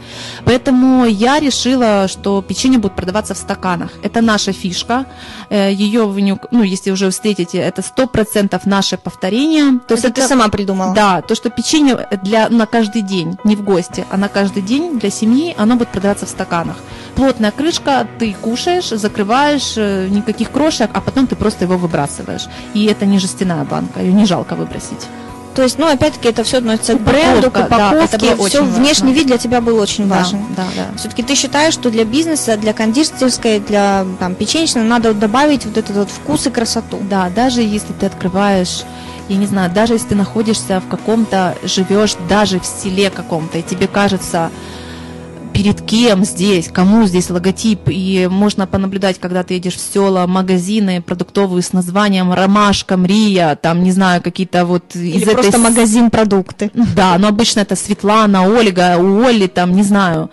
Поэтому 0.45 1.05
я 1.07 1.41
решила, 1.41 2.09
что 2.09 2.43
печенье 2.43 2.79
будет 2.79 2.95
продаваться 2.95 3.35
в 3.35 3.39
стаканах. 3.39 3.91
Это 4.03 4.21
наша 4.21 4.53
фишка. 4.53 5.07
Э, 5.51 5.73
Ее 5.73 6.07
ну, 6.51 6.62
если 6.62 6.93
уже 6.93 7.11
встретите, 7.11 7.59
это 7.59 7.83
сто 7.83 8.07
процентов 8.07 8.67
наше 8.67 8.97
повторение. 8.97 9.81
То 9.89 9.95
есть 9.95 10.05
это, 10.05 10.21
ты 10.21 10.29
сама 10.29 10.49
придумала? 10.49 10.95
Да, 10.95 11.21
то, 11.23 11.35
что 11.35 11.51
печенье 11.51 12.07
для, 12.23 12.49
на 12.49 12.67
каждый 12.67 13.03
день, 13.03 13.37
не 13.45 13.57
в 13.57 13.62
гости, 13.65 14.05
а 14.11 14.17
на 14.17 14.29
каждый 14.29 14.62
день 14.62 14.99
для 14.99 15.11
семьи, 15.11 15.55
оно 15.59 15.77
будет 15.77 15.89
продаваться 15.89 16.27
в 16.27 16.29
стаканах. 16.29 16.77
Плотная 17.17 17.51
крышка, 17.51 18.07
ты 18.19 18.37
кушаешь, 18.41 18.91
закрываешь, 18.91 19.75
э, 19.77 20.09
никаких 20.09 20.51
крошек, 20.51 20.91
а 20.93 21.01
потом 21.01 21.27
ты 21.27 21.35
просто 21.35 21.65
его 21.65 21.77
выбрасываешь. 21.77 22.47
И 22.75 22.85
это 22.85 23.07
не 23.07 23.15
не 23.16 23.20
жестяная 23.20 23.64
банка, 23.64 24.00
ее 24.00 24.12
не 24.12 24.26
жалко 24.26 24.55
выбросить. 24.55 25.09
То 25.55 25.62
есть, 25.62 25.79
ну, 25.79 25.87
опять-таки, 25.87 26.29
это 26.29 26.44
все 26.44 26.59
относится 26.59 26.98
к 26.98 27.00
бренду, 27.00 27.50
к 27.50 27.57
упаковке, 27.57 28.18
да, 28.37 28.44
все, 28.44 28.62
внешний 28.62 29.14
вид 29.14 29.26
для 29.26 29.38
тебя 29.38 29.62
был 29.62 29.79
очень 29.79 30.07
да, 30.07 30.16
важен. 30.16 30.40
Да, 30.55 30.66
да. 30.76 30.98
Все-таки 30.98 31.22
ты 31.22 31.35
считаешь, 31.35 31.72
что 31.72 31.90
для 31.90 32.05
бизнеса, 32.05 32.59
для 32.59 32.74
кондитерской, 32.74 33.61
для 33.61 34.05
там, 34.20 34.35
печенечной 34.35 34.85
надо 34.85 35.14
добавить 35.14 35.64
вот 35.64 35.79
этот 35.79 35.96
вот 35.96 36.11
вкус 36.11 36.46
и 36.46 36.50
красоту. 36.50 36.98
Да, 37.09 37.31
даже 37.35 37.62
если 37.62 37.94
ты 37.94 38.05
открываешь 38.05 38.85
я 39.29 39.37
не 39.37 39.46
знаю, 39.46 39.72
даже 39.72 39.94
если 39.94 40.09
ты 40.09 40.14
находишься 40.14 40.81
в 40.81 40.88
каком-то, 40.88 41.57
живешь 41.64 42.14
даже 42.29 42.61
в 42.61 42.66
селе 42.66 43.11
каком-то, 43.11 43.59
и 43.59 43.62
тебе 43.62 43.88
кажется, 43.88 44.50
перед 45.57 45.81
кем 45.81 46.25
здесь, 46.25 46.69
кому 46.69 47.07
здесь 47.07 47.31
логотип. 47.31 47.81
И 47.87 48.29
можно 48.31 48.66
понаблюдать, 48.66 49.19
когда 49.19 49.42
ты 49.42 49.55
едешь 49.55 49.77
в 49.77 49.81
села, 49.81 50.27
магазины 50.27 51.01
продуктовые 51.01 51.62
с 51.62 51.73
названием 51.73 52.31
Ромашка, 52.33 52.99
Мрия, 52.99 53.57
там, 53.57 53.83
не 53.83 53.90
знаю, 53.90 54.23
какие-то 54.23 54.66
вот 54.66 54.95
Или 54.95 55.19
из 55.19 55.23
просто 55.23 55.49
этой... 55.49 55.61
магазин 55.61 56.11
продукты. 56.11 56.71
Да, 56.97 57.16
но 57.19 57.29
обычно 57.29 57.61
это 57.61 57.77
Светлана, 57.77 58.47
Ольга, 58.47 58.97
у 58.99 59.25
Оли, 59.25 59.47
там, 59.47 59.73
не 59.73 59.83
знаю. 59.83 60.31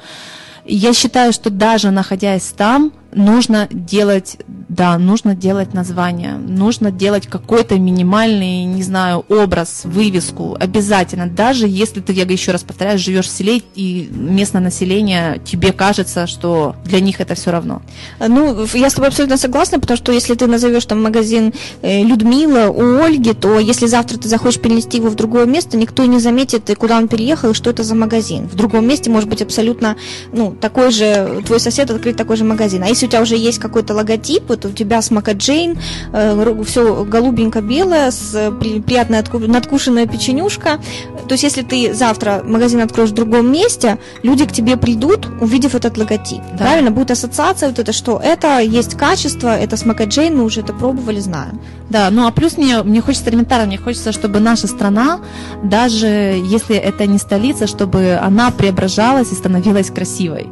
Я 0.65 0.93
считаю, 0.93 1.33
что 1.33 1.49
даже 1.49 1.91
находясь 1.91 2.53
там, 2.55 2.91
нужно 3.15 3.67
делать, 3.71 4.37
да, 4.69 4.97
нужно 4.97 5.35
делать 5.35 5.73
название, 5.73 6.33
нужно 6.33 6.91
делать 6.91 7.27
какой-то 7.27 7.77
минимальный, 7.79 8.63
не 8.63 8.83
знаю, 8.83 9.25
образ, 9.29 9.81
вывеску, 9.83 10.55
обязательно, 10.59 11.27
даже 11.27 11.67
если 11.67 12.01
ты, 12.01 12.13
я 12.13 12.23
еще 12.23 12.51
раз 12.51 12.63
повторяю, 12.63 12.97
живешь 12.97 13.27
в 13.27 13.31
селе 13.31 13.61
и 13.75 14.09
местное 14.11 14.61
население, 14.61 15.41
тебе 15.45 15.71
кажется, 15.71 16.27
что 16.27 16.75
для 16.85 16.99
них 16.99 17.21
это 17.21 17.35
все 17.35 17.51
равно. 17.51 17.81
Ну, 18.19 18.65
я 18.73 18.89
с 18.89 18.93
тобой 18.93 19.09
абсолютно 19.09 19.37
согласна, 19.37 19.79
потому 19.79 19.97
что 19.97 20.11
если 20.11 20.35
ты 20.35 20.47
назовешь 20.47 20.85
там 20.85 21.01
магазин 21.01 21.53
э, 21.81 22.03
Людмила 22.03 22.69
у 22.69 23.01
Ольги, 23.01 23.33
то 23.33 23.59
если 23.59 23.87
завтра 23.87 24.17
ты 24.17 24.27
захочешь 24.27 24.61
перенести 24.61 24.97
его 24.97 25.09
в 25.09 25.15
другое 25.15 25.45
место, 25.45 25.77
никто 25.77 26.05
не 26.05 26.19
заметит, 26.19 26.69
куда 26.77 26.97
он 26.97 27.07
переехал 27.07 27.51
и 27.51 27.53
что 27.53 27.69
это 27.69 27.83
за 27.83 27.95
магазин. 27.95 28.47
В 28.47 28.55
другом 28.55 28.87
месте 28.87 29.09
может 29.09 29.29
быть 29.29 29.41
абсолютно, 29.41 29.95
ну, 30.31 30.51
такой 30.51 30.91
же, 30.91 31.41
твой 31.45 31.59
сосед 31.59 31.89
открыть 31.91 32.17
такой 32.17 32.37
же 32.37 32.43
магазин. 32.43 32.83
А 32.83 32.87
если 32.87 33.02
если 33.03 33.07
у 33.07 33.09
тебя 33.09 33.21
уже 33.21 33.35
есть 33.35 33.59
какой-то 33.59 33.93
логотип, 33.93 34.43
вот 34.47 34.65
у 34.65 34.71
тебя 34.71 35.01
Смака 35.01 35.33
Джейн, 35.33 35.77
э, 36.13 36.63
все 36.65 37.03
голубенько-белое, 37.03 38.11
с 38.11 38.33
э, 38.33 38.51
приятная 38.51 39.23
надкушенная 39.31 40.05
печенюшка, 40.07 40.79
то 41.27 41.33
есть 41.33 41.43
если 41.43 41.61
ты 41.61 41.93
завтра 41.93 42.41
магазин 42.45 42.81
откроешь 42.81 43.09
в 43.09 43.13
другом 43.13 43.51
месте, 43.51 43.97
люди 44.23 44.45
к 44.45 44.51
тебе 44.51 44.77
придут, 44.77 45.27
увидев 45.41 45.75
этот 45.75 45.97
логотип. 45.97 46.41
Да. 46.53 46.65
Правильно? 46.65 46.91
Будет 46.91 47.11
ассоциация 47.11 47.69
вот 47.69 47.79
это, 47.79 47.93
что 47.93 48.19
это 48.23 48.59
есть 48.59 48.95
качество, 48.95 49.47
это 49.47 49.77
Смака 49.77 50.05
Джейн, 50.05 50.37
мы 50.37 50.43
уже 50.43 50.61
это 50.61 50.73
пробовали, 50.73 51.19
знаем. 51.19 51.59
Да, 51.89 52.09
ну 52.09 52.25
а 52.27 52.31
плюс 52.31 52.57
мне, 52.57 52.81
мне 52.83 53.01
хочется 53.01 53.29
элементарно, 53.29 53.67
мне 53.67 53.77
хочется, 53.77 54.11
чтобы 54.11 54.39
наша 54.39 54.67
страна, 54.67 55.19
даже 55.63 56.07
если 56.07 56.75
это 56.75 57.05
не 57.05 57.17
столица, 57.17 57.67
чтобы 57.67 58.19
она 58.21 58.51
преображалась 58.51 59.31
и 59.31 59.35
становилась 59.35 59.91
красивой. 59.91 60.47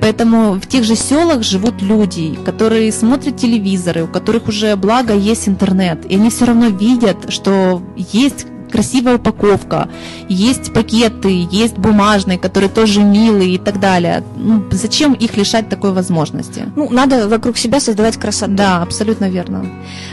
Поэтому 0.00 0.54
в 0.54 0.66
тех 0.66 0.84
же 0.84 0.96
селах 0.96 1.42
живут 1.42 1.82
люди, 1.82 1.95
которые 2.44 2.92
смотрят 2.92 3.36
телевизоры, 3.36 4.04
у 4.04 4.08
которых 4.08 4.48
уже 4.48 4.76
благо 4.76 5.14
есть 5.14 5.48
интернет, 5.48 6.04
и 6.06 6.14
они 6.14 6.30
все 6.30 6.44
равно 6.46 6.68
видят, 6.68 7.32
что 7.32 7.82
есть 7.96 8.46
красивая 8.76 9.14
упаковка, 9.14 9.88
есть 10.28 10.74
пакеты, 10.74 11.48
есть 11.50 11.78
бумажные, 11.78 12.38
которые 12.38 12.68
тоже 12.68 13.00
милые 13.00 13.54
и 13.54 13.58
так 13.58 13.80
далее. 13.80 14.22
Ну, 14.36 14.64
зачем 14.70 15.14
их 15.14 15.38
лишать 15.38 15.70
такой 15.70 15.92
возможности? 15.92 16.64
Ну, 16.76 16.90
надо 16.90 17.26
вокруг 17.26 17.56
себя 17.56 17.80
создавать 17.80 18.18
красоту. 18.18 18.52
Да, 18.52 18.82
абсолютно 18.82 19.30
верно. 19.30 19.64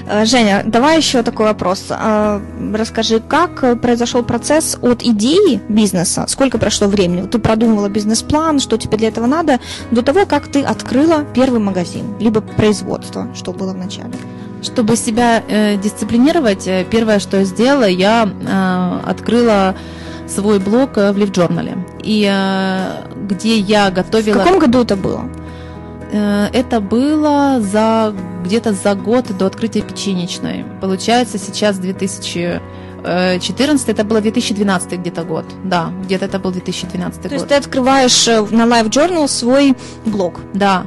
Э, 0.07 0.23
Женя, 0.25 0.63
давай 0.65 0.97
еще 0.97 1.23
такой 1.23 1.47
вопрос. 1.47 1.87
А, 1.89 2.41
расскажи, 2.73 3.19
как 3.19 3.81
произошел 3.81 4.23
процесс 4.23 4.77
от 4.81 5.03
идеи 5.03 5.61
бизнеса? 5.67 6.25
Сколько 6.29 6.57
прошло 6.57 6.87
времени? 6.87 7.27
Ты 7.27 7.39
продумывала 7.39 7.89
бизнес-план, 7.89 8.59
что 8.59 8.77
тебе 8.77 8.97
для 8.97 9.09
этого 9.09 9.25
надо, 9.25 9.59
до 9.91 10.01
того, 10.01 10.25
как 10.25 10.47
ты 10.47 10.61
открыла 10.61 11.25
первый 11.35 11.59
магазин, 11.59 12.05
либо 12.21 12.39
производство, 12.39 13.27
что 13.35 13.51
было 13.51 13.73
вначале? 13.73 14.13
Чтобы 14.63 14.95
себя 14.95 15.43
э, 15.47 15.77
дисциплинировать, 15.77 16.67
э, 16.67 16.85
первое, 16.89 17.19
что 17.19 17.37
я 17.37 17.43
сделала, 17.43 17.87
я 17.87 18.27
э, 18.27 19.09
открыла 19.09 19.75
свой 20.27 20.59
блог 20.59 20.97
э, 20.97 21.11
в 21.11 21.17
LiveJournal, 21.17 21.85
и 22.01 22.27
э, 22.31 23.25
где 23.27 23.57
я 23.57 23.91
готовила... 23.91 24.39
В 24.39 24.43
каком 24.43 24.59
году 24.59 24.81
это 24.83 24.95
было? 24.95 25.29
Э, 26.13 26.47
это 26.53 26.79
было 26.79 27.59
за 27.59 28.13
где-то 28.45 28.73
за 28.73 28.95
год 28.95 29.25
до 29.37 29.47
открытия 29.47 29.81
печенечной. 29.81 30.65
Получается, 30.81 31.37
сейчас 31.37 31.77
2014, 33.03 33.89
это 33.89 34.03
было 34.03 34.21
2012 34.21 34.99
где-то 34.99 35.23
год. 35.23 35.45
Да, 35.63 35.91
где-то 36.03 36.25
это 36.25 36.39
был 36.39 36.51
2012 36.51 37.21
То 37.21 37.21
год. 37.21 37.29
То 37.29 37.35
есть 37.35 37.47
ты 37.47 37.55
открываешь 37.55 38.27
на 38.27 38.63
Live 38.63 38.89
Journal 38.89 39.27
свой 39.27 39.75
блог? 40.05 40.39
Да 40.53 40.85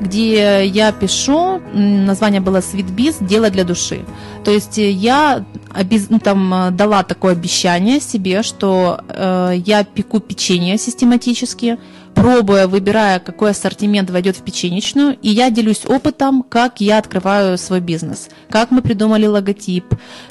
где 0.00 0.66
я 0.66 0.92
пишу, 0.92 1.60
название 1.72 2.40
было 2.40 2.58
Sweet 2.58 2.94
Biz, 2.94 3.24
дело 3.24 3.50
для 3.50 3.64
души. 3.64 4.04
То 4.44 4.50
есть 4.50 4.76
я 4.76 5.44
обез... 5.72 6.06
Ну, 6.10 6.18
там 6.18 6.52
э, 6.54 6.70
дала 6.70 7.02
такое 7.02 7.32
обещание 7.32 8.00
себе, 8.00 8.42
что 8.42 9.00
э, 9.08 9.54
я 9.64 9.84
пеку 9.84 10.20
печенье 10.20 10.78
систематически, 10.78 11.78
пробуя, 12.14 12.66
выбирая, 12.66 13.18
какой 13.18 13.50
ассортимент 13.50 14.10
войдет 14.10 14.36
в 14.36 14.42
печенечную, 14.42 15.16
и 15.20 15.28
я 15.28 15.50
делюсь 15.50 15.84
опытом, 15.86 16.42
как 16.42 16.80
я 16.80 16.98
открываю 16.98 17.58
свой 17.58 17.80
бизнес, 17.80 18.28
как 18.48 18.70
мы 18.70 18.82
придумали 18.82 19.26
логотип, 19.26 19.84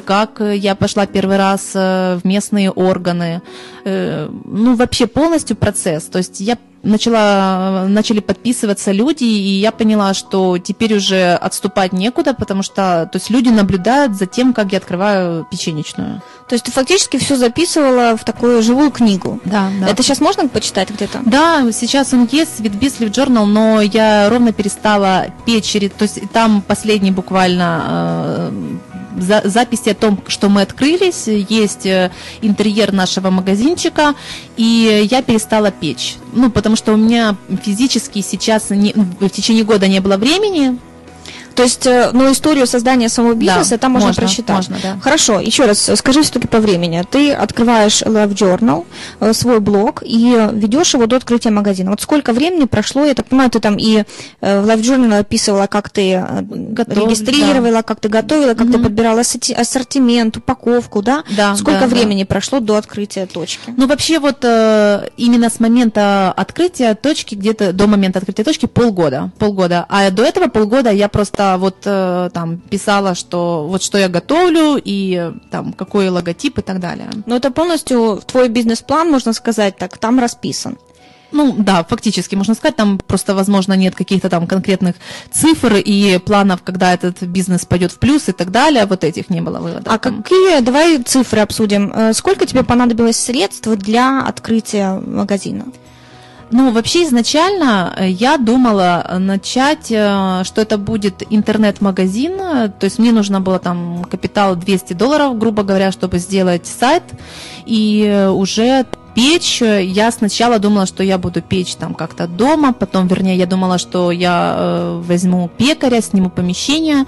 как 0.06 0.42
э, 0.42 0.56
я 0.58 0.76
пошла 0.76 1.06
первый 1.06 1.38
раз 1.38 1.72
э, 1.76 2.20
в 2.22 2.26
местные 2.26 2.72
органы, 2.72 3.42
ну 3.86 4.76
вообще 4.76 5.08
полностью 5.08 5.58
процесс. 5.58 6.06
То 6.06 6.20
есть 6.20 6.40
я 6.40 6.58
начала, 6.84 7.86
начали 7.88 8.20
подписываться 8.20 8.92
люди, 8.92 9.24
и 9.24 9.60
я 9.60 9.72
поняла, 9.72 10.14
что 10.14 10.58
теперь 10.58 10.96
уже 10.96 11.34
отступать 11.34 11.94
некуда, 11.94 12.34
потому 12.34 12.62
что 12.62 13.10
то 13.12 13.16
есть 13.18 13.30
люди 13.30 13.50
наблюдают 13.50 14.16
за 14.16 14.26
тем, 14.26 14.54
как 14.54 14.72
я 14.72 14.78
открываю 14.78 15.48
печенечную. 15.50 16.22
То 16.54 16.56
есть 16.56 16.66
ты 16.66 16.72
фактически 16.72 17.18
все 17.18 17.36
записывала 17.36 18.16
в 18.16 18.24
такую 18.24 18.62
живую 18.62 18.92
книгу. 18.92 19.40
Да, 19.44 19.72
да. 19.82 19.88
Это 19.88 20.04
сейчас 20.04 20.22
можно 20.22 20.48
почитать 20.48 20.92
где-то? 20.92 21.22
Да, 21.26 21.72
сейчас 21.72 22.14
он 22.14 22.30
есть, 22.32 22.60
Beast 22.60 23.00
Live 23.00 23.10
Journal, 23.10 23.46
но 23.46 23.82
я 23.82 24.30
ровно 24.30 24.54
перестала 24.54 25.26
печь, 25.48 25.72
то 25.72 26.04
есть 26.04 26.20
там 26.32 26.62
последний 26.62 27.10
буквально 27.10 27.82
э, 27.88 28.52
за, 29.18 29.42
записи 29.46 29.90
о 29.90 29.96
том, 29.96 30.22
что 30.28 30.48
мы 30.48 30.62
открылись, 30.62 31.26
есть 31.26 31.88
э, 31.88 32.12
интерьер 32.44 32.94
нашего 32.94 33.32
магазинчика, 33.32 34.14
и 34.56 35.08
я 35.10 35.24
перестала 35.24 35.72
печь. 35.72 36.18
Ну, 36.34 36.52
потому 36.52 36.76
что 36.76 36.94
у 36.94 36.98
меня 36.98 37.36
физически 37.64 38.22
сейчас 38.22 38.70
не, 38.70 38.94
в 38.94 39.30
течение 39.30 39.64
года 39.64 39.88
не 39.88 40.02
было 40.02 40.18
времени, 40.18 40.78
то 41.56 41.64
есть, 41.64 41.86
э, 41.86 42.10
ну, 42.14 42.32
историю 42.32 42.68
создания 42.68 43.10
самого 43.10 43.34
бизнеса 43.34 43.72
да, 43.72 43.78
там 43.78 43.92
можно, 43.92 44.08
можно 44.08 44.22
прочитать. 44.22 44.70
Можно, 44.70 44.78
да. 44.82 45.00
Хорошо, 45.02 45.40
еще 45.40 45.66
раз 45.66 45.90
скажи 45.96 46.24
все-таки 46.24 46.48
по 46.48 46.60
времени. 46.60 47.04
Ты 47.10 47.32
открываешь 47.32 48.02
Love 48.02 48.34
Journal, 48.34 48.86
э, 49.20 49.34
свой 49.34 49.60
блог, 49.60 50.04
и 50.04 50.50
ведешь 50.52 50.94
его 50.94 51.06
до 51.06 51.18
открытия 51.18 51.52
магазина. 51.52 51.92
Вот 51.92 52.02
сколько 52.02 52.34
времени 52.34 52.66
прошло, 52.66 53.06
я 53.06 53.14
так 53.14 53.28
понимаю, 53.28 53.50
ты 53.50 53.60
там 53.60 53.78
и 53.78 54.04
э, 54.42 54.62
в 54.62 54.68
Love 54.68 54.82
Journal 54.82 55.20
описывала, 55.20 55.68
как 55.68 55.90
ты 55.90 56.24
Готов, 56.50 56.98
регистрировала, 56.98 57.78
да. 57.78 57.84
как 57.84 58.00
ты 58.00 58.10
готовила, 58.10 58.54
как 58.54 58.68
угу. 58.68 58.74
ты 58.74 58.80
подбирала 58.80 59.22
ассортимент, 59.22 60.38
упаковку, 60.38 61.02
да? 61.02 61.24
Да. 61.36 61.56
Сколько 61.56 61.82
да, 61.82 61.88
времени 61.88 62.24
да. 62.24 62.28
прошло 62.28 62.60
до 62.60 62.78
открытия 62.78 63.26
точки? 63.26 63.74
Ну, 63.76 63.88
вообще 63.88 64.20
вот 64.20 64.44
именно 64.44 65.50
с 65.50 65.60
момента 65.60 66.32
открытия 66.32 66.96
точки, 66.96 67.36
где-то 67.36 67.74
до 67.74 67.88
момента 67.88 68.20
открытия 68.20 68.44
точки 68.44 68.66
полгода. 68.66 69.32
Полгода. 69.38 69.86
А 69.90 70.10
до 70.10 70.24
этого 70.24 70.48
полгода 70.48 70.92
я 70.92 71.08
просто 71.08 71.43
просто 71.44 71.58
вот 71.58 71.76
э, 71.86 72.30
там 72.34 72.58
писала, 72.58 73.16
что 73.16 73.68
вот 73.68 73.82
что 73.82 73.98
я 73.98 74.10
готовлю 74.10 74.82
и 74.84 75.32
там 75.52 75.74
какой 75.74 76.10
логотип 76.10 76.60
и 76.60 76.62
так 76.62 76.80
далее. 76.80 77.10
Но 77.26 77.36
это 77.36 77.52
полностью 77.52 78.22
твой 78.26 78.50
бизнес-план, 78.50 79.12
можно 79.12 79.34
сказать 79.34 79.78
так, 79.78 79.98
там 79.98 80.20
расписан. 80.20 80.78
Ну 81.32 81.56
да, 81.58 81.84
фактически 81.84 82.36
можно 82.36 82.54
сказать, 82.54 82.76
там 82.76 83.00
просто, 83.00 83.34
возможно, 83.34 83.74
нет 83.74 83.96
каких-то 83.96 84.30
там 84.30 84.46
конкретных 84.46 84.96
цифр 85.32 85.74
и 85.76 86.20
планов, 86.20 86.62
когда 86.62 86.94
этот 86.94 87.24
бизнес 87.24 87.66
пойдет 87.66 87.92
в 87.92 87.98
плюс 87.98 88.30
и 88.30 88.34
так 88.34 88.52
далее. 88.52 88.86
Вот 88.86 89.04
этих 89.04 89.32
не 89.32 89.42
было 89.42 89.60
выводов. 89.60 89.94
А 89.94 89.98
там. 89.98 90.22
какие, 90.22 90.62
давай 90.62 91.02
цифры 91.04 91.42
обсудим. 91.42 91.92
Э, 91.92 92.14
сколько 92.14 92.46
тебе 92.46 92.64
понадобилось 92.64 93.18
средств 93.18 93.68
для 93.78 94.22
открытия 94.28 95.02
магазина? 95.06 95.66
Ну, 96.54 96.72
вообще 96.72 97.04
изначально 97.04 97.94
э, 97.98 98.10
я 98.10 98.38
думала 98.38 99.18
начать, 99.18 99.88
э, 99.90 100.44
что 100.44 100.62
это 100.62 100.78
будет 100.78 101.24
интернет-магазин, 101.32 102.38
то 102.38 102.84
есть 102.84 103.00
мне 103.00 103.12
нужно 103.12 103.42
было 103.42 103.58
там 103.58 104.04
капитал 104.04 104.56
200 104.56 104.94
долларов, 104.94 105.40
грубо 105.40 105.64
говоря, 105.64 105.92
чтобы 105.92 106.20
сделать 106.20 106.68
сайт, 106.68 107.02
и 107.66 108.28
уже 108.32 108.86
печь. 109.14 109.62
Я 109.62 110.12
сначала 110.12 110.60
думала, 110.60 110.86
что 110.86 111.04
я 111.04 111.18
буду 111.18 111.42
печь 111.42 111.76
там 111.76 111.94
как-то 111.94 112.28
дома, 112.28 112.74
потом, 112.74 113.08
вернее, 113.08 113.38
я 113.38 113.46
думала, 113.46 113.78
что 113.78 114.12
я 114.12 114.56
э, 114.58 115.02
возьму 115.06 115.50
пекаря, 115.58 116.02
сниму 116.02 116.30
помещение, 116.30 117.06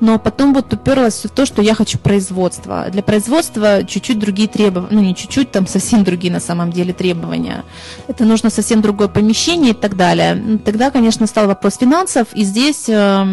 но 0.00 0.18
потом 0.18 0.54
вот 0.54 0.72
уперлась 0.72 1.24
в 1.24 1.30
то, 1.30 1.46
что 1.46 1.62
я 1.62 1.74
хочу 1.74 1.98
производства. 1.98 2.86
Для 2.90 3.02
производства 3.02 3.84
чуть-чуть 3.84 4.18
другие 4.18 4.48
требования, 4.48 4.88
ну 4.90 5.00
не 5.00 5.14
чуть-чуть, 5.14 5.50
там 5.50 5.66
совсем 5.66 6.04
другие 6.04 6.32
на 6.32 6.40
самом 6.40 6.72
деле 6.72 6.92
требования. 6.92 7.64
Это 8.08 8.24
нужно 8.24 8.50
совсем 8.50 8.82
другое 8.82 9.08
помещение 9.08 9.70
и 9.70 9.74
так 9.74 9.96
далее. 9.96 10.58
Тогда, 10.64 10.90
конечно, 10.90 11.26
стал 11.26 11.46
вопрос 11.46 11.76
финансов, 11.76 12.28
и 12.34 12.44
здесь 12.44 12.88
э, 12.88 13.24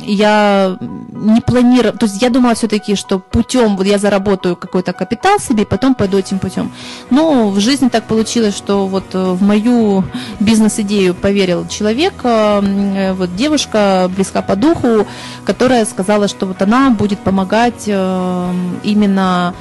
я 0.00 0.76
не 0.80 1.40
планировала, 1.40 1.96
то 1.96 2.06
есть 2.06 2.22
я 2.22 2.30
думала 2.30 2.54
все-таки, 2.54 2.94
что 2.94 3.18
путем, 3.18 3.76
вот 3.76 3.86
я 3.86 3.98
заработаю 3.98 4.56
какой-то 4.56 4.92
капитал 4.92 5.38
себе, 5.38 5.66
потом 5.66 5.94
пойду 5.94 6.07
этим 6.16 6.38
путем. 6.38 6.72
Но 7.10 7.50
в 7.50 7.60
жизни 7.60 7.88
так 7.88 8.04
получилось, 8.04 8.56
что 8.56 8.86
вот 8.86 9.04
э, 9.14 9.18
в 9.18 9.42
мою 9.42 10.04
бизнес-идею 10.40 11.14
поверил 11.14 11.66
человек, 11.68 12.14
э, 12.22 13.12
вот 13.12 13.34
девушка 13.36 14.10
близка 14.14 14.42
по 14.42 14.56
духу, 14.56 15.06
которая 15.44 15.84
сказала, 15.84 16.28
что 16.28 16.46
вот 16.46 16.62
она 16.62 16.90
будет 16.90 17.18
помогать 17.18 17.84
э, 17.86 18.52
именно 18.82 19.54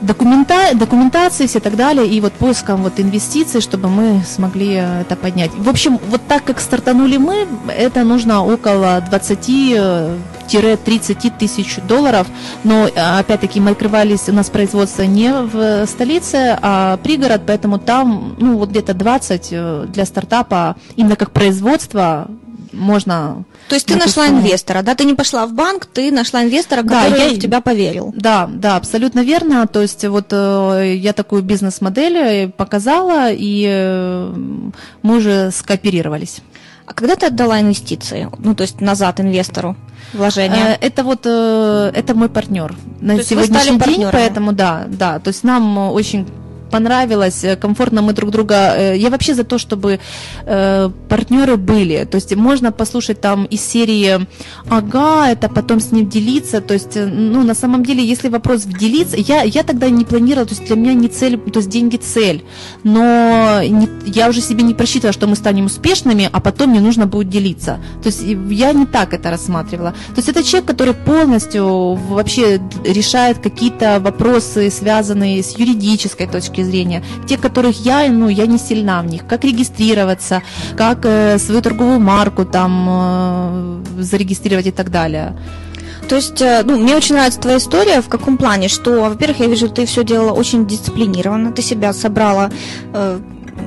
документа, 0.00 0.74
документации 0.74 1.44
и 1.44 1.60
так 1.60 1.76
далее, 1.76 2.06
и 2.06 2.20
вот 2.20 2.32
поиском 2.32 2.82
вот 2.82 3.00
инвестиций, 3.00 3.60
чтобы 3.60 3.88
мы 3.88 4.22
смогли 4.26 4.82
это 5.00 5.16
поднять. 5.16 5.50
В 5.56 5.68
общем, 5.68 5.98
вот 6.08 6.20
так 6.26 6.44
как 6.44 6.60
стартанули 6.60 7.16
мы, 7.16 7.46
это 7.68 8.04
нужно 8.04 8.44
около 8.44 9.02
20-30 9.10 11.32
тысяч 11.38 11.78
долларов, 11.88 12.26
но 12.64 12.88
опять-таки 12.96 13.60
мы 13.60 13.70
открывались, 13.72 14.28
у 14.28 14.32
нас 14.32 14.50
производство 14.50 15.02
не 15.02 15.32
в 15.32 15.86
столице, 15.86 16.58
а 16.60 16.98
пригород, 16.98 17.42
поэтому 17.46 17.78
там, 17.78 18.36
ну, 18.38 18.58
вот 18.58 18.70
где-то 18.70 18.94
20 18.94 19.48
э, 19.50 19.86
для 19.88 20.04
стартапа, 20.04 20.76
именно 20.96 21.16
как 21.16 21.30
производство, 21.30 22.28
можно... 22.74 23.44
То 23.68 23.74
есть 23.74 23.86
ты 23.86 23.96
нашла 23.96 24.28
инвестора, 24.28 24.82
да? 24.82 24.94
Ты 24.94 25.04
не 25.04 25.14
пошла 25.14 25.46
в 25.46 25.52
банк, 25.52 25.86
ты 25.86 26.10
нашла 26.10 26.44
инвестора, 26.44 26.82
который 26.82 27.10
да, 27.10 27.24
я... 27.24 27.34
в 27.34 27.38
тебя 27.38 27.60
поверил. 27.60 28.12
Да, 28.16 28.48
да, 28.52 28.76
абсолютно 28.76 29.20
верно. 29.20 29.66
То 29.66 29.82
есть 29.82 30.04
вот 30.04 30.26
э, 30.32 30.94
я 30.96 31.12
такую 31.12 31.42
бизнес-модель 31.42 32.16
э, 32.16 32.48
показала, 32.48 33.30
и 33.30 33.66
э, 33.68 34.34
мы 35.02 35.16
уже 35.16 35.50
скооперировались. 35.50 36.40
А 36.86 36.92
когда 36.92 37.16
ты 37.16 37.26
отдала 37.26 37.60
инвестиции? 37.60 38.28
Ну, 38.38 38.54
то 38.54 38.62
есть 38.62 38.80
назад 38.80 39.20
инвестору? 39.20 39.76
вложения? 40.12 40.78
Это 40.80 41.02
вот 41.02 41.26
это 41.26 42.14
мой 42.14 42.28
партнер 42.28 42.74
на 43.00 43.16
то 43.16 43.24
сегодняшний 43.24 43.78
день, 43.78 44.06
поэтому 44.12 44.52
да, 44.52 44.84
да, 44.86 45.18
то 45.18 45.28
есть 45.28 45.44
нам 45.44 45.78
очень 45.78 46.26
понравилось, 46.74 47.44
э, 47.44 47.56
комфортно 47.56 48.02
мы 48.02 48.12
друг 48.12 48.30
друга. 48.30 48.54
Э, 48.54 48.96
я 48.96 49.10
вообще 49.10 49.34
за 49.34 49.44
то, 49.44 49.58
чтобы 49.58 49.98
э, 50.46 50.90
партнеры 51.08 51.56
были. 51.56 52.04
То 52.04 52.16
есть 52.16 52.36
можно 52.36 52.72
послушать 52.72 53.20
там 53.20 53.44
из 53.44 53.60
серии 53.60 54.26
«Ага, 54.68 55.30
это 55.30 55.48
потом 55.48 55.78
с 55.78 55.92
ним 55.92 56.08
делиться». 56.08 56.60
То 56.60 56.74
есть, 56.74 56.96
ну, 56.96 57.44
на 57.44 57.54
самом 57.54 57.84
деле, 57.84 58.02
если 58.12 58.30
вопрос 58.30 58.66
в 58.66 58.78
делиться, 58.78 59.16
я, 59.16 59.42
я 59.42 59.62
тогда 59.62 59.90
не 59.90 60.04
планировала, 60.04 60.46
то 60.46 60.54
есть 60.54 60.66
для 60.66 60.76
меня 60.76 60.94
не 60.94 61.08
цель, 61.08 61.38
то 61.38 61.60
есть 61.60 61.70
деньги 61.70 61.96
цель. 61.96 62.42
Но 62.84 63.60
не, 63.62 63.88
я 64.06 64.28
уже 64.28 64.40
себе 64.40 64.64
не 64.64 64.74
просчитывала, 64.74 65.12
что 65.12 65.26
мы 65.28 65.36
станем 65.36 65.66
успешными, 65.66 66.28
а 66.32 66.40
потом 66.40 66.70
мне 66.70 66.80
нужно 66.80 67.06
будет 67.06 67.28
делиться. 67.28 67.78
То 68.02 68.08
есть 68.08 68.22
я 68.50 68.72
не 68.72 68.86
так 68.86 69.14
это 69.14 69.30
рассматривала. 69.30 69.90
То 69.90 70.16
есть 70.16 70.28
это 70.28 70.42
человек, 70.42 70.70
который 70.70 70.94
полностью 70.94 71.94
вообще 71.94 72.60
решает 72.84 73.38
какие-то 73.38 74.00
вопросы, 74.00 74.70
связанные 74.70 75.40
с 75.40 75.58
юридической 75.58 76.26
точки 76.26 76.63
зрения, 76.64 77.02
те, 77.26 77.36
которых 77.36 77.84
я, 77.84 78.10
ну, 78.10 78.28
я 78.28 78.46
не 78.46 78.58
сильна 78.58 79.02
в 79.02 79.06
них, 79.06 79.26
как 79.26 79.44
регистрироваться, 79.44 80.42
как 80.76 81.04
э, 81.04 81.38
свою 81.38 81.62
торговую 81.62 82.00
марку 82.00 82.44
там 82.44 82.86
э, 82.88 84.02
зарегистрировать 84.02 84.66
и 84.66 84.72
так 84.72 84.90
далее. 84.90 85.36
То 86.08 86.16
есть, 86.16 86.42
э, 86.42 86.62
ну, 86.64 86.78
мне 86.78 86.96
очень 86.96 87.14
нравится 87.14 87.40
твоя 87.40 87.58
история. 87.58 88.00
В 88.00 88.08
каком 88.08 88.36
плане, 88.36 88.68
что, 88.68 89.02
во-первых, 89.02 89.40
я 89.40 89.46
вижу, 89.46 89.68
ты 89.68 89.86
все 89.86 90.04
делала 90.04 90.32
очень 90.32 90.66
дисциплинированно, 90.66 91.52
ты 91.52 91.62
себя 91.62 91.92
собрала 91.92 92.50
э, 92.92 93.18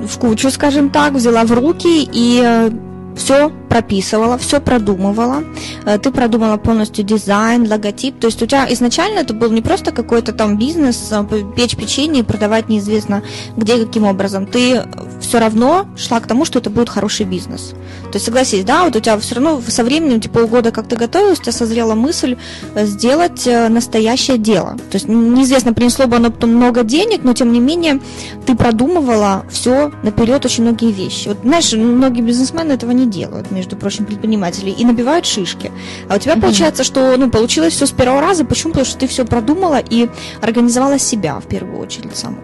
в 0.06 0.18
кучу, 0.18 0.50
скажем 0.50 0.90
так, 0.90 1.12
взяла 1.14 1.44
в 1.44 1.52
руки 1.52 2.08
и 2.12 2.40
э, 2.44 2.70
все 3.16 3.50
прописывала, 3.68 4.38
все 4.38 4.60
продумывала, 4.60 5.44
э, 5.84 5.98
ты 5.98 6.10
продумала 6.10 6.56
полностью 6.56 7.04
дизайн, 7.04 7.68
логотип, 7.68 8.18
то 8.18 8.26
есть 8.26 8.42
у 8.42 8.46
тебя 8.46 8.66
изначально 8.72 9.20
это 9.20 9.34
был 9.34 9.50
не 9.50 9.62
просто 9.62 9.92
какой-то 9.92 10.32
там 10.32 10.58
бизнес, 10.58 11.08
а, 11.10 11.24
печь 11.56 11.76
печенье 11.76 12.20
и 12.20 12.24
продавать 12.24 12.68
неизвестно 12.68 13.22
где, 13.56 13.84
каким 13.84 14.04
образом, 14.04 14.46
ты 14.46 14.84
все 15.20 15.38
равно 15.38 15.86
шла 15.96 16.20
к 16.20 16.26
тому, 16.26 16.44
что 16.44 16.58
это 16.58 16.70
будет 16.70 16.88
хороший 16.88 17.26
бизнес. 17.26 17.74
То 18.04 18.14
есть 18.14 18.24
согласись, 18.24 18.64
да, 18.64 18.84
вот 18.84 18.96
у 18.96 19.00
тебя 19.00 19.18
все 19.18 19.34
равно 19.34 19.60
со 19.66 19.84
временем, 19.84 20.20
типа 20.20 20.40
полгода, 20.40 20.70
как 20.70 20.88
ты 20.88 20.96
готовилась, 20.96 21.40
у 21.40 21.42
тебя 21.42 21.52
созрела 21.52 21.94
мысль 21.94 22.36
э, 22.74 22.86
сделать 22.86 23.46
э, 23.46 23.68
настоящее 23.68 24.38
дело. 24.38 24.76
То 24.90 24.96
есть 24.96 25.08
неизвестно, 25.08 25.72
принесло 25.72 26.06
бы 26.06 26.16
оно 26.16 26.30
потом 26.30 26.54
много 26.54 26.84
денег, 26.84 27.24
но 27.24 27.34
тем 27.34 27.52
не 27.52 27.60
менее 27.60 28.00
ты 28.46 28.54
продумывала 28.54 29.44
все 29.50 29.92
наперед 30.02 30.44
очень 30.44 30.64
многие 30.64 30.92
вещи. 30.92 31.28
Вот 31.28 31.38
знаешь, 31.42 31.72
многие 31.72 32.22
бизнесмены 32.22 32.72
этого 32.72 32.92
не 32.92 33.06
делают 33.06 33.50
между 33.58 33.76
прочим, 33.76 34.06
предпринимателей, 34.06 34.72
и 34.72 34.84
набивают 34.84 35.26
шишки. 35.26 35.70
А 36.08 36.16
у 36.16 36.18
тебя 36.18 36.34
mm-hmm. 36.34 36.40
получается, 36.40 36.84
что 36.84 37.16
ну, 37.16 37.30
получилось 37.30 37.74
все 37.74 37.86
с 37.86 37.90
первого 37.90 38.20
раза. 38.20 38.44
Почему? 38.44 38.72
Потому 38.72 38.86
что 38.86 38.98
ты 38.98 39.06
все 39.06 39.24
продумала 39.24 39.78
и 39.78 40.08
организовала 40.40 40.98
себя 40.98 41.40
в 41.40 41.46
первую 41.46 41.78
очередь 41.78 42.16
сама. 42.16 42.38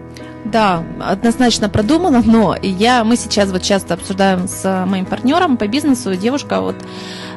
Да, 0.45 0.83
однозначно 0.99 1.69
продумано, 1.69 2.21
но 2.23 2.55
я, 2.61 3.03
мы 3.03 3.15
сейчас 3.15 3.49
вот 3.49 3.63
часто 3.63 3.95
обсуждаем 3.95 4.47
с 4.47 4.85
моим 4.85 5.05
партнером 5.05 5.57
по 5.57 5.67
бизнесу, 5.67 6.15
девушка 6.15 6.61
вот 6.61 6.75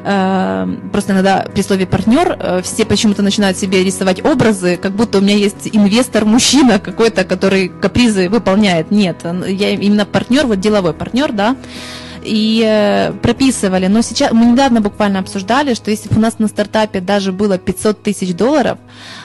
э, 0.03 0.67
просто 0.91 1.13
иногда 1.13 1.47
при 1.51 1.63
слове 1.63 1.87
партнер 1.87 2.37
э, 2.39 2.61
все 2.61 2.85
почему-то 2.85 3.23
начинают 3.23 3.57
себе 3.57 3.83
рисовать 3.83 4.23
образы, 4.23 4.77
как 4.77 4.91
будто 4.91 5.17
у 5.17 5.21
меня 5.21 5.35
есть 5.35 5.67
инвестор, 5.73 6.25
мужчина 6.25 6.77
какой-то, 6.77 7.23
который 7.23 7.69
капризы 7.69 8.29
выполняет. 8.29 8.91
Нет, 8.91 9.25
я 9.47 9.71
именно 9.71 10.05
партнер, 10.05 10.45
вот 10.45 10.59
деловой 10.59 10.93
партнер, 10.93 11.31
да, 11.31 11.55
и 12.29 12.63
э, 12.63 13.11
прописывали. 13.21 13.87
Но 13.87 14.01
сейчас 14.01 14.31
мы 14.31 14.45
недавно 14.45 14.81
буквально 14.81 15.19
обсуждали, 15.19 15.73
что 15.73 15.91
если 15.91 16.09
бы 16.09 16.17
у 16.17 16.19
нас 16.19 16.39
на 16.39 16.47
стартапе 16.47 17.01
даже 17.01 17.31
было 17.31 17.57
500 17.57 18.03
тысяч 18.03 18.35
долларов, 18.35 18.77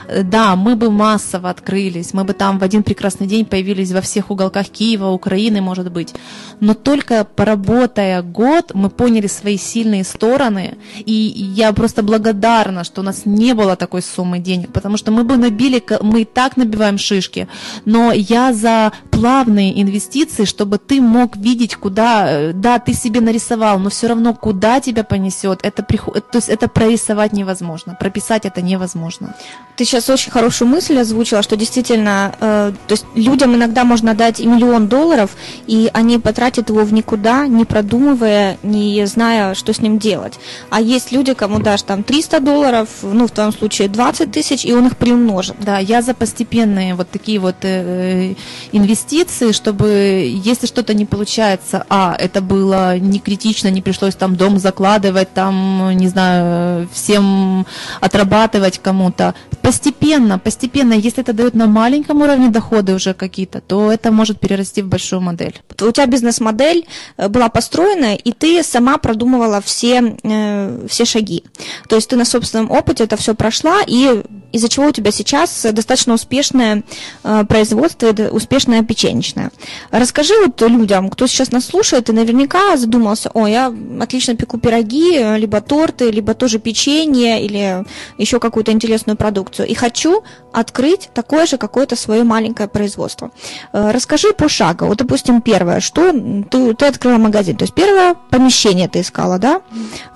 да, 0.08 0.56
мы 0.56 0.76
бы 0.76 0.90
массово 0.90 1.50
открылись, 1.50 2.12
мы 2.12 2.24
бы 2.24 2.32
там 2.32 2.58
в 2.58 2.62
один 2.62 2.82
прекрасный 2.82 3.26
день 3.26 3.44
появились 3.44 3.92
во 3.92 4.00
всех 4.00 4.30
уголках 4.30 4.68
Киева, 4.68 5.08
Украины, 5.08 5.60
может 5.60 5.90
быть. 5.90 6.14
Но 6.60 6.74
только 6.74 7.24
поработая 7.24 8.22
год, 8.22 8.72
мы 8.74 8.90
поняли 8.90 9.26
свои 9.26 9.56
сильные 9.56 10.04
стороны, 10.04 10.76
и 11.04 11.12
я 11.12 11.72
просто 11.72 12.02
благодарна, 12.02 12.84
что 12.84 13.00
у 13.00 13.04
нас 13.04 13.22
не 13.24 13.54
было 13.54 13.76
такой 13.76 14.02
суммы 14.02 14.38
денег, 14.38 14.72
потому 14.72 14.96
что 14.96 15.10
мы 15.10 15.24
бы 15.24 15.36
набили, 15.36 15.82
мы 16.00 16.22
и 16.22 16.24
так 16.24 16.56
набиваем 16.56 16.98
шишки, 16.98 17.48
но 17.84 18.12
я 18.12 18.52
за 18.52 18.92
плавные 19.10 19.80
инвестиции, 19.80 20.44
чтобы 20.44 20.78
ты 20.78 21.00
мог 21.00 21.36
видеть, 21.36 21.76
куда, 21.76 22.26
э, 22.30 22.52
да, 22.52 22.78
ты 22.78 22.94
себе 22.94 23.20
нарисовал, 23.20 23.78
но 23.78 23.90
все 23.90 24.08
равно 24.08 24.34
куда 24.34 24.80
тебя 24.80 25.04
понесет, 25.04 25.60
это, 25.62 25.82
то 25.82 26.38
есть 26.38 26.48
это 26.48 26.68
прорисовать 26.68 27.32
невозможно, 27.32 27.96
прописать 27.98 28.44
это 28.44 28.62
невозможно. 28.62 29.34
Ты 29.76 29.84
сейчас 29.94 30.10
очень 30.10 30.32
хорошую 30.32 30.68
мысль 30.68 30.98
озвучила, 30.98 31.42
что 31.42 31.56
действительно, 31.56 32.34
э, 32.40 32.72
то 32.88 32.92
есть 32.92 33.04
людям 33.14 33.54
иногда 33.54 33.84
можно 33.84 34.14
дать 34.14 34.40
и 34.40 34.46
миллион 34.46 34.88
долларов, 34.88 35.30
и 35.68 35.88
они 35.92 36.18
потратят 36.18 36.68
его 36.68 36.82
в 36.82 36.92
никуда, 36.92 37.46
не 37.46 37.64
продумывая, 37.64 38.58
не 38.64 39.06
зная, 39.06 39.54
что 39.54 39.72
с 39.72 39.80
ним 39.80 39.98
делать. 39.98 40.34
А 40.70 40.80
есть 40.80 41.12
люди, 41.12 41.32
кому 41.34 41.60
дашь 41.60 41.82
там 41.82 42.02
300 42.02 42.40
долларов, 42.40 42.88
ну, 43.02 43.28
в 43.28 43.30
твоем 43.30 43.52
случае 43.52 43.88
20 43.88 44.32
тысяч, 44.32 44.64
и 44.64 44.72
он 44.72 44.86
их 44.88 44.96
приумножит. 44.96 45.56
Да, 45.60 45.78
я 45.78 46.02
за 46.02 46.14
постепенные 46.14 46.96
вот 46.96 47.08
такие 47.10 47.38
вот 47.38 47.56
э, 47.62 48.34
инвестиции, 48.72 49.52
чтобы, 49.52 50.28
если 50.44 50.66
что-то 50.66 50.94
не 50.94 51.06
получается, 51.06 51.84
а, 51.88 52.16
это 52.18 52.40
было 52.40 52.98
не 52.98 53.20
критично, 53.20 53.68
не 53.68 53.80
пришлось 53.80 54.16
там 54.16 54.34
дом 54.34 54.58
закладывать, 54.58 55.32
там, 55.32 55.96
не 55.96 56.08
знаю, 56.08 56.88
всем 56.92 57.64
отрабатывать 58.00 58.80
кому-то, 58.82 59.34
постепенно, 59.64 60.38
постепенно, 60.38 60.92
если 60.92 61.22
это 61.22 61.32
дает 61.32 61.54
на 61.54 61.66
маленьком 61.66 62.20
уровне 62.20 62.48
доходы 62.48 62.94
уже 62.94 63.14
какие-то, 63.14 63.62
то 63.62 63.90
это 63.90 64.12
может 64.12 64.38
перерасти 64.38 64.82
в 64.82 64.88
большую 64.88 65.22
модель. 65.22 65.58
У 65.80 65.90
тебя 65.90 66.06
бизнес-модель 66.06 66.86
э, 67.16 67.28
была 67.28 67.48
построена, 67.48 68.14
и 68.14 68.32
ты 68.32 68.62
сама 68.62 68.98
продумывала 68.98 69.62
все, 69.62 70.16
э, 70.22 70.86
все 70.88 71.04
шаги. 71.06 71.44
То 71.88 71.96
есть 71.96 72.10
ты 72.10 72.16
на 72.16 72.26
собственном 72.26 72.70
опыте 72.70 73.04
это 73.04 73.16
все 73.16 73.34
прошла, 73.34 73.80
и 73.86 74.22
из-за 74.52 74.68
чего 74.68 74.88
у 74.88 74.92
тебя 74.92 75.10
сейчас 75.10 75.66
достаточно 75.72 76.12
успешное 76.12 76.82
э, 77.22 77.44
производство, 77.48 78.12
успешная 78.30 78.82
печенечная. 78.82 79.50
Расскажи 79.90 80.34
вот 80.44 80.60
людям, 80.60 81.08
кто 81.08 81.26
сейчас 81.26 81.52
нас 81.52 81.64
слушает 81.64 82.10
и 82.10 82.12
наверняка 82.12 82.76
задумался, 82.76 83.30
о, 83.32 83.46
я 83.46 83.74
отлично 84.00 84.36
пеку 84.36 84.58
пироги, 84.58 85.38
либо 85.38 85.62
торты, 85.62 86.10
либо 86.10 86.34
тоже 86.34 86.58
печенье, 86.58 87.42
или 87.42 87.84
еще 88.18 88.38
какую-то 88.38 88.72
интересную 88.72 89.16
продукцию, 89.16 89.53
и 89.62 89.74
хочу 89.74 90.22
открыть 90.52 91.10
такое 91.14 91.46
же 91.46 91.58
какое-то 91.58 91.96
свое 91.96 92.24
маленькое 92.24 92.68
производство. 92.68 93.30
Э, 93.72 93.90
расскажи 93.92 94.32
пошагово. 94.32 94.88
Вот, 94.88 94.98
допустим, 94.98 95.40
первое, 95.40 95.80
что 95.80 96.12
ты, 96.50 96.74
ты 96.74 96.86
открыла 96.86 97.18
магазин. 97.18 97.56
То 97.56 97.64
есть 97.64 97.74
первое 97.74 98.14
помещение 98.30 98.88
ты 98.88 99.00
искала, 99.00 99.38
да? 99.38 99.60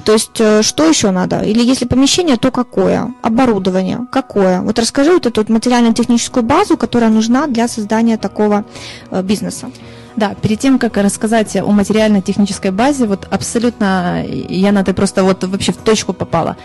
То 0.05 0.12
есть 0.12 0.40
э, 0.40 0.62
что 0.62 0.88
еще 0.88 1.11
надо? 1.11 1.40
Или 1.40 1.62
если 1.62 1.87
помещение, 1.87 2.37
то 2.37 2.51
какое? 2.51 3.14
Оборудование, 3.22 4.07
какое? 4.12 4.61
Вот 4.61 4.79
расскажи 4.79 5.12
вот 5.12 5.27
эту 5.27 5.40
вот 5.40 5.48
материально-техническую 5.48 6.42
базу, 6.42 6.77
которая 6.77 7.11
нужна 7.11 7.46
для 7.46 7.68
создания 7.68 8.16
такого 8.16 8.64
э, 9.11 9.22
бизнеса. 9.22 9.70
Да, 10.16 10.35
перед 10.35 10.59
тем, 10.59 10.79
как 10.81 10.96
рассказать 10.96 11.55
о 11.57 11.70
материально-технической 11.70 12.72
базе, 12.72 13.07
вот 13.07 13.29
абсолютно, 13.31 14.24
Яна, 14.27 14.83
ты 14.85 14.92
просто 14.92 15.22
вот 15.22 15.44
вообще 15.44 15.70
в 15.72 15.77
точку 15.77 16.12
попала 16.12 16.57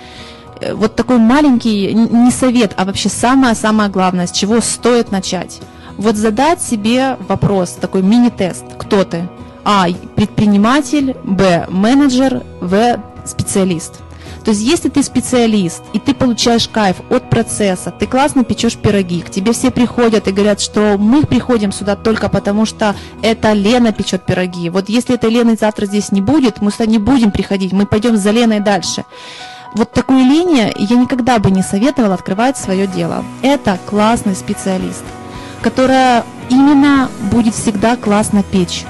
вот 0.74 0.96
такой 0.96 1.18
маленький, 1.18 1.94
не 1.94 2.32
совет, 2.32 2.74
а 2.78 2.86
вообще 2.86 3.10
самое-самое 3.10 3.90
главное, 3.90 4.28
с 4.28 4.32
чего 4.32 4.62
стоит 4.62 5.12
начать. 5.12 5.62
Вот 5.98 6.16
задать 6.16 6.62
себе 6.62 7.18
вопрос, 7.28 7.72
такой 7.72 8.02
мини-тест. 8.02 8.66
Кто 8.78 9.04
ты? 9.04 9.30
А. 9.64 9.88
Предприниматель. 10.16 11.16
Б. 11.24 11.68
Менеджер. 11.70 12.42
В. 12.62 13.00
Специалист. 13.26 14.02
То 14.44 14.52
есть, 14.52 14.62
если 14.62 14.90
ты 14.90 15.04
специалист, 15.04 15.82
и 15.94 16.00
ты 16.00 16.14
получаешь 16.14 16.68
кайф 16.68 16.98
от 17.10 17.30
процесса, 17.30 17.92
ты 17.92 18.08
классно 18.08 18.44
печешь 18.44 18.76
пироги, 18.76 19.22
к 19.22 19.30
тебе 19.30 19.54
все 19.54 19.72
приходят 19.72 20.28
и 20.28 20.34
говорят, 20.34 20.60
что 20.60 20.98
мы 20.98 21.24
приходим 21.24 21.72
сюда 21.72 21.96
только 21.96 22.28
потому, 22.28 22.66
что 22.66 22.94
это 23.22 23.54
Лена 23.54 23.94
печет 23.94 24.26
пироги. 24.26 24.70
Вот 24.70 24.90
если 24.90 25.16
этой 25.16 25.30
Лены 25.30 25.56
завтра 25.58 25.86
здесь 25.86 26.12
не 26.12 26.20
будет, 26.20 26.62
мы 26.62 26.72
сюда 26.72 26.88
не 26.88 26.98
будем 26.98 27.32
приходить, 27.32 27.72
мы 27.72 27.86
пойдем 27.86 28.18
за 28.18 28.32
Леной 28.32 28.60
дальше 28.60 29.06
вот 29.74 29.92
такую 29.92 30.26
линию 30.26 30.72
я 30.78 30.96
никогда 30.98 31.40
бы 31.40 31.52
не 31.52 31.64
советовала 31.64 32.14
открывать 32.14 32.58
свое 32.58 32.88
дело. 32.88 33.24
Это 33.42 33.80
классный 33.86 34.36
специалист, 34.36 35.04
которая 35.62 36.24
именно 36.50 37.10
будет 37.32 37.56
всегда 37.56 37.96
классно 37.96 38.44
печь. 38.44 38.86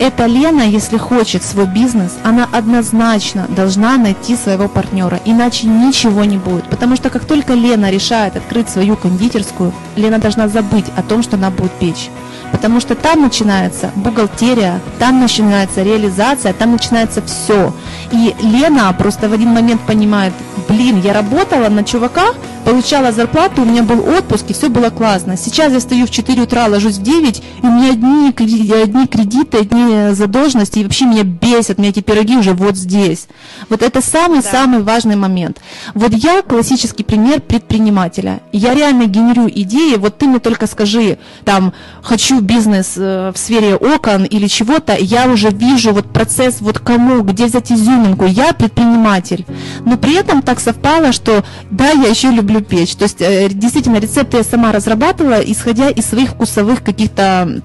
Эта 0.00 0.26
Лена, 0.26 0.62
если 0.62 0.96
хочет 0.96 1.44
свой 1.44 1.66
бизнес, 1.66 2.16
она 2.24 2.48
однозначно 2.50 3.46
должна 3.48 3.96
найти 3.96 4.34
своего 4.34 4.66
партнера, 4.66 5.20
иначе 5.24 5.68
ничего 5.68 6.24
не 6.24 6.36
будет. 6.36 6.64
Потому 6.68 6.96
что 6.96 7.10
как 7.10 7.24
только 7.24 7.54
Лена 7.54 7.90
решает 7.90 8.36
открыть 8.36 8.68
свою 8.68 8.96
кондитерскую, 8.96 9.72
Лена 9.94 10.18
должна 10.18 10.48
забыть 10.48 10.86
о 10.96 11.02
том, 11.02 11.22
что 11.22 11.36
она 11.36 11.50
будет 11.50 11.70
печь. 11.72 12.10
Потому 12.54 12.78
что 12.78 12.94
там 12.94 13.20
начинается 13.20 13.90
бухгалтерия, 13.96 14.80
там 15.00 15.20
начинается 15.20 15.82
реализация, 15.82 16.52
там 16.52 16.70
начинается 16.70 17.20
все. 17.20 17.74
И 18.12 18.32
Лена 18.40 18.94
просто 18.96 19.28
в 19.28 19.32
один 19.32 19.48
момент 19.48 19.80
понимает, 19.80 20.32
блин, 20.68 21.00
я 21.00 21.12
работала 21.12 21.68
на 21.68 21.82
чувака, 21.82 22.26
получала 22.64 23.12
зарплату, 23.12 23.62
у 23.62 23.64
меня 23.64 23.82
был 23.82 24.00
отпуск, 24.00 24.46
и 24.48 24.52
все 24.52 24.68
было 24.68 24.90
классно. 24.90 25.36
Сейчас 25.36 25.72
я 25.72 25.80
стою 25.80 26.06
в 26.06 26.10
4 26.10 26.42
утра, 26.42 26.66
ложусь 26.66 26.98
в 26.98 27.02
9, 27.02 27.42
и 27.62 27.66
у 27.66 27.70
меня 27.70 27.92
одни, 27.92 28.28
одни 28.28 29.06
кредиты, 29.06 29.58
одни 29.58 30.14
задолженности, 30.14 30.78
и 30.78 30.84
вообще 30.84 31.04
меня 31.04 31.22
бесят, 31.24 31.78
меня 31.78 31.90
эти 31.90 32.00
пироги 32.00 32.36
уже 32.36 32.52
вот 32.52 32.76
здесь. 32.76 33.28
Вот 33.68 33.82
это 33.82 34.00
самый-самый 34.00 34.78
да. 34.78 34.92
важный 34.92 35.16
момент. 35.16 35.60
Вот 35.94 36.12
я 36.12 36.42
классический 36.42 37.04
пример 37.04 37.40
предпринимателя. 37.40 38.40
Я 38.52 38.74
реально 38.74 39.06
генерю 39.06 39.48
идеи, 39.48 39.96
вот 39.96 40.18
ты 40.18 40.26
мне 40.26 40.38
только 40.38 40.66
скажи, 40.66 41.18
там, 41.44 41.72
хочу 42.02 42.40
бизнес 42.40 42.94
э, 42.96 43.32
в 43.34 43.38
сфере 43.38 43.76
окон 43.76 44.24
или 44.24 44.46
чего-то, 44.46 44.96
я 44.98 45.28
уже 45.28 45.50
вижу 45.50 45.92
вот 45.92 46.12
процесс, 46.12 46.60
вот 46.60 46.78
кому, 46.78 47.22
где 47.22 47.46
взять 47.46 47.70
изюминку, 47.70 48.24
я 48.24 48.52
предприниматель. 48.52 49.44
Но 49.84 49.96
при 49.96 50.14
этом 50.14 50.42
так 50.42 50.60
совпало, 50.60 51.12
что 51.12 51.44
да, 51.70 51.90
я 51.90 52.08
еще 52.08 52.30
люблю 52.30 52.53
люблю 52.54 52.64
печь. 52.66 52.94
То 52.96 53.04
есть 53.04 53.20
э, 53.20 53.48
действительно 53.48 53.98
рецепты 53.98 54.38
я 54.38 54.44
сама 54.44 54.72
разрабатывала, 54.72 55.40
исходя 55.40 55.90
из 55.90 56.06
своих 56.06 56.30
вкусовых 56.30 56.82
каких-то 56.82 57.62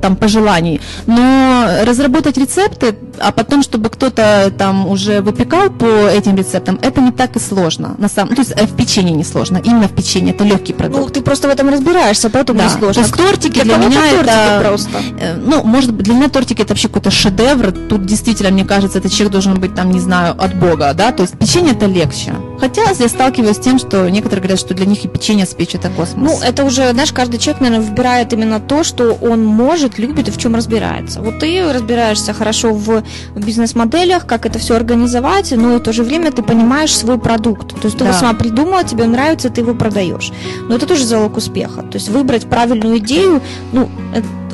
там 0.00 0.16
пожеланий. 0.16 0.80
Но 1.06 1.68
разработать 1.84 2.36
рецепты, 2.36 2.96
а 3.18 3.32
потом, 3.32 3.62
чтобы 3.62 3.90
кто-то 3.90 4.52
там 4.56 4.86
уже 4.88 5.20
выпекал 5.20 5.70
по 5.70 6.08
этим 6.08 6.36
рецептам, 6.36 6.78
это 6.82 7.00
не 7.00 7.12
так 7.12 7.36
и 7.36 7.40
сложно. 7.40 7.94
На 7.98 8.08
самом, 8.08 8.34
то 8.34 8.42
есть 8.42 8.52
э, 8.56 8.66
в 8.66 8.76
печенье 8.76 9.14
не 9.14 9.24
сложно, 9.24 9.60
именно 9.62 9.88
в 9.88 9.92
печенье 9.92 10.34
это 10.34 10.44
легкий 10.44 10.72
продукт. 10.72 11.02
Ну, 11.02 11.08
ты 11.08 11.20
просто 11.20 11.48
в 11.48 11.50
этом 11.50 11.68
разбираешься, 11.68 12.30
поэтому 12.30 12.58
да. 12.58 12.64
не 12.64 12.70
сложно. 12.70 12.94
То 12.94 13.00
есть 13.00 13.14
тортики 13.14 13.62
для, 13.62 13.76
для 13.76 13.86
меня 13.86 14.06
это 14.12 14.62
просто. 14.66 14.98
Э, 15.20 15.34
ну, 15.36 15.62
может 15.64 15.92
быть, 15.92 16.04
для 16.04 16.14
меня 16.14 16.28
тортики 16.28 16.62
это 16.62 16.70
вообще 16.70 16.88
какой-то 16.88 17.10
шедевр. 17.10 17.72
Тут 17.72 18.06
действительно, 18.06 18.50
мне 18.50 18.64
кажется, 18.64 18.98
этот 18.98 19.12
человек 19.12 19.32
должен 19.32 19.58
быть 19.60 19.74
там, 19.74 19.90
не 19.90 20.00
знаю, 20.00 20.34
от 20.38 20.54
Бога, 20.54 20.92
да. 20.94 21.12
То 21.12 21.22
есть 21.22 21.38
печенье 21.38 21.72
это 21.72 21.86
легче. 21.86 22.34
Хотя 22.60 22.82
я 22.98 23.08
сталкиваюсь 23.08 23.56
с 23.56 23.60
тем, 23.60 23.78
что 23.78 24.08
некоторые 24.08 24.42
говорят, 24.42 24.60
что 24.60 24.74
для 24.74 24.86
них 24.86 25.04
и 25.04 25.08
печенье 25.08 25.46
с 25.46 25.54
печью 25.54 25.80
это 25.80 25.90
космос. 25.90 26.32
Ну, 26.32 26.40
это 26.40 26.64
уже, 26.64 26.90
знаешь, 26.92 27.12
каждый 27.12 27.38
человек, 27.38 27.60
наверное, 27.60 27.86
выбирает 27.86 28.32
именно 28.32 28.60
то, 28.60 28.84
что 28.84 29.12
он 29.20 29.44
может, 29.54 29.98
любит 29.98 30.28
и 30.28 30.30
в 30.30 30.38
чем 30.38 30.54
разбирается. 30.54 31.20
Вот 31.20 31.38
ты 31.38 31.72
разбираешься 31.72 32.32
хорошо 32.32 32.72
в 32.72 33.02
бизнес-моделях, 33.36 34.26
как 34.26 34.46
это 34.46 34.58
все 34.58 34.74
организовать, 34.76 35.52
но 35.52 35.74
и 35.74 35.78
в 35.78 35.82
то 35.82 35.92
же 35.92 36.02
время 36.02 36.32
ты 36.32 36.42
понимаешь 36.42 36.94
свой 36.94 37.18
продукт. 37.18 37.68
То 37.80 37.86
есть 37.86 37.98
ты 37.98 38.04
да. 38.04 38.10
его 38.10 38.18
сама 38.18 38.34
придумала, 38.34 38.84
тебе 38.84 39.04
нравится, 39.04 39.50
ты 39.50 39.60
его 39.60 39.74
продаешь. 39.74 40.32
Но 40.68 40.76
это 40.76 40.86
тоже 40.86 41.04
залог 41.04 41.36
успеха. 41.36 41.82
То 41.82 41.98
есть 41.98 42.08
выбрать 42.08 42.46
правильную 42.46 42.98
идею, 42.98 43.40
ну, 43.72 43.88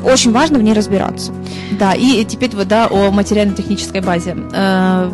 очень 0.03 0.31
важно 0.31 0.59
в 0.59 0.63
ней 0.63 0.73
разбираться. 0.73 1.31
Да, 1.79 1.93
и 1.93 2.23
теперь 2.25 2.55
вот, 2.55 2.67
да, 2.67 2.87
о 2.87 3.11
материально-технической 3.11 4.01
базе 4.01 4.35
э, 4.53 5.11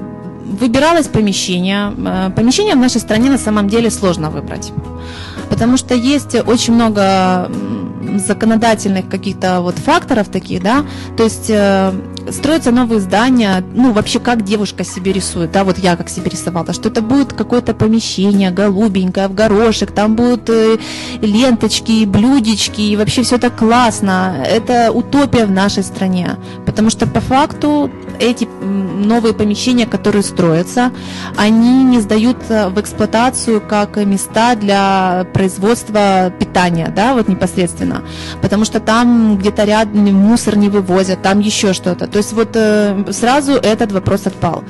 выбиралось 0.59 1.07
помещение. 1.07 1.93
Э, 1.97 2.29
помещение 2.35 2.75
в 2.75 2.79
нашей 2.79 3.01
стране 3.01 3.29
на 3.29 3.37
самом 3.37 3.67
деле 3.67 3.89
сложно 3.89 4.29
выбрать, 4.29 4.71
потому 5.49 5.77
что 5.77 5.93
есть 5.93 6.35
очень 6.35 6.73
много 6.73 7.49
законодательных 8.19 9.07
каких-то 9.09 9.61
вот 9.61 9.75
факторов 9.75 10.29
таких, 10.29 10.61
да, 10.61 10.85
то 11.15 11.23
есть 11.23 11.49
э, 11.49 11.93
строятся 12.31 12.71
новые 12.71 12.99
здания, 12.99 13.63
ну, 13.73 13.91
вообще, 13.91 14.19
как 14.19 14.43
девушка 14.43 14.83
себе 14.83 15.13
рисует, 15.13 15.51
да, 15.51 15.63
вот 15.63 15.77
я 15.77 15.95
как 15.95 16.09
себе 16.09 16.29
рисовала, 16.29 16.73
что 16.73 16.89
это 16.89 17.01
будет 17.01 17.33
какое-то 17.33 17.73
помещение 17.73 18.51
голубенькое, 18.51 19.27
в 19.27 19.33
горошек, 19.33 19.91
там 19.91 20.15
будут 20.15 20.49
э, 20.49 20.77
ленточки, 21.21 22.05
блюдечки, 22.05 22.81
и 22.81 22.95
вообще 22.95 23.23
все 23.23 23.35
это 23.35 23.49
классно, 23.49 24.43
это 24.45 24.91
утопия 24.91 25.45
в 25.45 25.51
нашей 25.51 25.83
стране, 25.83 26.37
потому 26.65 26.89
что 26.89 27.07
по 27.07 27.19
факту 27.21 27.91
эти 28.19 28.45
новые 28.45 29.33
помещения, 29.33 29.85
которые 29.85 30.23
строятся, 30.23 30.91
они 31.35 31.83
не 31.83 31.99
сдаются 31.99 32.69
в 32.69 32.79
эксплуатацию 32.79 33.61
как 33.61 33.97
места 33.97 34.55
для 34.55 35.25
производства 35.33 36.31
питания, 36.37 36.91
да, 36.95 37.13
вот 37.13 37.27
непосредственно, 37.27 38.03
потому 38.41 38.65
что 38.65 38.79
там 38.79 39.37
где-то 39.37 39.63
рядом 39.63 40.13
мусор 40.13 40.57
не 40.57 40.69
вывозят, 40.69 41.21
там 41.21 41.39
еще 41.39 41.73
что-то. 41.73 42.07
То 42.07 42.17
есть 42.17 42.33
вот 42.33 42.49
э, 42.55 43.05
сразу 43.11 43.53
этот 43.53 43.91
вопрос 43.91 44.27
отпал. 44.27 44.63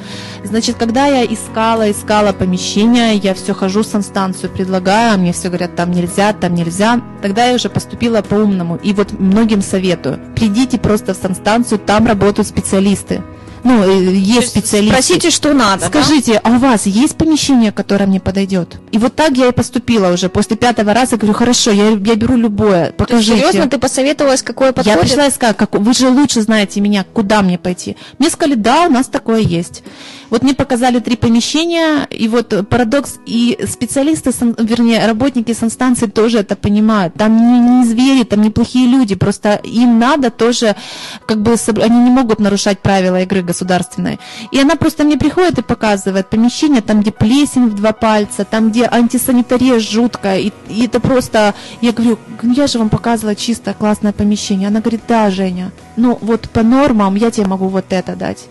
Значит, 0.44 0.78
когда 0.78 1.08
я 1.08 1.26
искала, 1.26 1.90
искала 1.92 2.32
помещение, 2.32 3.16
я 3.16 3.34
все 3.34 3.54
хожу 3.54 3.84
в 3.84 3.88
санстанцию, 3.88 4.50
предлагаю, 4.50 5.14
а 5.14 5.18
мне 5.18 5.34
все 5.34 5.50
говорят, 5.50 5.76
там 5.76 5.92
нельзя, 5.92 6.34
там 6.34 6.56
нельзя. 6.56 7.02
Тогда 7.22 7.46
я 7.46 7.56
уже 7.56 7.70
поступила 7.70 8.22
по-умному. 8.22 8.78
И 8.78 8.94
вот 8.94 9.20
многим 9.20 9.62
советую, 9.62 10.20
придите 10.36 10.78
просто 10.78 11.14
в 11.14 11.18
санстанцию, 11.18 11.80
там 11.80 12.08
работают 12.08 12.48
специалисты 12.48 13.24
ну, 13.64 13.84
э, 13.84 14.14
есть 14.14 14.50
специалисты. 14.50 14.94
Спросите, 14.94 15.30
что 15.30 15.54
надо. 15.54 15.86
Скажите, 15.88 16.34
да? 16.34 16.42
а 16.44 16.50
у 16.52 16.60
вас 16.60 16.86
есть 16.86 17.18
помещение, 17.18 17.72
которое 17.72 18.06
мне 18.06 18.20
подойдет? 18.20 18.78
И 18.92 18.98
вот 18.98 19.16
так 19.16 19.32
я 19.38 19.48
и 19.48 19.52
поступила 19.52 20.12
уже. 20.12 20.30
После 20.30 20.58
пятого 20.58 20.94
раза 20.94 21.18
говорю, 21.18 21.34
хорошо, 21.34 21.72
я, 21.72 21.90
я 21.90 22.16
беру 22.16 22.36
любое, 22.36 22.92
покажите. 22.92 23.38
серьезно, 23.38 23.68
ты 23.70 23.78
посоветовалась, 23.78 24.42
какое 24.42 24.72
подходит? 24.72 24.98
Я 24.98 25.02
пришла 25.02 25.28
и 25.28 25.32
сказала, 25.32 25.54
как, 25.54 25.76
вы 25.76 25.94
же 25.94 26.10
лучше 26.10 26.42
знаете 26.42 26.82
меня, 26.82 27.06
куда 27.14 27.42
мне 27.42 27.58
пойти. 27.58 27.98
Мне 28.20 28.30
сказали, 28.30 28.56
да, 28.56 28.88
у 28.88 28.92
нас 28.92 29.08
такое 29.08 29.40
есть. 29.40 29.84
Вот 30.30 30.44
мне 30.44 30.54
показали 30.54 31.00
три 31.00 31.16
помещения, 31.16 32.06
и 32.10 32.28
вот 32.28 32.54
парадокс, 32.70 33.20
и 33.26 33.58
специалисты, 33.68 34.32
вернее, 34.58 35.06
работники 35.06 35.54
санстанции 35.54 36.08
тоже 36.08 36.40
это 36.40 36.56
понимают. 36.56 37.14
Там 37.14 37.38
не, 37.38 37.60
не 37.60 37.86
звери, 37.86 38.24
там 38.24 38.42
неплохие 38.42 38.88
люди, 38.88 39.16
просто 39.16 39.56
им 39.64 40.00
надо 40.00 40.30
тоже, 40.30 40.76
как 41.26 41.42
бы, 41.42 41.56
они 41.82 42.00
не 42.00 42.10
могут 42.10 42.40
нарушать 42.40 42.80
правила 42.80 43.22
игры 43.22 43.42
государственной. 43.48 44.20
И 44.52 44.60
она 44.60 44.76
просто 44.76 45.04
мне 45.04 45.18
приходит 45.18 45.58
и 45.58 45.64
показывает 45.64 46.30
помещение, 46.30 46.82
там, 46.82 47.02
где 47.02 47.12
плесень 47.12 47.68
в 47.70 47.76
два 47.76 47.94
пальца, 47.94 48.46
там, 48.46 48.70
где 48.70 48.86
антисанитария 48.86 49.80
жуткая, 49.80 50.40
и, 50.40 50.52
и 50.70 50.86
это 50.86 51.00
просто, 51.00 51.56
я 51.82 51.92
говорю, 51.92 52.20
я 52.44 52.68
же 52.68 52.78
вам 52.78 52.90
показывала 52.90 53.36
чисто 53.36 53.74
классное 53.74 54.14
помещение. 54.14 54.68
Она 54.68 54.82
говорит, 54.82 55.02
да, 55.08 55.32
Женя, 55.32 55.72
ну 55.96 56.18
вот 56.22 56.50
по 56.50 56.62
нормам 56.64 57.16
я 57.16 57.32
тебе 57.32 57.48
могу 57.48 57.68
вот 57.68 57.86
это 57.90 58.16
дать. 58.16 58.46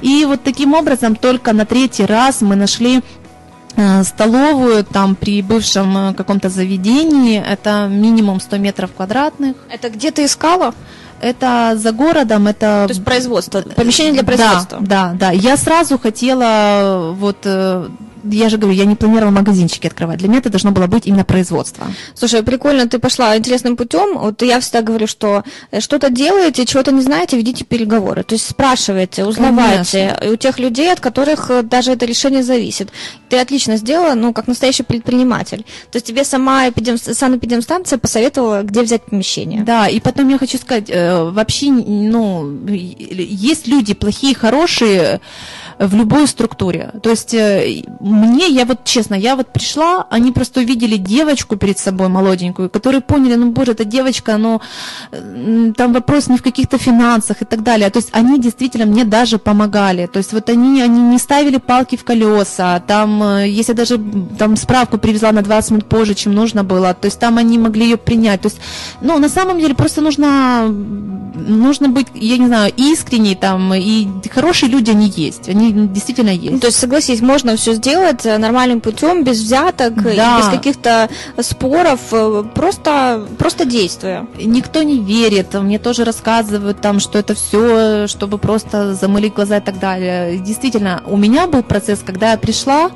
И 0.00 0.24
вот 0.26 0.42
таким 0.42 0.74
образом 0.74 1.16
только 1.16 1.52
на 1.52 1.64
третий 1.64 2.04
раз 2.04 2.40
мы 2.40 2.56
нашли 2.56 3.02
э, 3.76 4.02
столовую 4.04 4.84
там 4.84 5.14
при 5.14 5.42
бывшем 5.42 5.96
э, 5.96 6.14
каком-то 6.14 6.48
заведении. 6.48 7.40
Это 7.40 7.88
минимум 7.88 8.40
100 8.40 8.58
метров 8.58 8.92
квадратных. 8.92 9.56
Это 9.70 9.90
где 9.90 10.10
ты 10.10 10.24
искала? 10.24 10.74
Это 11.22 11.74
за 11.76 11.92
городом, 11.92 12.48
это... 12.48 12.84
То 12.86 12.90
есть 12.90 13.04
производство, 13.04 13.62
помещение 13.62 14.12
для 14.12 14.24
производства. 14.24 14.78
Да, 14.80 15.10
да, 15.12 15.28
да. 15.28 15.30
Я 15.30 15.56
сразу 15.56 15.98
хотела 15.98 17.14
вот 17.16 17.38
э, 17.44 17.88
я 18.24 18.48
же 18.48 18.58
говорю, 18.58 18.76
я 18.76 18.84
не 18.84 18.96
планировала 18.96 19.32
магазинчики 19.32 19.86
открывать. 19.86 20.18
Для 20.18 20.28
меня 20.28 20.38
это 20.38 20.50
должно 20.50 20.70
было 20.70 20.86
быть 20.86 21.06
именно 21.06 21.24
производство. 21.24 21.86
Слушай, 22.14 22.42
прикольно, 22.42 22.88
ты 22.88 22.98
пошла 22.98 23.36
интересным 23.36 23.76
путем. 23.76 24.18
Вот 24.18 24.42
я 24.42 24.60
всегда 24.60 24.82
говорю, 24.82 25.06
что 25.06 25.44
э, 25.70 25.80
что-то 25.80 26.10
делаете, 26.10 26.64
чего-то 26.66 26.92
не 26.92 27.02
знаете, 27.02 27.36
ведите 27.36 27.64
переговоры. 27.64 28.22
То 28.22 28.34
есть 28.34 28.48
спрашивайте, 28.48 29.24
узнавайте 29.24 30.14
Конечно. 30.18 30.32
у 30.32 30.36
тех 30.36 30.58
людей, 30.58 30.92
от 30.92 31.00
которых 31.00 31.50
э, 31.50 31.62
даже 31.62 31.92
это 31.92 32.06
решение 32.06 32.42
зависит. 32.42 32.90
Ты 33.28 33.38
отлично 33.38 33.76
сделала, 33.76 34.14
ну, 34.14 34.32
как 34.32 34.46
настоящий 34.46 34.82
предприниматель. 34.82 35.64
То 35.90 35.96
есть 35.96 36.06
тебе 36.06 36.24
сама 36.24 36.68
эпидем... 36.68 36.98
санэпидемстанция 36.98 37.98
посоветовала, 37.98 38.62
где 38.62 38.82
взять 38.82 39.04
помещение. 39.04 39.62
Да, 39.62 39.88
и 39.88 40.00
потом 40.00 40.28
я 40.28 40.38
хочу 40.38 40.58
сказать, 40.58 40.88
э, 40.88 41.30
вообще, 41.30 41.70
ну, 41.70 42.66
есть 42.66 43.66
люди 43.66 43.94
плохие, 43.94 44.34
хорошие, 44.34 45.20
в 45.86 45.94
любой 45.94 46.26
структуре. 46.26 46.92
То 47.02 47.10
есть 47.10 47.34
э, 47.34 47.82
мне, 48.00 48.48
я 48.48 48.64
вот 48.64 48.84
честно, 48.84 49.14
я 49.14 49.34
вот 49.34 49.48
пришла, 49.48 50.06
они 50.10 50.32
просто 50.32 50.60
увидели 50.60 50.96
девочку 50.96 51.56
перед 51.56 51.78
собой 51.78 52.08
молоденькую, 52.08 52.70
которые 52.70 53.00
поняли, 53.00 53.34
ну, 53.34 53.50
боже, 53.50 53.72
эта 53.72 53.84
девочка, 53.84 54.36
ну, 54.36 54.60
там 55.76 55.92
вопрос 55.92 56.28
не 56.28 56.36
в 56.36 56.42
каких-то 56.42 56.78
финансах 56.78 57.42
и 57.42 57.44
так 57.44 57.62
далее. 57.62 57.90
То 57.90 57.98
есть 57.98 58.10
они 58.12 58.38
действительно 58.38 58.86
мне 58.86 59.04
даже 59.04 59.38
помогали. 59.38 60.06
То 60.06 60.18
есть 60.18 60.32
вот 60.32 60.48
они, 60.48 60.80
они 60.80 61.00
не 61.00 61.18
ставили 61.18 61.58
палки 61.58 61.96
в 61.96 62.04
колеса, 62.04 62.80
там, 62.86 63.22
э, 63.22 63.48
если 63.48 63.72
даже 63.72 63.98
там 64.38 64.56
справку 64.56 64.98
привезла 64.98 65.32
на 65.32 65.42
20 65.42 65.70
минут 65.72 65.88
позже, 65.88 66.14
чем 66.14 66.34
нужно 66.34 66.62
было, 66.62 66.94
то 66.94 67.06
есть 67.06 67.18
там 67.18 67.38
они 67.38 67.58
могли 67.58 67.84
ее 67.84 67.96
принять. 67.96 68.42
То 68.42 68.48
есть, 68.48 68.60
ну, 69.00 69.18
на 69.18 69.28
самом 69.28 69.58
деле 69.58 69.74
просто 69.74 70.00
нужно, 70.00 70.68
нужно 70.68 71.88
быть, 71.88 72.06
я 72.14 72.38
не 72.38 72.46
знаю, 72.46 72.72
искренней 72.76 73.34
там, 73.34 73.74
и 73.74 74.06
хорошие 74.30 74.70
люди 74.70 74.90
они 74.90 75.08
есть, 75.08 75.48
они 75.48 75.71
действительно 75.72 76.30
есть. 76.30 76.60
То 76.60 76.66
есть, 76.68 76.78
согласись, 76.78 77.20
можно 77.20 77.56
все 77.56 77.74
сделать 77.74 78.24
э, 78.26 78.38
нормальным 78.38 78.80
путем, 78.80 79.24
без 79.24 79.40
взяток, 79.40 79.94
да. 80.02 80.38
без 80.38 80.48
каких-то 80.48 81.08
споров, 81.40 82.00
э, 82.12 82.44
просто, 82.54 83.26
просто 83.38 83.64
действуя. 83.64 84.26
Никто 84.38 84.82
не 84.82 84.98
верит, 84.98 85.54
мне 85.54 85.78
тоже 85.78 86.04
рассказывают 86.04 86.80
там, 86.80 87.00
что 87.00 87.18
это 87.18 87.34
все, 87.34 88.06
чтобы 88.06 88.38
просто 88.38 88.94
замылить 88.94 89.34
глаза 89.34 89.58
и 89.58 89.60
так 89.60 89.78
далее. 89.78 90.38
Действительно, 90.38 91.02
у 91.06 91.16
меня 91.16 91.46
был 91.46 91.62
процесс, 91.62 92.00
когда 92.04 92.32
я 92.32 92.38
пришла, 92.38 92.90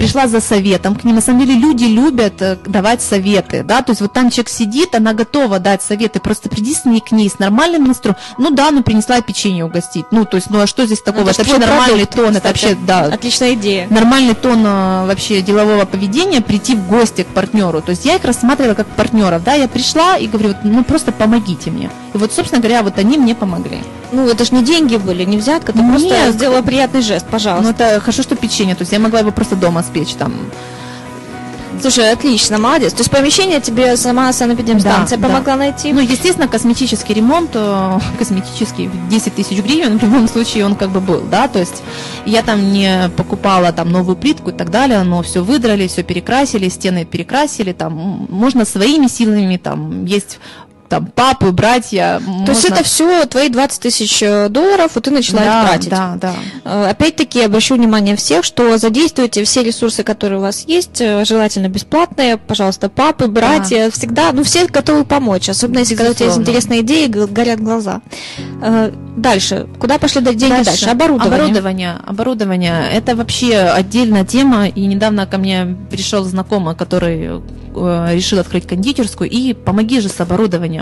пришла 0.00 0.26
за 0.26 0.40
советом 0.40 0.96
к 0.96 1.04
ним. 1.04 1.16
На 1.16 1.20
самом 1.20 1.40
деле 1.40 1.54
люди 1.54 1.84
любят 1.84 2.40
э, 2.40 2.56
давать 2.64 3.02
советы, 3.02 3.62
да, 3.62 3.82
то 3.82 3.92
есть 3.92 4.00
вот 4.00 4.12
там 4.14 4.30
человек 4.30 4.48
сидит, 4.48 4.94
она 4.94 5.12
готова 5.12 5.58
дать 5.58 5.82
советы, 5.82 6.20
просто 6.20 6.48
приди 6.48 6.74
с 6.74 6.86
ней 6.86 7.00
к 7.00 7.12
ней 7.12 7.28
с 7.28 7.38
нормальным 7.38 7.86
инструментом. 7.86 8.24
Ну 8.38 8.50
да, 8.50 8.70
ну 8.70 8.82
принесла 8.82 9.20
печенье 9.20 9.66
угостить. 9.66 10.06
Ну, 10.10 10.24
то 10.24 10.36
есть, 10.38 10.48
ну 10.48 10.60
а 10.60 10.66
что 10.66 10.86
здесь 10.86 11.02
такого? 11.02 11.24
Ну, 11.24 11.30
это, 11.30 11.42
это 11.42 11.50
вообще 11.50 11.66
нормальный 11.66 12.06
продукт, 12.06 12.14
тон, 12.16 12.34
кстати. 12.34 12.38
это 12.38 12.48
вообще, 12.48 12.86
да. 12.86 13.14
Отличная 13.14 13.54
идея. 13.54 13.86
Нормальный 13.90 14.34
тон 14.34 14.64
э, 14.64 15.06
вообще 15.06 15.42
делового 15.42 15.84
поведения 15.84 16.40
прийти 16.40 16.76
в 16.76 16.88
гости 16.88 17.22
к 17.22 17.26
партнеру. 17.28 17.82
То 17.82 17.90
есть 17.90 18.06
я 18.06 18.16
их 18.16 18.24
рассматривала 18.24 18.74
как 18.74 18.86
партнеров, 18.86 19.44
да, 19.44 19.52
я 19.52 19.68
пришла 19.68 20.16
и 20.16 20.26
говорю, 20.26 20.54
ну 20.64 20.82
просто 20.82 21.12
помогите 21.12 21.70
мне. 21.70 21.90
И 22.14 22.18
вот, 22.18 22.32
собственно 22.32 22.62
говоря, 22.62 22.82
вот 22.82 22.98
они 22.98 23.18
мне 23.18 23.34
помогли. 23.34 23.82
Ну, 24.12 24.26
это 24.28 24.44
ж 24.44 24.50
не 24.50 24.64
деньги 24.64 24.96
были, 24.96 25.24
не 25.24 25.36
взятка, 25.36 25.72
ты 25.72 25.78
Нет. 25.78 25.90
просто 25.90 26.32
сделала 26.32 26.62
приятный 26.62 27.00
жест, 27.00 27.26
Ну 27.26 27.32
пожалуйста. 27.32 27.70
это 27.70 28.00
хорошо, 28.00 28.22
что 28.22 28.34
печенье, 28.34 28.74
то 28.74 28.82
есть 28.82 28.92
я 28.92 28.98
могла 28.98 29.20
его 29.20 29.30
просто 29.30 29.54
дома 29.54 29.82
спечь 29.90 30.14
там. 30.14 30.32
Слушай, 31.80 32.12
отлично, 32.12 32.58
молодец. 32.58 32.92
То 32.92 32.98
есть 32.98 33.10
помещение 33.10 33.60
тебе 33.60 33.96
сама 33.96 34.32
санэпидемстанция 34.32 35.18
Да, 35.18 35.28
помогла 35.28 35.56
найти? 35.56 35.92
Ну, 35.92 36.00
естественно, 36.00 36.48
косметический 36.48 37.14
ремонт, 37.14 37.50
э, 37.54 37.98
косметический, 38.18 38.90
10 39.08 39.34
тысяч 39.34 39.58
гривен, 39.58 39.98
в 40.00 40.02
любом 40.02 40.28
случае 40.28 40.66
он 40.66 40.74
как 40.74 40.90
бы 40.90 41.00
был, 41.00 41.22
да, 41.22 41.48
то 41.48 41.58
есть 41.58 41.82
я 42.26 42.42
там 42.42 42.72
не 42.72 43.10
покупала 43.16 43.72
там 43.72 43.90
новую 43.90 44.16
плитку 44.16 44.50
и 44.50 44.52
так 44.52 44.70
далее, 44.70 45.02
но 45.04 45.22
все 45.22 45.42
выдрали, 45.42 45.86
все 45.86 46.02
перекрасили, 46.02 46.68
стены 46.68 47.04
перекрасили, 47.04 47.72
там 47.72 48.26
можно 48.28 48.64
своими 48.64 49.06
силами, 49.06 49.56
там 49.56 50.04
есть 50.04 50.38
там 50.90 51.06
папы, 51.06 51.52
братья. 51.52 52.20
То 52.44 52.50
есть 52.50 52.64
это 52.64 52.82
все 52.82 53.24
твои 53.26 53.48
20 53.48 53.80
тысяч 53.80 54.22
э, 54.22 54.48
долларов, 54.48 54.96
и 54.96 55.00
ты 55.00 55.12
начала 55.12 55.38
да, 55.38 55.62
их 55.62 55.68
тратить. 55.68 55.90
Да, 55.90 56.18
да. 56.20 56.34
Э, 56.64 56.90
Опять-таки, 56.90 57.42
обращу 57.42 57.76
внимание 57.76 58.16
всех, 58.16 58.44
что 58.44 58.76
задействуйте 58.76 59.44
все 59.44 59.62
ресурсы, 59.62 60.02
которые 60.02 60.40
у 60.40 60.42
вас 60.42 60.64
есть, 60.66 61.00
э, 61.00 61.24
желательно 61.24 61.68
бесплатные, 61.68 62.36
пожалуйста, 62.36 62.88
папы, 62.88 63.28
братья, 63.28 63.88
всегда, 63.90 64.32
ну, 64.32 64.42
все 64.42 64.66
готовы 64.66 65.04
помочь, 65.04 65.48
особенно 65.48 65.78
если 65.78 65.94
когда 65.94 66.10
у 66.10 66.14
тебя 66.14 66.26
есть 66.26 66.38
Безусловно. 66.38 66.58
интересные 66.58 66.80
идеи, 66.80 67.06
горят 67.06 67.60
глаза. 67.60 68.00
Дальше, 69.16 69.68
куда 69.78 69.98
пошли 69.98 70.22
деньги 70.22 70.64
дальше? 70.64 70.86
Оборудование. 70.86 71.36
Оборудование. 71.36 71.96
Оборудование. 72.04 72.90
Это 72.92 73.14
вообще 73.14 73.56
отдельная 73.58 74.24
тема. 74.24 74.66
И 74.66 74.86
недавно 74.86 75.26
ко 75.26 75.38
мне 75.38 75.76
пришел 75.90 76.24
знакомый, 76.24 76.74
который 76.74 77.42
решил 77.74 78.38
открыть 78.38 78.66
кондитерскую. 78.66 79.28
И 79.28 79.52
помоги 79.52 80.00
же 80.00 80.08
с 80.08 80.20
оборудованием. 80.20 80.79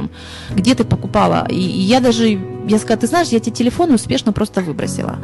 Где 0.50 0.74
ты 0.74 0.84
покупала? 0.84 1.46
И, 1.50 1.60
я 1.60 2.00
даже, 2.00 2.40
я 2.68 2.78
сказала, 2.78 3.00
ты 3.00 3.06
знаешь, 3.06 3.28
я 3.28 3.40
тебе 3.40 3.56
телефон 3.56 3.92
успешно 3.92 4.32
просто 4.32 4.60
выбросила. 4.60 5.18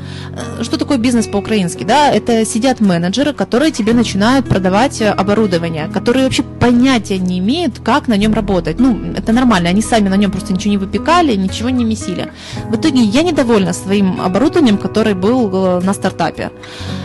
Э, 0.59 0.63
Что 0.65 0.77
такое 0.77 0.99
бизнес 0.99 1.27
по-украински? 1.27 1.85
Да, 1.85 2.11
это 2.11 2.45
сидят 2.45 2.81
менеджеры, 2.81 3.33
которые 3.33 3.71
тебе 3.71 3.93
начинают 3.95 4.49
продавать 4.49 5.01
э, 5.01 5.09
оборудование, 5.11 5.89
которые 5.89 6.25
вообще 6.25 6.43
понятия 6.43 7.19
не 7.19 7.39
имеют, 7.39 7.79
как 7.79 8.09
на 8.09 8.17
нем 8.17 8.35
работать. 8.35 8.81
Ну, 8.81 8.99
это 9.17 9.33
нормально, 9.33 9.69
они 9.69 9.83
сами 9.83 10.09
на 10.09 10.17
нем 10.17 10.31
просто 10.31 10.53
ничего 10.53 10.71
не 10.71 10.79
выпекали, 10.79 11.37
ничего 11.37 11.71
не 11.71 11.85
месили. 11.85 12.33
В 12.69 12.75
итоге 12.77 13.03
я 13.03 13.23
недовольна 13.23 13.73
своим 13.73 14.21
оборудованием, 14.21 14.79
который 14.79 15.15
был 15.15 15.51
э, 15.55 15.81
на 15.85 15.95
стартапе. 15.95 16.51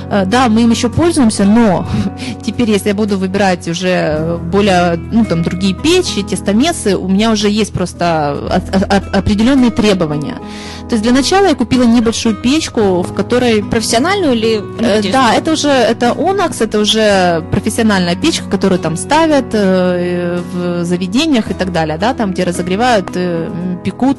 Э, 0.09 0.25
Да, 0.25 0.49
мы 0.49 0.63
им 0.63 0.71
еще 0.71 0.89
пользуемся, 0.89 1.45
но 1.45 1.87
теперь, 2.43 2.69
если 2.71 2.89
я 2.89 2.95
буду 2.95 3.17
выбирать 3.17 3.67
уже 3.67 4.39
более, 4.51 4.95
ну, 5.11 5.25
там, 5.25 5.43
другие 5.43 5.73
печи, 5.73 6.23
тестомесы, 6.23 6.95
у 6.97 7.07
меня 7.07 7.31
уже 7.31 7.49
есть 7.49 7.73
просто 7.73 8.31
определенные 9.13 9.71
требования. 9.71 10.37
То 10.89 10.95
есть 10.95 11.03
для 11.03 11.13
начала 11.13 11.45
я 11.45 11.55
купила 11.55 11.83
небольшую 11.83 12.35
печку, 12.35 13.01
в 13.03 13.13
которой 13.13 13.63
Профессиональную 13.63 14.33
или 14.33 14.63
Э? 14.79 15.01
Да, 15.11 15.33
это 15.35 15.51
уже 15.51 15.69
это 15.69 16.07
Onax, 16.07 16.63
это 16.63 16.79
уже 16.79 17.43
профессиональная 17.51 18.15
печка, 18.15 18.49
которую 18.49 18.79
там 18.79 18.97
ставят 18.97 19.53
э, 19.53 20.41
в 20.53 20.83
заведениях 20.83 21.51
и 21.51 21.53
так 21.53 21.71
далее, 21.71 21.97
да, 21.97 22.13
там 22.13 22.31
где 22.31 22.43
разогревают, 22.43 23.09
э, 23.15 23.49
пекут, 23.83 24.17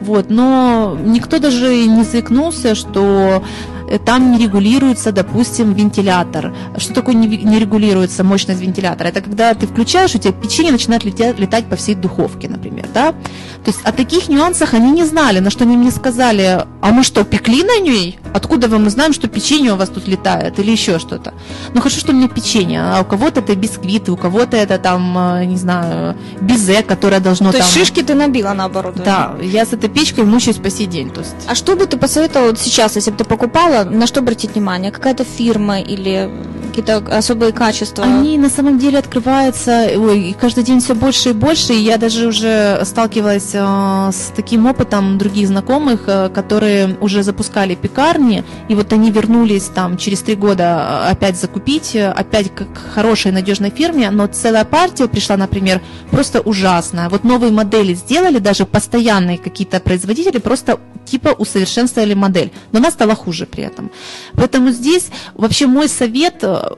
вот. 0.00 0.30
Но 0.30 0.96
никто 1.04 1.38
даже 1.38 1.86
не 1.86 2.04
заикнулся, 2.04 2.74
что 2.74 3.42
э, 3.74 3.75
там 4.04 4.32
не 4.32 4.38
регулируется, 4.38 5.12
допустим, 5.12 5.72
вентилятор. 5.72 6.54
Что 6.76 6.94
такое 6.94 7.14
не, 7.14 7.58
регулируется 7.58 8.24
мощность 8.24 8.60
вентилятора? 8.60 9.08
Это 9.08 9.20
когда 9.20 9.54
ты 9.54 9.66
включаешь, 9.66 10.14
у 10.14 10.18
тебя 10.18 10.32
печенье 10.32 10.72
начинает 10.72 11.04
лететь, 11.04 11.38
летать 11.38 11.66
по 11.66 11.76
всей 11.76 11.94
духовке, 11.94 12.48
например, 12.48 12.86
да? 12.92 13.12
То 13.12 13.72
есть 13.72 13.80
о 13.84 13.92
таких 13.92 14.28
нюансах 14.28 14.74
они 14.74 14.90
не 14.90 15.04
знали, 15.04 15.40
на 15.40 15.50
что 15.50 15.64
они 15.64 15.76
мне 15.76 15.90
сказали, 15.90 16.64
а 16.80 16.90
мы 16.92 17.02
что, 17.02 17.24
пекли 17.24 17.64
на 17.64 17.80
ней? 17.80 18.18
Откуда 18.32 18.68
вы 18.68 18.78
мы 18.78 18.90
знаем, 18.90 19.12
что 19.12 19.28
печенье 19.28 19.72
у 19.72 19.76
вас 19.76 19.88
тут 19.88 20.06
летает 20.06 20.58
или 20.58 20.70
еще 20.70 20.98
что-то? 20.98 21.34
Ну 21.74 21.80
хорошо, 21.80 22.00
что 22.00 22.12
у 22.12 22.14
меня 22.14 22.28
печенье, 22.28 22.80
а 22.80 23.00
у 23.00 23.04
кого-то 23.04 23.40
это 23.40 23.56
бисквиты, 23.56 24.12
у 24.12 24.16
кого-то 24.16 24.56
это 24.56 24.78
там, 24.78 25.16
э, 25.18 25.44
не 25.46 25.56
знаю, 25.56 26.16
безе, 26.40 26.82
которое 26.82 27.20
должно 27.20 27.50
То 27.50 27.58
там... 27.58 27.66
есть 27.66 27.76
шишки 27.76 28.02
ты 28.02 28.14
набила 28.14 28.52
на 28.52 28.64
оборудование? 28.64 29.04
Да, 29.04 29.34
я 29.42 29.64
с 29.64 29.72
этой 29.72 29.88
печкой 29.88 30.24
мучаюсь 30.24 30.58
по 30.58 30.70
сей 30.70 30.86
день. 30.86 31.10
То 31.10 31.20
есть 31.20 31.34
А 31.46 31.54
что 31.54 31.76
бы 31.76 31.86
ты 31.86 31.96
посоветовала 31.96 32.54
сейчас, 32.56 32.96
если 32.96 33.10
бы 33.10 33.16
ты 33.16 33.24
покупала, 33.24 33.75
на 33.84 34.06
что 34.06 34.20
обратить 34.20 34.52
внимание? 34.54 34.92
Какая-то 34.92 35.24
фирма 35.24 35.80
или 35.80 36.30
какие-то 36.68 36.98
особые 37.16 37.52
качества? 37.52 38.04
Они 38.04 38.36
на 38.38 38.50
самом 38.50 38.78
деле 38.78 38.98
открываются 38.98 39.88
ой, 39.96 40.36
каждый 40.38 40.64
день 40.64 40.80
все 40.80 40.94
больше 40.94 41.30
и 41.30 41.32
больше. 41.32 41.72
И 41.72 41.78
я 41.78 41.96
даже 41.96 42.26
уже 42.26 42.80
сталкивалась 42.84 43.50
э, 43.54 44.10
с 44.12 44.32
таким 44.36 44.66
опытом 44.66 45.18
других 45.18 45.48
знакомых, 45.48 46.02
э, 46.06 46.28
которые 46.28 46.96
уже 47.00 47.22
запускали 47.22 47.74
пекарни, 47.74 48.44
и 48.68 48.74
вот 48.74 48.92
они 48.92 49.10
вернулись 49.10 49.64
там 49.64 49.96
через 49.96 50.20
три 50.20 50.34
года 50.34 51.04
э, 51.06 51.10
опять 51.12 51.36
закупить, 51.36 51.96
э, 51.96 52.10
опять 52.10 52.54
к 52.54 52.66
к 52.66 52.94
хорошей 52.94 53.32
надежной 53.32 53.70
фирме, 53.70 54.10
но 54.10 54.26
целая 54.26 54.64
партия 54.64 55.08
пришла, 55.08 55.36
например, 55.36 55.80
просто 56.10 56.40
ужасная. 56.40 57.08
Вот 57.08 57.24
новые 57.24 57.52
модели 57.52 57.94
сделали, 57.94 58.38
даже 58.38 58.66
постоянные 58.66 59.38
какие-то 59.38 59.80
производители 59.80 60.38
просто 60.38 60.78
типа 61.04 61.28
усовершенствовали 61.28 62.14
модель, 62.14 62.50
но 62.72 62.78
она 62.78 62.90
стала 62.90 63.14
хуже 63.14 63.46
при 63.46 63.64
этом. 63.66 63.90
Поэтому 64.34 64.70
здесь 64.70 65.08
вообще 65.34 65.66
мой 65.66 65.88
совет, 65.88 66.36
э, 66.42 66.70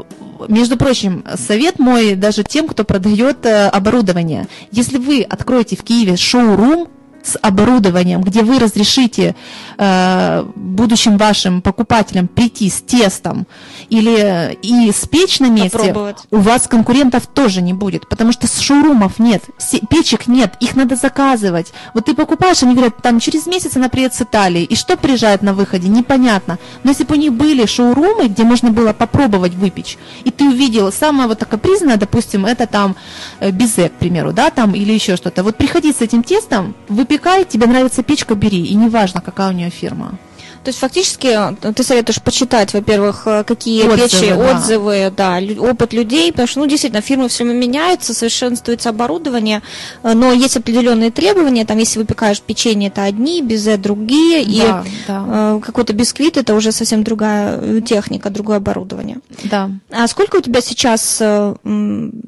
между 0.48 0.76
прочим, 0.76 1.24
совет 1.36 1.78
мой 1.78 2.14
даже 2.14 2.44
тем, 2.44 2.68
кто 2.68 2.84
продает 2.84 3.44
э, 3.46 3.68
оборудование. 3.68 4.46
Если 4.70 4.98
вы 4.98 5.22
откроете 5.22 5.76
в 5.76 5.82
Киеве 5.82 6.16
шоурум 6.16 6.88
с 7.28 7.38
оборудованием, 7.40 8.22
где 8.22 8.42
вы 8.42 8.58
разрешите 8.58 9.36
э, 9.76 10.44
будущим 10.54 11.18
вашим 11.18 11.60
покупателям 11.60 12.28
прийти 12.28 12.70
с 12.70 12.80
тестом 12.80 13.46
или 13.90 14.58
и 14.62 14.90
спечь 14.92 15.40
на 15.40 15.48
месте, 15.48 15.94
у 16.30 16.38
вас 16.38 16.66
конкурентов 16.66 17.26
тоже 17.26 17.62
не 17.62 17.72
будет, 17.72 18.08
потому 18.08 18.32
что 18.32 18.46
с 18.46 18.60
шоурумов 18.60 19.18
нет, 19.18 19.44
печек 19.90 20.26
нет, 20.26 20.54
их 20.60 20.74
надо 20.76 20.96
заказывать. 20.96 21.72
Вот 21.94 22.06
ты 22.06 22.14
покупаешь, 22.14 22.62
они 22.62 22.74
говорят, 22.74 22.96
там 23.02 23.20
через 23.20 23.46
месяц 23.46 23.76
она 23.76 23.88
приедет 23.88 24.14
с 24.14 24.22
Италии, 24.22 24.62
и 24.62 24.74
что 24.74 24.96
приезжает 24.96 25.42
на 25.42 25.52
выходе, 25.52 25.88
непонятно. 25.88 26.58
Но 26.82 26.90
если 26.90 27.04
бы 27.04 27.14
у 27.14 27.18
них 27.18 27.32
были 27.32 27.66
шоурумы, 27.66 28.28
где 28.28 28.44
можно 28.44 28.70
было 28.70 28.92
попробовать 28.92 29.54
выпечь, 29.54 29.98
и 30.24 30.30
ты 30.30 30.44
увидел 30.44 30.92
самое 30.92 31.28
вот 31.28 31.38
такое 31.38 31.58
признанное, 31.58 31.96
допустим, 31.96 32.46
это 32.46 32.66
там 32.66 32.96
э, 33.40 33.50
безе, 33.50 33.88
к 33.88 33.92
примеру, 33.92 34.32
да, 34.32 34.50
там 34.50 34.74
или 34.74 34.92
еще 34.92 35.16
что-то. 35.16 35.42
Вот 35.42 35.56
приходи 35.56 35.92
с 35.92 36.00
этим 36.00 36.22
тестом, 36.22 36.74
выпекай, 36.88 37.17
тебе 37.48 37.66
нравится 37.66 38.02
печка, 38.02 38.34
бери, 38.34 38.64
и 38.64 38.74
неважно, 38.74 39.20
какая 39.20 39.50
у 39.50 39.52
нее 39.52 39.70
фирма. 39.70 40.18
То 40.64 40.70
есть 40.70 40.80
фактически 40.80 41.28
э, 41.28 41.72
ты 41.72 41.82
советуешь 41.82 42.20
почитать, 42.20 42.74
во-первых, 42.74 43.22
э, 43.26 43.44
какие 43.44 43.84
Отзывы, 43.84 44.08
печи, 44.08 44.28
да. 44.28 44.36
отзывы, 44.36 45.12
да, 45.16 45.38
опыт 45.60 45.92
людей, 45.92 46.30
потому 46.30 46.48
что, 46.48 46.60
ну, 46.60 46.66
действительно, 46.66 47.00
фирмы 47.00 47.28
все 47.28 47.44
время 47.44 47.58
меняются, 47.58 48.12
совершенствуется 48.12 48.90
оборудование, 48.90 49.62
э, 50.02 50.12
но 50.12 50.32
есть 50.32 50.56
определенные 50.56 51.10
требования, 51.10 51.64
там, 51.64 51.78
если 51.78 51.98
выпекаешь 51.98 52.40
печенье, 52.40 52.88
это 52.88 53.04
одни, 53.04 53.40
безе 53.40 53.76
другие, 53.76 54.42
и 54.42 54.60
да, 54.60 54.84
да, 55.06 55.24
э, 55.26 55.60
какой-то 55.64 55.92
бисквит, 55.92 56.36
это 56.36 56.54
уже 56.54 56.72
совсем 56.72 57.02
другая 57.02 57.80
техника, 57.80 58.28
другое 58.28 58.58
оборудование. 58.58 59.18
да. 59.44 59.70
А 59.90 60.06
сколько 60.06 60.36
у 60.36 60.40
тебя 60.40 60.60
сейчас 60.60 61.22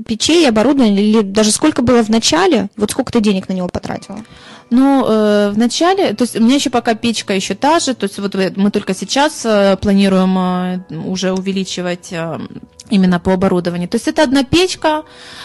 печей, 0.07 0.49
оборудования, 0.49 1.03
или 1.03 1.21
даже 1.23 1.51
сколько 1.51 1.83
было 1.83 2.03
в 2.03 2.09
начале, 2.09 2.69
вот 2.77 2.91
сколько 2.91 3.13
ты 3.13 3.21
денег 3.21 3.49
на 3.49 3.53
него 3.53 3.69
потратила? 3.69 4.21
Ну, 4.71 5.05
э, 5.05 5.51
в 5.51 5.59
начале, 5.59 6.15
то 6.15 6.23
есть 6.23 6.37
у 6.37 6.43
меня 6.43 6.55
еще 6.55 6.71
пока 6.71 6.95
печка 6.95 7.35
еще 7.35 7.55
та 7.55 7.81
же, 7.81 7.95
то 7.95 8.05
есть 8.05 8.19
вот 8.21 8.35
мы 8.57 8.71
только 8.71 8.95
сейчас 8.95 9.45
э, 9.45 9.77
планируем 9.77 10.39
э, 10.39 10.81
уже 11.07 11.33
увеличивать 11.33 12.13
э, 12.13 12.39
именно 12.89 13.19
по 13.19 13.33
оборудованию. 13.33 13.89
То 13.89 13.97
есть 13.97 14.07
это 14.07 14.23
одна 14.23 14.45
печка, 14.45 15.03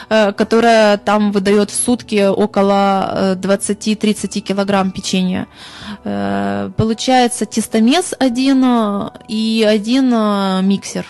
э, 0.10 0.32
которая 0.34 0.98
там 0.98 1.32
выдает 1.32 1.72
в 1.72 1.76
сутки 1.76 2.28
около 2.28 3.36
э, 3.36 3.36
20-30 3.36 4.42
килограмм 4.42 4.92
печенья. 4.92 5.48
Э, 6.04 6.70
Получается 6.78 7.48
тестомес 7.48 8.14
один 8.20 8.64
э, 8.64 9.10
и 9.28 9.66
один 9.68 10.14
э, 10.14 10.62
миксер. 10.62 11.06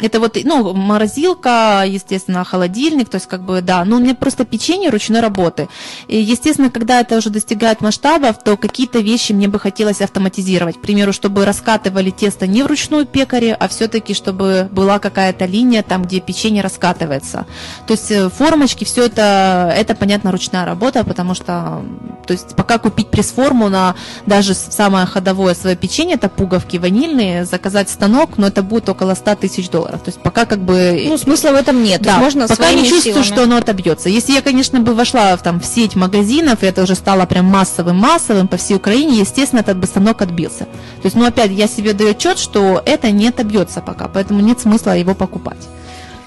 Это 0.00 0.20
вот, 0.20 0.38
ну, 0.44 0.74
морозилка, 0.74 1.82
естественно, 1.84 2.44
холодильник, 2.44 3.08
то 3.08 3.16
есть 3.16 3.26
как 3.26 3.42
бы, 3.42 3.62
да, 3.62 3.84
но 3.84 3.96
у 3.96 3.98
меня 3.98 4.14
просто 4.14 4.44
печенье 4.44 4.90
ручной 4.90 5.20
работы. 5.20 5.68
И, 6.06 6.20
естественно, 6.20 6.70
когда 6.70 7.00
это 7.00 7.16
уже 7.16 7.30
достигает 7.30 7.80
масштабов, 7.80 8.38
то 8.42 8.56
какие-то 8.56 9.00
вещи 9.00 9.32
мне 9.32 9.48
бы 9.48 9.58
хотелось 9.58 10.00
автоматизировать. 10.00 10.76
К 10.76 10.80
примеру, 10.80 11.12
чтобы 11.12 11.44
раскатывали 11.44 12.10
тесто 12.10 12.46
не 12.46 12.62
вручную 12.62 13.06
пекаре, 13.06 13.54
а 13.54 13.66
все-таки, 13.66 14.14
чтобы 14.14 14.68
была 14.70 15.00
какая-то 15.00 15.46
линия 15.46 15.82
там, 15.82 16.04
где 16.04 16.20
печенье 16.20 16.62
раскатывается. 16.62 17.46
То 17.86 17.94
есть 17.94 18.10
э, 18.12 18.28
формочки, 18.28 18.84
все 18.84 19.06
это, 19.06 19.72
это, 19.76 19.96
понятно, 19.96 20.30
ручная 20.30 20.64
работа, 20.64 21.02
потому 21.02 21.34
что, 21.34 21.82
то 22.26 22.32
есть 22.32 22.54
пока 22.54 22.78
купить 22.78 23.10
пресс-форму 23.10 23.68
на 23.68 23.96
даже 24.26 24.54
самое 24.54 25.06
ходовое 25.06 25.54
свое 25.54 25.74
печенье, 25.74 26.14
это 26.14 26.28
пуговки 26.28 26.76
ванильные, 26.76 27.44
заказать 27.44 27.90
станок, 27.90 28.38
но 28.38 28.46
это 28.46 28.62
будет 28.62 28.88
около 28.88 29.14
100 29.14 29.34
тысяч 29.36 29.68
долларов 29.68 29.87
долларов. 29.88 30.02
То 30.04 30.08
есть 30.08 30.20
пока 30.22 30.44
как 30.44 30.60
бы... 30.60 31.04
Ну, 31.06 31.18
смысла 31.18 31.50
в 31.50 31.54
этом 31.54 31.82
нет. 31.82 32.02
Да, 32.02 32.18
можно 32.18 32.46
пока 32.46 32.72
не 32.72 32.86
чувствую, 32.86 33.24
силами. 33.24 33.26
что 33.26 33.42
оно 33.44 33.56
отобьется. 33.56 34.08
Если 34.08 34.32
я, 34.32 34.42
конечно, 34.42 34.80
бы 34.80 34.94
вошла 34.94 35.36
в, 35.36 35.42
там, 35.42 35.60
в 35.60 35.64
сеть 35.64 35.96
магазинов, 35.96 36.62
и 36.62 36.66
это 36.66 36.82
уже 36.82 36.94
стало 36.94 37.26
прям 37.26 37.46
массовым-массовым 37.46 38.48
по 38.48 38.56
всей 38.56 38.76
Украине, 38.76 39.20
естественно, 39.20 39.60
этот 39.60 39.78
бы 39.78 39.86
станок 39.86 40.22
отбился. 40.22 40.64
То 40.64 41.04
есть, 41.04 41.16
ну, 41.16 41.26
опять, 41.26 41.50
я 41.50 41.66
себе 41.66 41.92
даю 41.92 42.10
отчет, 42.10 42.38
что 42.38 42.82
это 42.84 43.10
не 43.10 43.28
отобьется 43.28 43.80
пока, 43.80 44.08
поэтому 44.08 44.40
нет 44.40 44.60
смысла 44.60 44.96
его 44.96 45.14
покупать. 45.14 45.58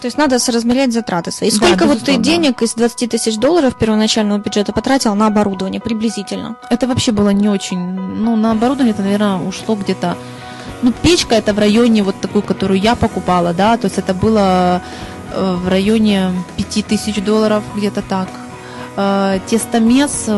То 0.02 0.08
есть 0.08 0.18
надо 0.18 0.40
соразмерять 0.40 0.92
затраты 0.94 1.32
свои. 1.32 1.52
Сколько 1.52 1.82
да, 1.82 1.86
вот 1.86 2.00
ты 2.00 2.18
денег 2.18 2.64
из 2.64 2.74
20 2.74 3.12
тысяч 3.12 3.38
долларов 3.38 3.78
первоначального 3.78 4.40
бюджета 4.40 4.74
потратил 4.74 5.14
на 5.14 5.28
оборудование 5.28 5.80
приблизительно? 5.80 6.56
Это 6.72 6.88
вообще 6.88 7.12
было 7.12 7.30
не 7.30 7.48
очень. 7.50 7.78
Ну, 7.78 8.36
на 8.36 8.52
оборудование 8.52 8.94
это, 8.94 9.04
наверное, 9.04 9.38
ушло 9.38 9.76
где-то 9.76 10.18
ну, 10.82 10.92
печка 10.92 11.36
это 11.36 11.54
в 11.54 11.60
районе 11.60 12.04
вот 12.04 12.20
такую, 12.22 12.42
которую 12.42 12.80
я 12.80 12.96
покупала, 12.96 13.54
да, 13.54 13.78
то 13.78 13.86
есть 13.86 13.98
это 13.98 14.14
было 14.14 14.82
э, 15.32 15.56
в 15.64 15.68
районе 15.68 16.32
5000 16.58 17.22
долларов, 17.22 17.64
где-то 17.76 18.02
так. 18.02 18.28
Э, 18.98 19.40
тестомес 19.48 20.30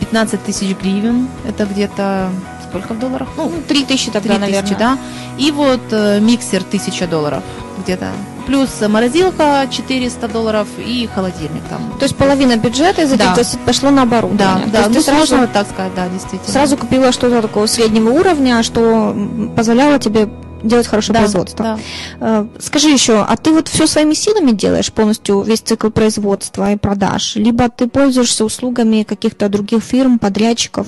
15 0.00 0.34
э, 0.34 0.38
тысяч 0.44 0.76
гривен, 0.76 1.28
это 1.46 1.64
где-то 1.64 2.30
сколько 2.68 2.94
в 2.94 2.98
долларах? 2.98 3.28
Ну, 3.36 3.52
3 3.66 3.84
тысячи 3.84 4.10
тогда, 4.10 4.34
3 4.34 4.40
наверное. 4.40 4.78
да. 4.78 4.98
И 5.38 5.50
вот 5.50 5.80
миксер 6.20 6.62
1000 6.62 7.06
долларов 7.06 7.42
где-то 7.82 8.08
плюс 8.48 8.70
морозилка 8.80 9.68
400 9.70 10.26
долларов 10.28 10.66
и 10.78 11.06
холодильник 11.14 11.62
там. 11.68 11.92
То 11.98 12.04
есть 12.04 12.16
половина 12.16 12.56
бюджета 12.56 13.02
из 13.02 13.12
этих 13.12 13.26
да. 13.26 13.34
20 13.34 13.60
пошло 13.60 13.90
на 13.90 14.02
оборудование. 14.02 14.66
Да, 14.72 14.84
да. 14.84 14.88
ну, 14.88 15.02
сразу, 15.02 15.36
можно 15.36 15.46
так 15.46 15.68
сказать, 15.68 15.94
да, 15.94 16.08
действительно. 16.08 16.50
Сразу 16.50 16.78
купила 16.78 17.12
что-то 17.12 17.42
такого 17.42 17.66
среднего 17.66 18.08
уровня, 18.08 18.62
что 18.62 19.14
позволяло 19.54 19.98
тебе 19.98 20.30
делать 20.62 20.86
хорошее 20.86 21.12
да, 21.12 21.20
производство. 21.20 21.64
Да. 21.64 21.78
Э, 22.20 22.46
скажи 22.58 22.88
еще, 22.88 23.20
а 23.20 23.36
ты 23.36 23.52
вот 23.52 23.68
все 23.68 23.86
своими 23.86 24.14
силами 24.14 24.52
делаешь 24.52 24.90
полностью 24.92 25.42
весь 25.42 25.60
цикл 25.60 25.90
производства 25.90 26.72
и 26.72 26.76
продаж, 26.76 27.36
либо 27.36 27.68
ты 27.68 27.86
пользуешься 27.86 28.46
услугами 28.46 29.02
каких-то 29.02 29.50
других 29.50 29.84
фирм, 29.84 30.18
подрядчиков? 30.18 30.86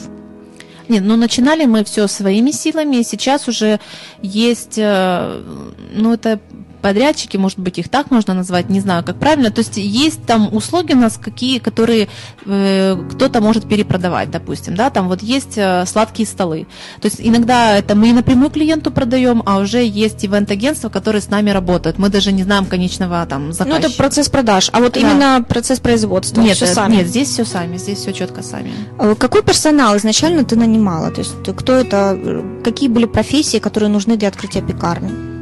Нет, 0.88 1.02
ну 1.04 1.16
начинали 1.16 1.66
мы 1.66 1.84
все 1.84 2.08
своими 2.08 2.52
силами, 2.52 3.02
сейчас 3.02 3.48
уже 3.48 3.80
есть, 4.22 4.78
э, 4.78 5.42
ну 5.94 6.14
это 6.14 6.40
подрядчики, 6.80 7.36
может 7.36 7.58
быть, 7.58 7.78
их 7.78 7.88
так 7.88 8.10
можно 8.10 8.34
назвать, 8.34 8.68
не 8.70 8.80
знаю, 8.80 9.04
как 9.04 9.16
правильно. 9.16 9.50
То 9.50 9.60
есть 9.60 9.76
есть 9.76 10.24
там 10.26 10.54
услуги 10.54 10.92
у 10.92 10.96
нас 10.96 11.18
какие, 11.18 11.58
которые 11.58 12.08
э, 12.46 12.96
кто-то 13.12 13.40
может 13.40 13.68
перепродавать, 13.68 14.30
допустим, 14.30 14.74
да, 14.74 14.90
там 14.90 15.08
вот 15.08 15.22
есть 15.22 15.56
э, 15.56 15.84
сладкие 15.86 16.26
столы. 16.26 16.66
То 17.00 17.06
есть 17.06 17.20
иногда 17.20 17.76
это 17.76 17.94
мы 17.94 18.12
напрямую 18.12 18.50
клиенту 18.50 18.90
продаем, 18.90 19.42
а 19.46 19.58
уже 19.58 19.84
есть 19.84 20.24
ивент-агентства, 20.24 20.88
которые 20.88 21.22
с 21.22 21.30
нами 21.30 21.50
работают. 21.50 21.98
Мы 21.98 22.08
даже 22.08 22.32
не 22.32 22.42
знаем 22.42 22.66
конечного 22.66 23.24
там 23.26 23.52
заказчика. 23.52 23.80
Ну, 23.80 23.88
это 23.88 23.96
процесс 23.96 24.28
продаж, 24.28 24.70
а 24.72 24.80
вот 24.80 24.94
да. 24.94 25.00
именно 25.00 25.44
процесс 25.48 25.80
производства. 25.80 26.40
Нет, 26.40 26.56
все 26.56 26.66
э, 26.66 26.74
сами. 26.74 26.96
нет, 26.96 27.06
здесь 27.06 27.28
все 27.28 27.44
сами, 27.44 27.76
здесь 27.76 27.98
все 27.98 28.12
четко 28.12 28.42
сами. 28.42 28.72
А 28.98 29.14
какой 29.14 29.42
персонал 29.42 29.96
изначально 29.96 30.44
ты 30.44 30.56
нанимала? 30.56 31.10
То 31.10 31.20
есть 31.20 31.34
кто 31.56 31.74
это, 31.74 32.18
какие 32.64 32.88
были 32.88 33.06
профессии, 33.06 33.58
которые 33.58 33.90
нужны 33.90 34.16
для 34.16 34.28
открытия 34.28 34.62
пекарни? 34.62 35.39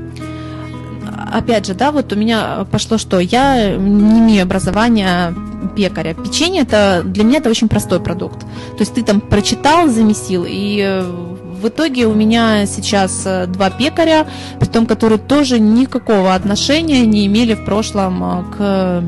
Опять 1.33 1.67
же, 1.67 1.75
да, 1.75 1.93
вот 1.93 2.13
у 2.13 2.17
меня 2.17 2.67
пошло 2.71 2.99
что? 2.99 3.19
Я 3.19 3.77
не 3.77 4.19
имею 4.21 4.43
образования 4.43 5.35
пекаря. 5.77 6.15
Печенье 6.15 6.63
это 6.63 7.03
для 7.05 7.25
меня 7.25 7.39
это 7.39 7.51
очень 7.51 7.69
простой 7.69 8.01
продукт. 8.01 8.41
То 8.41 8.81
есть 8.81 8.95
ты 8.95 9.03
там 9.03 9.21
прочитал, 9.21 9.89
замесил, 9.89 10.45
и 10.49 10.81
э, 10.85 11.03
в 11.03 11.69
итоге 11.69 12.07
у 12.07 12.15
меня 12.15 12.67
сейчас 12.67 13.23
э, 13.25 13.47
два 13.47 13.71
пекаря, 13.71 14.27
при 14.59 14.67
том, 14.67 14.87
которые 14.87 15.19
тоже 15.19 15.59
никакого 15.59 16.35
отношения 16.35 17.05
не 17.07 17.27
имели 17.27 17.55
в 17.55 17.65
прошлом 17.65 18.23
э, 18.23 18.45
к 18.57 19.05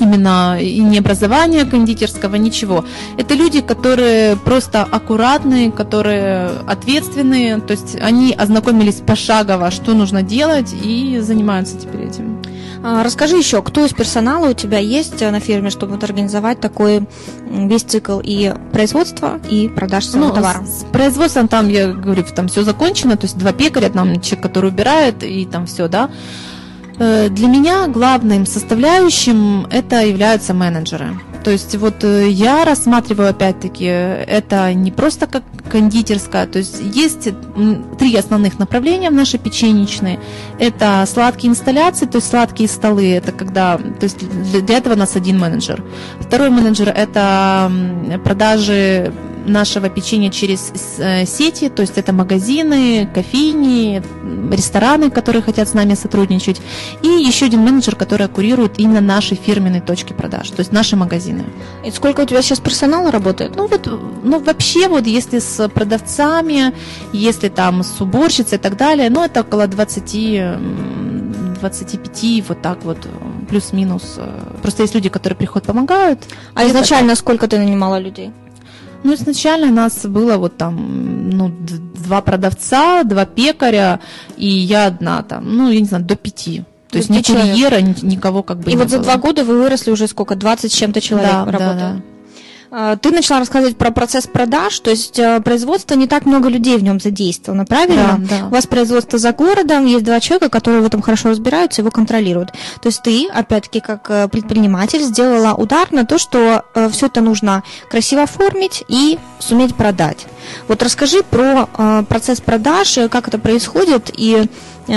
именно 0.00 0.58
и 0.60 0.80
не 0.80 0.98
образования 0.98 1.64
кондитерского, 1.64 2.36
ничего. 2.36 2.84
Это 3.18 3.34
люди, 3.34 3.60
которые 3.60 4.36
просто 4.36 4.82
аккуратные, 4.82 5.70
которые 5.70 6.50
ответственные, 6.66 7.60
то 7.60 7.72
есть 7.72 7.96
они 8.00 8.32
ознакомились 8.32 8.96
пошагово, 8.96 9.70
что 9.70 9.94
нужно 9.94 10.22
делать 10.22 10.74
и 10.82 11.18
занимаются 11.20 11.76
теперь 11.78 12.06
этим. 12.06 12.40
А, 12.82 13.02
расскажи 13.02 13.36
еще, 13.36 13.62
кто 13.62 13.84
из 13.84 13.92
персонала 13.92 14.50
у 14.50 14.54
тебя 14.54 14.78
есть 14.78 15.20
на 15.20 15.38
фирме, 15.38 15.70
чтобы 15.70 15.94
вот 15.94 16.04
организовать 16.04 16.60
такой 16.60 17.06
весь 17.50 17.82
цикл 17.82 18.20
и 18.22 18.54
производства, 18.72 19.38
и 19.50 19.68
продаж 19.68 20.06
своего 20.06 20.28
ну, 20.28 20.34
товара? 20.34 20.64
С 20.64 20.84
производством 20.84 21.48
там, 21.48 21.68
я 21.68 21.92
говорю, 21.92 22.24
там 22.34 22.48
все 22.48 22.62
закончено, 22.62 23.16
то 23.16 23.26
есть 23.26 23.36
два 23.36 23.52
пекаря, 23.52 23.90
там 23.90 24.20
человек, 24.20 24.42
который 24.42 24.70
убирает, 24.70 25.22
и 25.22 25.44
там 25.44 25.66
все, 25.66 25.88
да. 25.88 26.10
Э, 27.00 27.30
для 27.30 27.48
меня 27.48 27.88
главным 27.88 28.44
составляющим 28.44 29.66
это 29.70 30.04
являются 30.04 30.52
менеджеры. 30.52 31.18
То 31.42 31.50
есть 31.50 31.74
вот 31.76 32.04
э, 32.04 32.28
я 32.28 32.66
рассматриваю 32.66 33.30
опять-таки 33.30 33.86
это 33.86 34.74
не 34.74 34.90
просто 34.90 35.26
как 35.26 35.42
кондитерская, 35.70 36.46
то 36.46 36.58
есть 36.58 36.78
есть 36.94 37.28
три 37.98 38.14
основных 38.16 38.58
направления 38.58 39.08
в 39.08 39.14
нашей 39.14 39.38
печеничной. 39.38 40.18
Это 40.58 41.02
сладкие 41.10 41.50
инсталляции, 41.50 42.04
то 42.04 42.16
есть 42.16 42.28
сладкие 42.28 42.68
столы, 42.68 43.10
это 43.14 43.32
когда, 43.32 43.78
то 43.78 44.04
есть 44.04 44.18
для 44.66 44.76
этого 44.76 44.92
у 44.92 44.98
нас 44.98 45.16
один 45.16 45.38
менеджер. 45.38 45.82
Второй 46.20 46.50
менеджер 46.50 46.90
это 46.90 47.72
продажи 48.24 49.10
нашего 49.52 49.88
печенья 49.88 50.30
через 50.30 50.72
э, 50.98 51.26
сети, 51.26 51.68
то 51.68 51.82
есть 51.82 51.98
это 51.98 52.12
магазины, 52.12 53.08
кофейни, 53.14 54.02
рестораны, 54.52 55.10
которые 55.10 55.42
хотят 55.42 55.68
с 55.68 55.74
нами 55.74 55.94
сотрудничать, 55.94 56.60
и 57.02 57.08
еще 57.08 57.46
один 57.46 57.60
менеджер, 57.60 57.96
который 57.96 58.28
курирует 58.28 58.78
именно 58.78 59.00
наши 59.00 59.34
фирменные 59.34 59.80
точки 59.80 60.12
продаж, 60.12 60.50
то 60.50 60.60
есть 60.60 60.72
наши 60.72 60.96
магазины. 60.96 61.44
И 61.84 61.90
сколько 61.90 62.22
у 62.22 62.26
тебя 62.26 62.42
сейчас 62.42 62.60
персонала 62.60 63.10
работает? 63.10 63.56
Ну 63.56 63.66
вот, 63.66 63.86
ну 64.24 64.38
вообще 64.38 64.88
вот 64.88 65.06
если 65.06 65.38
с 65.38 65.68
продавцами, 65.68 66.72
если 67.12 67.48
там 67.48 67.82
с 67.82 68.00
уборщицей 68.00 68.58
и 68.58 68.60
так 68.60 68.76
далее, 68.76 69.10
ну 69.10 69.24
это 69.24 69.40
около 69.40 69.66
20 69.66 70.00
25, 71.60 72.48
вот 72.48 72.62
так 72.62 72.84
вот, 72.84 72.98
плюс-минус. 73.48 74.18
Просто 74.62 74.82
есть 74.82 74.94
люди, 74.94 75.08
которые 75.08 75.36
приходят, 75.36 75.66
помогают. 75.66 76.20
А 76.54 76.66
изначально 76.66 77.14
сколько 77.14 77.46
ты 77.48 77.58
нанимала 77.58 77.98
людей? 77.98 78.32
Ну, 79.02 79.14
изначально 79.14 79.70
нас 79.72 80.04
было 80.04 80.36
вот 80.36 80.56
там, 80.56 81.30
ну, 81.30 81.52
два 82.04 82.20
продавца, 82.20 83.02
два 83.04 83.24
пекаря, 83.24 84.00
и 84.36 84.48
я 84.48 84.86
одна 84.86 85.22
там, 85.22 85.56
ну, 85.56 85.70
я 85.70 85.80
не 85.80 85.86
знаю, 85.86 86.04
до 86.04 86.16
пяти. 86.16 86.64
То 86.90 86.98
есть 86.98 87.08
ни 87.08 87.22
курьера, 87.22 87.80
ни, 87.80 87.94
никого 88.04 88.42
как 88.42 88.58
бы 88.58 88.70
И 88.70 88.76
вот 88.76 88.88
было. 88.88 88.98
за 88.98 88.98
два 88.98 89.16
года 89.16 89.44
вы 89.44 89.62
выросли 89.62 89.90
уже 89.90 90.08
сколько? 90.08 90.34
20 90.34 90.72
с 90.72 90.74
чем-то 90.74 91.00
человек 91.00 91.30
да, 91.30 91.44
работает? 91.44 91.78
Да, 91.78 91.92
да. 91.94 92.00
А, 92.72 92.96
ты 92.96 93.10
начала 93.10 93.40
рассказывать 93.40 93.76
про 93.76 93.90
процесс 93.90 94.28
продаж, 94.28 94.78
то 94.78 94.90
есть 94.90 95.18
э, 95.18 95.40
производство 95.40 95.94
не 95.94 96.06
так 96.06 96.24
много 96.24 96.48
людей 96.48 96.76
в 96.76 96.84
нем 96.84 97.00
задействовано, 97.00 97.64
правильно? 97.64 98.16
Да, 98.18 98.38
да. 98.38 98.46
У 98.46 98.50
вас 98.50 98.66
производство 98.68 99.18
за 99.18 99.32
городом, 99.32 99.86
есть 99.86 100.04
два 100.04 100.20
человека, 100.20 100.50
которые 100.50 100.82
в 100.82 100.86
этом 100.86 101.02
хорошо 101.02 101.30
разбираются, 101.30 101.80
его 101.80 101.90
контролируют. 101.90 102.52
То 102.80 102.86
есть 102.86 103.02
ты, 103.02 103.28
опять-таки, 103.28 103.80
как 103.80 104.08
э, 104.08 104.28
предприниматель, 104.28 105.02
сделала 105.02 105.54
удар 105.54 105.90
на 105.90 106.06
то, 106.06 106.16
что 106.18 106.64
э, 106.74 106.88
все 106.90 107.06
это 107.06 107.20
нужно 107.20 107.64
красиво 107.90 108.22
оформить 108.22 108.84
и 108.86 109.18
суметь 109.40 109.74
продать. 109.74 110.26
Вот 110.68 110.82
расскажи 110.82 111.22
про 111.22 111.66
процесс 112.08 112.40
продаж, 112.40 112.98
как 113.10 113.28
это 113.28 113.38
происходит 113.38 114.10
и 114.16 114.46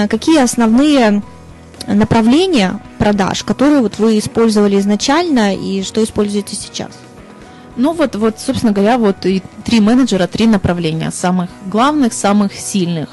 какие 0.09 0.41
основные 0.41 1.24
направления 1.88 2.80
продаж, 2.97 3.43
которые 3.43 3.82
вот 3.82 3.99
вы 3.99 4.19
использовали 4.19 4.80
изначально 4.80 5.55
и 5.55 5.84
что 5.84 6.03
используете 6.03 6.55
сейчас? 6.55 6.91
Ну 7.76 7.93
вот, 7.93 8.15
вот, 8.15 8.39
собственно 8.39 8.71
говоря, 8.71 8.97
вот 8.97 9.26
и 9.26 9.41
три 9.63 9.80
менеджера, 9.80 10.28
три 10.28 10.45
направления, 10.45 11.11
самых 11.11 11.49
главных, 11.65 12.13
самых 12.13 12.53
сильных. 12.53 13.09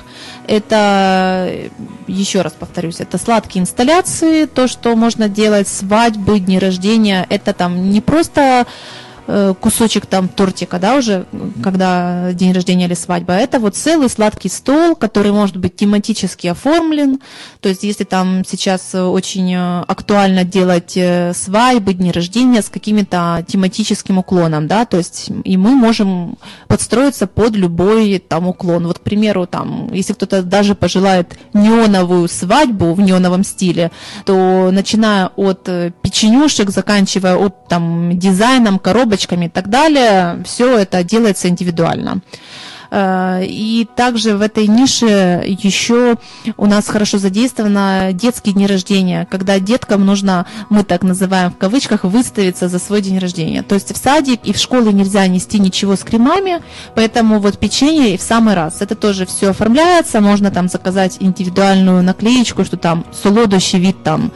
Это, 0.46 1.50
еще 2.06 2.42
раз 2.42 2.52
повторюсь, 2.52 3.00
это 3.00 3.16
сладкие 3.16 3.62
инсталляции, 3.62 4.44
то, 4.44 4.68
что 4.68 4.94
можно 4.96 5.28
делать, 5.28 5.68
свадьбы, 5.68 6.40
дни 6.40 6.58
рождения, 6.58 7.26
это 7.30 7.52
там 7.52 7.90
не 7.90 8.00
просто 8.00 8.66
кусочек 9.60 10.06
там 10.06 10.28
тортика, 10.28 10.78
да, 10.78 10.96
уже, 10.96 11.26
когда 11.62 12.32
день 12.32 12.52
рождения 12.52 12.86
или 12.86 12.94
свадьба. 12.94 13.34
Это 13.34 13.58
вот 13.58 13.76
целый 13.76 14.08
сладкий 14.08 14.48
стол, 14.48 14.94
который 14.94 15.32
может 15.32 15.56
быть 15.56 15.76
тематически 15.76 16.46
оформлен. 16.46 17.20
То 17.60 17.68
есть, 17.68 17.82
если 17.82 18.04
там 18.04 18.42
сейчас 18.46 18.94
очень 18.94 19.54
актуально 19.54 20.44
делать 20.44 20.98
свадьбы, 21.36 21.94
дни 21.94 22.12
рождения 22.12 22.62
с 22.62 22.68
какими-то 22.68 23.44
тематическим 23.46 24.18
уклоном, 24.18 24.66
да, 24.66 24.84
то 24.84 24.96
есть 24.96 25.30
и 25.44 25.56
мы 25.56 25.70
можем 25.70 26.38
подстроиться 26.68 27.26
под 27.26 27.56
любой 27.56 28.18
там 28.18 28.48
уклон. 28.48 28.86
Вот, 28.86 28.98
к 28.98 29.02
примеру, 29.02 29.46
там, 29.46 29.92
если 29.92 30.12
кто-то 30.12 30.42
даже 30.42 30.74
пожелает 30.74 31.38
неоновую 31.52 32.28
свадьбу 32.28 32.94
в 32.94 33.00
неоновом 33.00 33.44
стиле, 33.44 33.90
то 34.24 34.70
начиная 34.70 35.28
от 35.36 35.68
э, 35.68 35.92
печенюшек, 36.02 36.70
заканчивая 36.70 37.36
от 37.36 37.68
там 37.68 38.18
дизайном, 38.18 38.78
коробочками 39.20 39.46
и 39.46 39.48
так 39.48 39.68
далее, 39.68 40.42
все 40.44 40.78
это 40.78 41.04
делается 41.04 41.48
индивидуально. 41.48 42.20
Э, 42.90 43.42
и 43.44 43.86
также 43.96 44.36
в 44.36 44.42
этой 44.42 44.66
нише 44.66 45.44
еще 45.46 46.16
у 46.56 46.66
нас 46.66 46.88
хорошо 46.88 47.18
задействовано 47.18 48.10
детские 48.12 48.54
дни 48.54 48.66
рождения, 48.66 49.26
когда 49.30 49.58
деткам 49.60 50.04
нужно, 50.04 50.46
мы 50.70 50.82
так 50.82 51.02
называем 51.02 51.52
в 51.52 51.56
кавычках, 51.56 52.04
выставиться 52.04 52.68
за 52.68 52.78
свой 52.78 53.00
день 53.00 53.18
рождения. 53.18 53.62
То 53.62 53.76
есть 53.76 53.94
в 53.94 53.96
садик 53.96 54.40
и 54.44 54.52
в 54.52 54.56
школе 54.56 54.92
нельзя 54.92 55.26
нести 55.28 55.60
ничего 55.60 55.94
с 55.94 56.00
кремами, 56.00 56.62
поэтому 56.94 57.38
вот 57.38 57.58
печенье 57.58 58.14
и 58.14 58.18
в 58.18 58.22
самый 58.22 58.54
раз. 58.54 58.82
Это 58.82 58.94
тоже 58.94 59.24
все 59.26 59.50
оформляется, 59.50 60.20
можно 60.20 60.50
там 60.50 60.68
заказать 60.68 61.16
индивидуальную 61.20 62.02
наклеечку, 62.02 62.64
что 62.64 62.76
там 62.76 63.04
солодущий 63.12 63.78
вид 63.78 64.02
там 64.02 64.32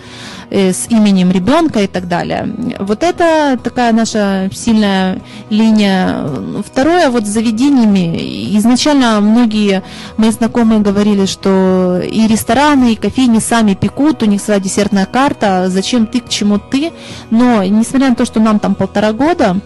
с 0.51 0.87
именем 0.89 1.31
ребенка 1.31 1.81
и 1.81 1.87
так 1.87 2.09
далее. 2.09 2.49
Вот 2.79 3.03
это 3.03 3.59
такая 3.63 3.93
наша 3.93 4.51
сильная 4.53 5.21
линия. 5.51 6.27
Второе, 6.65 7.11
вот 7.11 7.25
с 7.27 7.29
заведениями. 7.29 8.57
Изначально 8.59 9.21
многие 9.21 9.83
мои 10.17 10.31
знакомые 10.31 10.81
говорили, 10.81 11.27
что 11.27 12.01
и 12.03 12.27
рестораны, 12.27 12.93
и 12.93 12.97
кофейни 12.97 13.39
сами 13.39 13.75
пекут, 13.75 14.23
у 14.23 14.27
них 14.27 14.41
своя 14.41 14.61
десертная 14.61 15.07
карта, 15.07 15.67
зачем 15.69 16.07
ты, 16.07 16.21
к 16.21 16.29
чему 16.29 16.59
ты. 16.59 16.93
Но, 17.31 17.63
несмотря 17.65 18.11
на 18.11 18.15
то, 18.17 18.25
что 18.25 18.41
нам 18.41 18.59
там 18.59 18.75
полтора 18.75 19.13
года, 19.13 19.57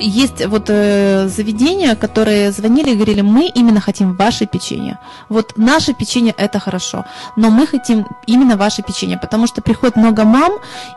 есть 0.00 0.46
вот 0.46 0.64
э, 0.68 1.28
заведения, 1.28 1.94
которые 1.94 2.52
звонили 2.52 2.90
и 2.90 2.94
говорили, 2.96 3.20
мы 3.20 3.46
именно 3.46 3.80
хотим 3.80 4.14
ваше 4.14 4.46
печенье. 4.46 4.98
Вот 5.28 5.52
наше 5.56 5.92
печенье 5.92 6.34
это 6.36 6.58
хорошо, 6.58 7.04
но 7.36 7.50
мы 7.50 7.66
хотим 7.66 8.06
именно 8.26 8.56
ваше 8.56 8.82
печенье, 8.82 9.18
потому 9.18 9.46
что 9.46 9.62
приходит 9.62 9.96
много 9.96 10.24
мам, 10.24 10.52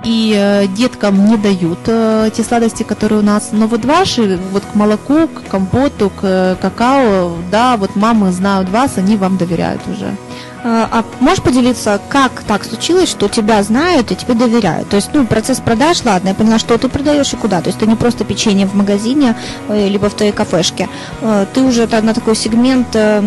и 0.06 0.34
э, 0.36 0.68
деткам 0.68 1.26
не 1.26 1.38
дают 1.38 1.80
э, 1.88 2.30
те 2.34 2.44
сладости, 2.44 2.84
которые 2.84 3.20
у 3.20 3.24
нас. 3.24 3.50
Но 3.52 3.68
вот 3.68 3.86
ваши, 3.86 4.40
вот 4.52 4.64
к 4.64 4.76
молоку, 4.76 5.28
к 5.28 5.50
компоту, 5.50 6.10
к 6.10 6.24
э, 6.24 6.56
какао, 6.62 7.38
да, 7.52 7.78
вот 7.78 7.96
мамы 7.96 8.32
знают 8.32 8.70
вас, 8.70 8.98
они 8.98 9.18
вам 9.18 9.38
доверяют 9.38 9.82
уже. 9.88 10.16
А, 10.66 10.88
а 10.92 11.06
можешь 11.20 11.44
поделиться, 11.44 12.00
как 12.08 12.44
так 12.48 12.64
случилось, 12.64 13.10
что 13.10 13.28
тебя 13.28 13.62
знают 13.64 14.12
и 14.12 14.16
тебе 14.16 14.34
доверяют? 14.34 14.90
То 14.90 14.96
есть, 14.96 15.10
ну, 15.14 15.26
процесс 15.26 15.60
продаж, 15.60 16.04
ладно, 16.06 16.30
я 16.30 16.36
поняла, 16.36 16.58
что 16.58 16.78
ты 16.78 16.88
продаешь 16.88 17.34
и 17.34 17.36
куда. 17.36 17.62
То 17.62 17.68
есть, 17.68 17.78
это 17.78 17.90
не 17.90 17.98
просто 17.98 18.24
печенье 18.24 18.66
в 18.66 18.74
магазине, 18.74 19.36
э, 19.68 19.90
либо 19.90 20.10
в 20.10 20.14
твоей 20.14 20.32
кафешке. 20.32 20.88
Э, 21.22 21.46
ты 21.54 21.62
уже 21.62 21.86
на 21.88 22.14
такой 22.14 22.36
сегмент 22.36 22.88
э, 22.94 23.22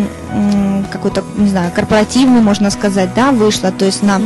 какой-то, 0.91 1.23
не 1.37 1.49
знаю, 1.49 1.71
корпоративный, 1.75 2.41
можно 2.41 2.71
сказать, 2.71 3.13
да, 3.15 3.31
вышла, 3.31 3.71
то 3.71 3.85
есть 3.85 4.03
на 4.03 4.19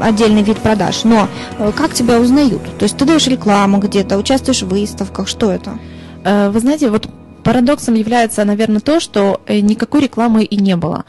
отдельный 0.00 0.42
вид 0.42 0.58
продаж. 0.58 1.04
Но 1.04 1.28
как 1.76 1.94
тебя 1.94 2.20
узнают? 2.20 2.62
То 2.78 2.84
есть, 2.84 2.96
ты 2.96 3.04
даешь 3.04 3.26
рекламу 3.26 3.78
где-то, 3.78 4.18
участвуешь 4.18 4.62
в 4.62 4.68
выставках, 4.68 5.28
что 5.28 5.50
это? 5.50 5.78
Вы 6.24 6.60
знаете, 6.60 6.90
вот 6.90 7.08
парадоксом 7.42 7.94
является, 7.94 8.44
наверное, 8.44 8.80
то, 8.80 9.00
что 9.00 9.40
никакой 9.48 10.02
рекламы 10.02 10.44
и 10.44 10.56
не 10.56 10.76
было. 10.76 11.04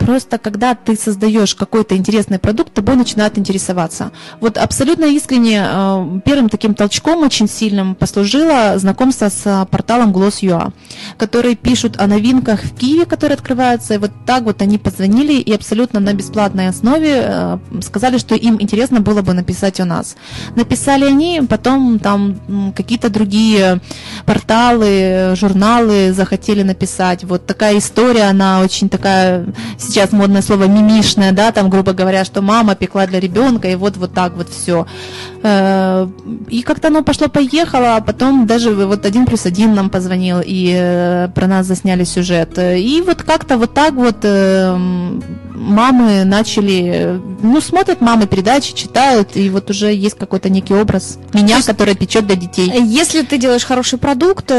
Просто 0.00 0.38
когда 0.38 0.74
ты 0.74 0.96
создаешь 0.96 1.54
какой-то 1.54 1.94
интересный 1.94 2.38
продукт, 2.38 2.72
тобой 2.72 2.96
начинают 2.96 3.36
интересоваться. 3.36 4.12
Вот 4.40 4.56
абсолютно 4.56 5.04
искренне 5.04 5.62
э, 5.62 6.20
первым 6.24 6.48
таким 6.48 6.74
толчком 6.74 7.22
очень 7.22 7.46
сильным 7.46 7.94
послужило 7.94 8.78
знакомство 8.78 9.28
с 9.28 9.42
э, 9.44 9.66
порталом 9.70 10.10
Gloss.ua, 10.12 10.72
которые 11.18 11.54
пишут 11.54 12.00
о 12.00 12.06
новинках 12.06 12.62
в 12.62 12.74
Киеве, 12.74 13.04
которые 13.04 13.34
открываются. 13.34 13.94
И 13.94 13.98
вот 13.98 14.10
так 14.24 14.44
вот 14.44 14.62
они 14.62 14.78
позвонили 14.78 15.34
и 15.34 15.52
абсолютно 15.52 16.00
на 16.00 16.14
бесплатной 16.14 16.68
основе 16.68 17.22
э, 17.22 17.58
сказали, 17.82 18.16
что 18.16 18.34
им 18.34 18.56
интересно 18.58 19.00
было 19.00 19.20
бы 19.20 19.34
написать 19.34 19.80
о 19.80 19.84
нас. 19.84 20.16
Написали 20.56 21.04
они, 21.04 21.42
потом 21.46 21.98
там 21.98 22.72
какие-то 22.74 23.10
другие 23.10 23.80
порталы, 24.24 25.34
журналы 25.36 26.14
захотели 26.14 26.62
написать. 26.62 27.24
Вот 27.24 27.44
такая 27.44 27.76
история, 27.76 28.30
она 28.30 28.60
очень 28.60 28.88
такая 28.88 29.44
сейчас 29.90 30.12
модное 30.12 30.42
слово 30.42 30.64
мимишное, 30.64 31.32
да, 31.32 31.52
там, 31.52 31.68
грубо 31.68 31.92
говоря, 31.92 32.24
что 32.24 32.42
мама 32.42 32.74
пекла 32.74 33.06
для 33.06 33.20
ребенка, 33.20 33.68
и 33.68 33.74
вот 33.74 33.96
вот 33.96 34.14
так 34.14 34.36
вот 34.36 34.48
все. 34.48 34.86
Э, 35.42 36.06
и 36.48 36.62
как-то 36.62 36.88
оно 36.88 37.02
пошло-поехало, 37.02 37.96
а 37.96 38.00
потом 38.00 38.46
даже 38.46 38.72
вот 38.72 39.06
один 39.06 39.24
плюс 39.24 39.46
один 39.46 39.74
нам 39.74 39.88
позвонил, 39.88 40.40
и 40.44 40.74
э, 40.78 41.28
про 41.34 41.46
нас 41.46 41.66
засняли 41.66 42.04
сюжет. 42.04 42.58
И 42.58 43.02
вот 43.06 43.22
как-то 43.22 43.56
вот 43.56 43.72
так 43.72 43.94
вот 43.94 44.18
э, 44.22 44.76
мамы 45.54 46.24
начали, 46.24 47.20
ну, 47.42 47.60
смотрят 47.60 48.00
мамы 48.02 48.26
передачи, 48.26 48.74
читают, 48.74 49.36
и 49.36 49.48
вот 49.48 49.70
уже 49.70 49.94
есть 49.94 50.18
какой-то 50.18 50.50
некий 50.50 50.74
образ 50.74 51.18
меня, 51.32 51.56
есть, 51.56 51.66
который 51.66 51.94
печет 51.94 52.26
для 52.26 52.36
детей. 52.36 52.70
Если 52.82 53.22
ты 53.22 53.38
делаешь 53.38 53.64
хороший 53.64 53.98
продукт, 53.98 54.50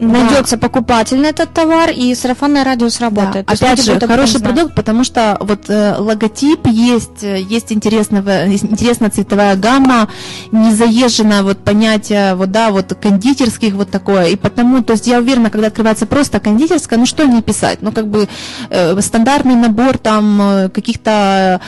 найдется 0.00 0.56
да. 0.56 0.68
покупатель 0.68 1.18
на 1.20 1.26
этот 1.26 1.52
товар, 1.54 1.90
и 1.90 2.14
сарафанное 2.14 2.64
радио 2.64 2.88
сработает. 2.90 3.46
Да. 3.46 3.52
Опять 3.52 3.82
же, 3.82 3.98
хороший 3.98 4.40
продукт, 4.40 4.74
потому 4.74 5.04
что 5.04 5.38
вот 5.40 5.68
э, 5.68 5.96
логотип 5.98 6.66
есть, 6.66 7.22
есть 7.22 7.72
интересного, 7.72 8.46
интересная 8.46 9.10
цветовая 9.10 9.56
гамма, 9.56 10.08
не 10.52 10.74
заезжено 10.74 11.42
вот 11.42 11.58
понятие, 11.58 12.34
вот 12.34 12.50
да, 12.50 12.70
вот 12.70 12.94
кондитерских 13.00 13.74
вот 13.74 13.90
такое, 13.90 14.26
и 14.26 14.36
потому, 14.36 14.82
то 14.82 14.92
есть 14.92 15.06
я 15.06 15.18
уверена, 15.18 15.50
когда 15.50 15.68
открывается 15.68 16.06
просто 16.06 16.40
кондитерская, 16.40 16.98
ну 16.98 17.06
что 17.06 17.24
не 17.26 17.42
писать, 17.42 17.82
ну 17.82 17.92
как 17.92 18.08
бы 18.08 18.28
э, 18.70 19.00
стандартный 19.00 19.54
набор 19.54 19.98
там 19.98 20.40
э, 20.40 20.68
каких-то 20.70 21.60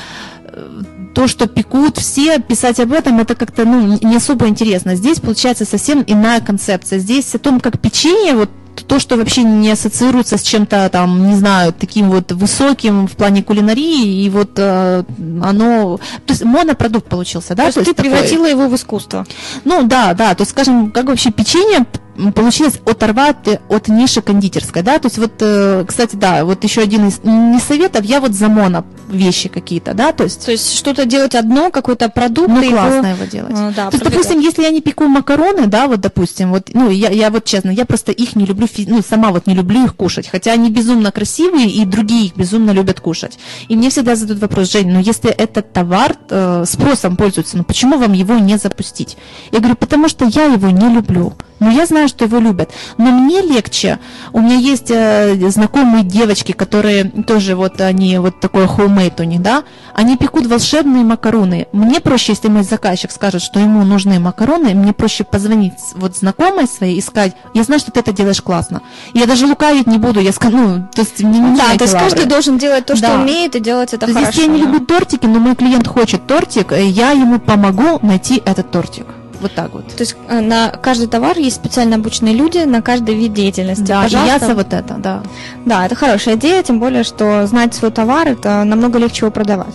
то, 1.14 1.26
что 1.26 1.46
пекут 1.46 1.98
все, 1.98 2.38
писать 2.38 2.80
об 2.80 2.92
этом, 2.92 3.18
это 3.20 3.34
как-то 3.34 3.64
ну, 3.64 3.98
не 4.01 4.16
особо 4.16 4.48
интересно. 4.48 4.94
Здесь 4.94 5.20
получается 5.20 5.64
совсем 5.64 6.05
иная 6.07 6.40
концепция. 6.40 6.98
Здесь 6.98 7.34
о 7.34 7.38
том, 7.38 7.61
как 7.61 7.80
печенье, 7.80 8.34
вот 8.34 8.51
то, 8.86 8.98
что 8.98 9.16
вообще 9.16 9.42
не 9.42 9.70
ассоциируется 9.70 10.38
с 10.38 10.42
чем-то 10.42 10.88
там, 10.90 11.28
не 11.28 11.34
знаю, 11.34 11.72
таким 11.72 12.10
вот 12.10 12.32
высоким 12.32 13.06
в 13.06 13.12
плане 13.12 13.42
кулинарии, 13.42 14.24
и 14.24 14.30
вот 14.30 14.52
э, 14.56 15.04
оно, 15.42 15.98
то 16.26 16.32
есть 16.32 16.44
монопродукт 16.44 17.08
получился, 17.08 17.54
да? 17.54 17.64
То 17.64 17.66
есть 17.66 17.74
то 17.76 17.84
ты 17.84 17.90
есть 17.90 17.96
превратила 17.96 18.46
такой... 18.46 18.50
его 18.50 18.68
в 18.68 18.74
искусство. 18.74 19.26
Ну 19.64 19.82
да, 19.84 20.14
да, 20.14 20.34
то 20.34 20.42
есть, 20.42 20.52
скажем, 20.52 20.90
как 20.90 21.06
вообще 21.06 21.30
печенье 21.30 21.86
получилось 22.34 22.80
оторвать 22.84 23.60
от 23.68 23.88
ниши 23.88 24.20
кондитерской, 24.22 24.82
да, 24.82 24.98
то 24.98 25.06
есть 25.06 25.18
вот, 25.18 25.32
э, 25.40 25.84
кстати, 25.86 26.16
да, 26.16 26.44
вот 26.44 26.62
еще 26.64 26.82
один 26.82 27.08
из 27.08 27.20
не 27.22 27.58
советов, 27.58 28.04
я 28.04 28.20
вот 28.20 28.32
за 28.32 28.48
моно 28.48 28.84
вещи 29.08 29.48
какие-то, 29.48 29.94
да, 29.94 30.12
то 30.12 30.24
есть... 30.24 30.44
То 30.44 30.52
есть 30.52 30.74
что-то 30.76 31.04
делать 31.04 31.34
одно, 31.34 31.70
какой-то 31.70 32.08
продукт, 32.08 32.48
ну, 32.48 32.70
классно 32.70 33.06
его, 33.06 33.22
его 33.22 33.24
делать. 33.24 33.52
Ну, 33.52 33.72
да, 33.74 33.90
то 33.90 33.96
есть, 33.96 34.04
допустим, 34.04 34.40
если 34.40 34.62
я 34.62 34.70
не 34.70 34.80
пеку 34.80 35.06
макароны, 35.06 35.66
да, 35.66 35.86
вот, 35.86 36.00
допустим, 36.00 36.50
вот, 36.50 36.70
ну, 36.72 36.90
я, 36.90 37.10
я 37.10 37.30
вот 37.30 37.44
честно, 37.44 37.70
я 37.70 37.84
просто 37.84 38.12
их 38.12 38.36
не 38.36 38.44
люблю, 38.44 38.68
ну, 38.86 39.02
сама 39.02 39.30
вот 39.30 39.46
не 39.46 39.54
люблю 39.54 39.84
их 39.84 39.96
кушать, 39.96 40.28
хотя 40.28 40.52
они 40.52 40.70
безумно 40.70 41.12
красивые, 41.12 41.68
и 41.68 41.84
другие 41.84 42.26
их 42.26 42.36
безумно 42.36 42.70
любят 42.70 43.00
кушать. 43.00 43.38
И 43.68 43.76
мне 43.76 43.90
всегда 43.90 44.16
задают 44.16 44.40
вопрос, 44.40 44.70
Жень, 44.70 44.90
ну, 44.90 45.00
если 45.00 45.30
этот 45.30 45.72
товар 45.72 46.16
э, 46.28 46.64
спросом 46.66 47.16
пользуется, 47.16 47.56
ну, 47.56 47.64
почему 47.64 47.98
вам 47.98 48.12
его 48.12 48.34
не 48.38 48.58
запустить? 48.58 49.16
Я 49.52 49.58
говорю, 49.58 49.76
потому 49.76 50.08
что 50.08 50.24
я 50.26 50.44
его 50.44 50.70
не 50.70 50.88
люблю. 50.88 51.34
Но 51.60 51.70
я 51.70 51.84
знаю, 51.86 52.08
что 52.11 52.24
его 52.24 52.38
любят. 52.38 52.70
Но 52.98 53.11
мне 53.11 53.40
легче. 53.40 53.98
У 54.32 54.40
меня 54.40 54.56
есть 54.56 54.90
э, 54.90 55.36
знакомые 55.50 56.04
девочки, 56.04 56.52
которые 56.52 57.04
тоже 57.04 57.56
вот 57.56 57.80
они 57.80 58.18
вот 58.18 58.40
такой 58.40 58.64
homemade 58.64 59.20
у 59.20 59.24
них, 59.24 59.42
да, 59.42 59.64
они 59.94 60.16
пекут 60.16 60.46
волшебные 60.46 61.04
макароны. 61.04 61.66
Мне 61.72 62.00
проще, 62.00 62.32
если 62.32 62.48
мой 62.48 62.62
заказчик 62.62 63.11
скажет, 63.11 63.42
что 63.42 63.58
ему 63.61 63.84
нужны 63.84 64.18
макароны, 64.20 64.74
мне 64.74 64.92
проще 64.92 65.24
позвонить 65.24 65.74
вот 65.94 66.16
знакомой 66.16 66.66
своей 66.66 66.98
и 66.98 67.00
сказать, 67.00 67.34
я 67.54 67.62
знаю, 67.62 67.80
что 67.80 67.90
ты 67.90 68.00
это 68.00 68.12
делаешь 68.12 68.42
классно. 68.42 68.82
Я 69.14 69.26
даже 69.26 69.46
лукавить 69.46 69.86
не 69.86 69.98
буду, 69.98 70.20
я 70.20 70.32
скажу, 70.32 70.56
ну, 70.56 70.88
то 70.94 71.02
есть 71.02 71.20
не, 71.20 71.38
не 71.38 71.56
Да, 71.56 71.76
то 71.76 71.84
есть 71.84 71.94
каждый 71.94 72.26
должен 72.26 72.58
делать 72.58 72.86
то, 72.86 72.96
что 72.96 73.06
да. 73.06 73.20
умеет, 73.20 73.56
и 73.56 73.61
делать 73.61 73.92
это 73.94 74.06
то 74.06 74.12
хорошо. 74.12 74.28
Если 74.28 74.42
я 74.42 74.48
не 74.48 74.62
люблю 74.62 74.80
тортики, 74.80 75.26
но 75.26 75.38
мой 75.38 75.54
клиент 75.54 75.86
хочет 75.86 76.26
тортик, 76.26 76.72
э, 76.72 76.86
я 76.86 77.12
ему 77.12 77.38
помогу 77.38 77.98
найти 78.02 78.42
этот 78.44 78.70
тортик. 78.70 79.06
Вот 79.41 79.55
так 79.55 79.72
вот. 79.72 79.88
То 79.88 80.01
есть 80.01 80.16
э, 80.28 80.41
на 80.41 80.68
каждый 80.68 81.09
товар 81.09 81.38
есть 81.38 81.57
специально 81.57 81.97
обученные 81.97 82.34
люди 82.34 82.59
на 82.59 82.82
каждый 82.82 83.14
вид 83.14 83.32
деятельности. 83.32 83.82
Да, 83.82 84.03
Пожалуйста. 84.03 84.32
яйца 84.32 84.55
вот 84.55 84.72
это, 84.72 84.95
да. 84.99 85.22
Да, 85.64 85.86
это 85.86 85.95
хорошая 85.95 86.36
идея, 86.36 86.62
тем 86.62 86.78
более, 86.78 87.05
что 87.05 87.47
знать 87.47 87.74
свой 87.74 87.91
товар, 87.91 88.28
это 88.28 88.64
намного 88.64 88.99
легче 88.99 89.20
его 89.24 89.30
продавать. 89.30 89.74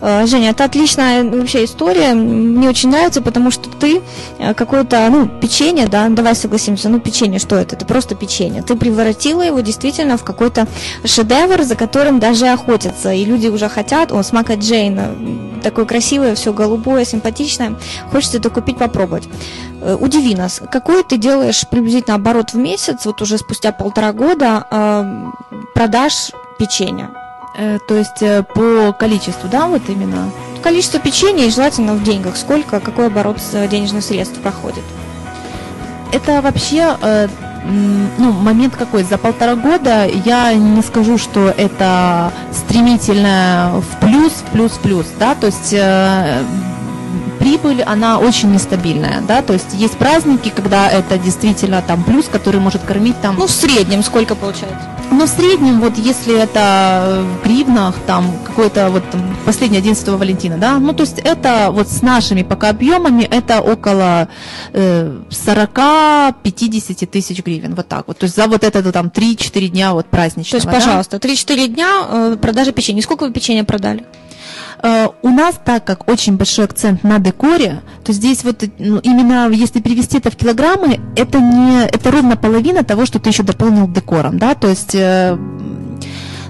Э, 0.00 0.26
Женя, 0.26 0.50
это 0.50 0.64
отличная 0.64 1.24
вообще 1.24 1.64
история, 1.64 2.14
мне 2.14 2.68
очень 2.68 2.90
нравится, 2.90 3.20
потому 3.20 3.50
что 3.50 3.68
ты 3.68 4.00
э, 4.38 4.54
какое-то, 4.54 5.08
ну, 5.10 5.26
печенье, 5.26 5.88
да, 5.88 6.08
давай 6.08 6.36
согласимся, 6.36 6.88
ну, 6.88 7.00
печенье, 7.00 7.40
что 7.40 7.56
это? 7.56 7.74
Это 7.74 7.84
просто 7.84 8.14
печенье. 8.14 8.62
Ты 8.62 8.76
превратила 8.76 9.42
его 9.42 9.60
действительно 9.60 10.16
в 10.16 10.24
какой-то 10.24 10.68
шедевр, 11.04 11.62
за 11.62 11.74
которым 11.74 12.20
даже 12.20 12.46
охотятся, 12.46 13.12
и 13.12 13.24
люди 13.24 13.48
уже 13.48 13.68
хотят, 13.68 14.12
о, 14.12 14.22
смака 14.22 14.54
Джейн, 14.54 15.60
такое 15.62 15.84
красивое, 15.84 16.34
все 16.34 16.52
голубое, 16.52 17.04
симпатичное, 17.04 17.74
хочется 18.12 18.38
это 18.38 18.50
купить, 18.50 18.78
попробовать. 18.78 18.99
Э, 19.82 19.96
удиви 19.98 20.34
нас, 20.34 20.60
какой 20.70 21.02
ты 21.02 21.16
делаешь 21.16 21.64
приблизительно 21.70 22.16
оборот 22.16 22.52
в 22.52 22.56
месяц, 22.56 23.06
вот 23.06 23.22
уже 23.22 23.38
спустя 23.38 23.72
полтора 23.72 24.12
года 24.12 24.66
продаж 25.74 26.32
печенья? 26.58 27.10
Э, 27.58 27.78
то 27.88 27.96
есть 27.96 28.22
э, 28.22 28.42
по 28.42 28.92
количеству, 28.92 29.48
да, 29.48 29.66
вот 29.66 29.82
именно? 29.88 30.30
Количество 30.62 31.00
печенья 31.00 31.46
и 31.46 31.50
желательно 31.50 31.94
в 31.94 32.02
деньгах. 32.02 32.36
Сколько, 32.36 32.80
какой 32.80 33.06
оборот 33.06 33.38
денежных 33.70 34.04
средств 34.04 34.38
проходит? 34.40 34.84
Это 36.12 36.42
вообще 36.42 37.28
ну, 38.18 38.32
момент 38.32 38.74
какой? 38.74 39.04
За 39.04 39.16
полтора 39.16 39.54
года 39.54 40.06
я 40.06 40.52
не 40.54 40.82
скажу, 40.82 41.18
что 41.18 41.48
это 41.48 42.32
стремительно 42.52 43.80
в 43.80 44.00
плюс, 44.00 44.32
плюс, 44.52 44.72
плюс, 44.82 45.06
да, 45.18 45.34
то 45.34 45.46
есть 45.46 45.74
прибыль, 47.50 47.82
она 47.82 48.18
очень 48.18 48.52
нестабильная, 48.52 49.22
да, 49.26 49.42
то 49.42 49.52
есть 49.52 49.74
есть 49.74 49.96
праздники, 49.96 50.52
когда 50.54 50.88
это 50.88 51.18
действительно 51.18 51.82
там 51.82 52.04
плюс, 52.04 52.26
который 52.26 52.60
может 52.60 52.82
кормить 52.82 53.20
там... 53.20 53.36
Ну, 53.36 53.46
в 53.46 53.50
среднем 53.50 54.04
сколько 54.04 54.36
получается? 54.36 54.88
Ну, 55.10 55.26
в 55.26 55.28
среднем, 55.28 55.80
вот 55.80 55.98
если 55.98 56.38
это 56.38 57.24
в 57.24 57.44
гривнах, 57.44 57.96
там, 58.06 58.32
какое-то 58.46 58.90
вот 58.90 59.02
там, 59.10 59.36
последнее 59.44 59.80
11 59.80 60.08
Валентина, 60.08 60.58
да, 60.58 60.78
ну, 60.78 60.92
то 60.92 61.02
есть 61.02 61.18
это 61.18 61.70
вот 61.72 61.88
с 61.88 62.02
нашими 62.02 62.44
пока 62.44 62.68
объемами, 62.68 63.24
это 63.24 63.60
около 63.60 64.28
э, 64.72 65.18
40-50 65.28 67.06
тысяч 67.06 67.42
гривен, 67.42 67.74
вот 67.74 67.88
так 67.88 68.04
вот, 68.06 68.18
то 68.18 68.24
есть 68.24 68.36
за 68.36 68.46
вот 68.46 68.62
это 68.62 68.92
там 68.92 69.08
3-4 69.08 69.68
дня 69.68 69.92
вот 69.92 70.06
праздничного, 70.06 70.62
То 70.62 70.68
есть, 70.68 70.84
пожалуйста, 70.84 71.16
3-4 71.16 71.66
дня 71.66 72.06
э, 72.08 72.36
продажи 72.40 72.70
печенья. 72.70 73.02
Сколько 73.02 73.24
вы 73.24 73.32
печенья 73.32 73.64
продали? 73.64 74.04
Э, 74.82 75.08
у 75.22 75.28
нас, 75.28 75.60
так 75.64 75.84
как 75.84 76.08
очень 76.08 76.36
большой 76.36 76.64
акцент 76.64 77.04
на 77.04 77.18
декоре, 77.18 77.82
то 78.04 78.12
здесь 78.12 78.44
вот 78.44 78.64
ну, 78.78 78.98
именно 78.98 79.48
если 79.50 79.80
перевести 79.80 80.18
это 80.18 80.30
в 80.30 80.36
килограммы, 80.36 81.00
это 81.16 81.40
не 81.40 81.84
это 81.84 82.10
ровно 82.10 82.36
половина 82.36 82.84
того, 82.84 83.06
что 83.06 83.18
ты 83.18 83.30
еще 83.30 83.42
дополнил 83.42 83.88
декором, 83.88 84.38
да, 84.38 84.54
то 84.54 84.68
есть, 84.68 84.94
э, 84.94 85.36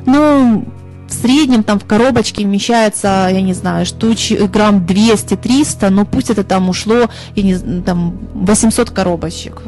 ну, 0.07 0.65
в 1.09 1.13
среднем 1.13 1.65
там 1.65 1.79
в 1.81 1.85
коробочке 1.85 2.45
вмещается, 2.45 3.29
я 3.31 3.43
не 3.43 3.53
знаю, 3.53 3.85
штуч, 3.85 4.33
грамм 4.33 4.87
200-300, 4.87 5.91
но 5.91 6.05
пусть 6.05 6.31
это 6.31 6.45
там 6.45 6.69
ушло, 6.69 7.11
я 7.35 7.43
не, 7.43 7.83
там 7.83 8.17
800 8.35 8.91
коробочек. 8.91 9.63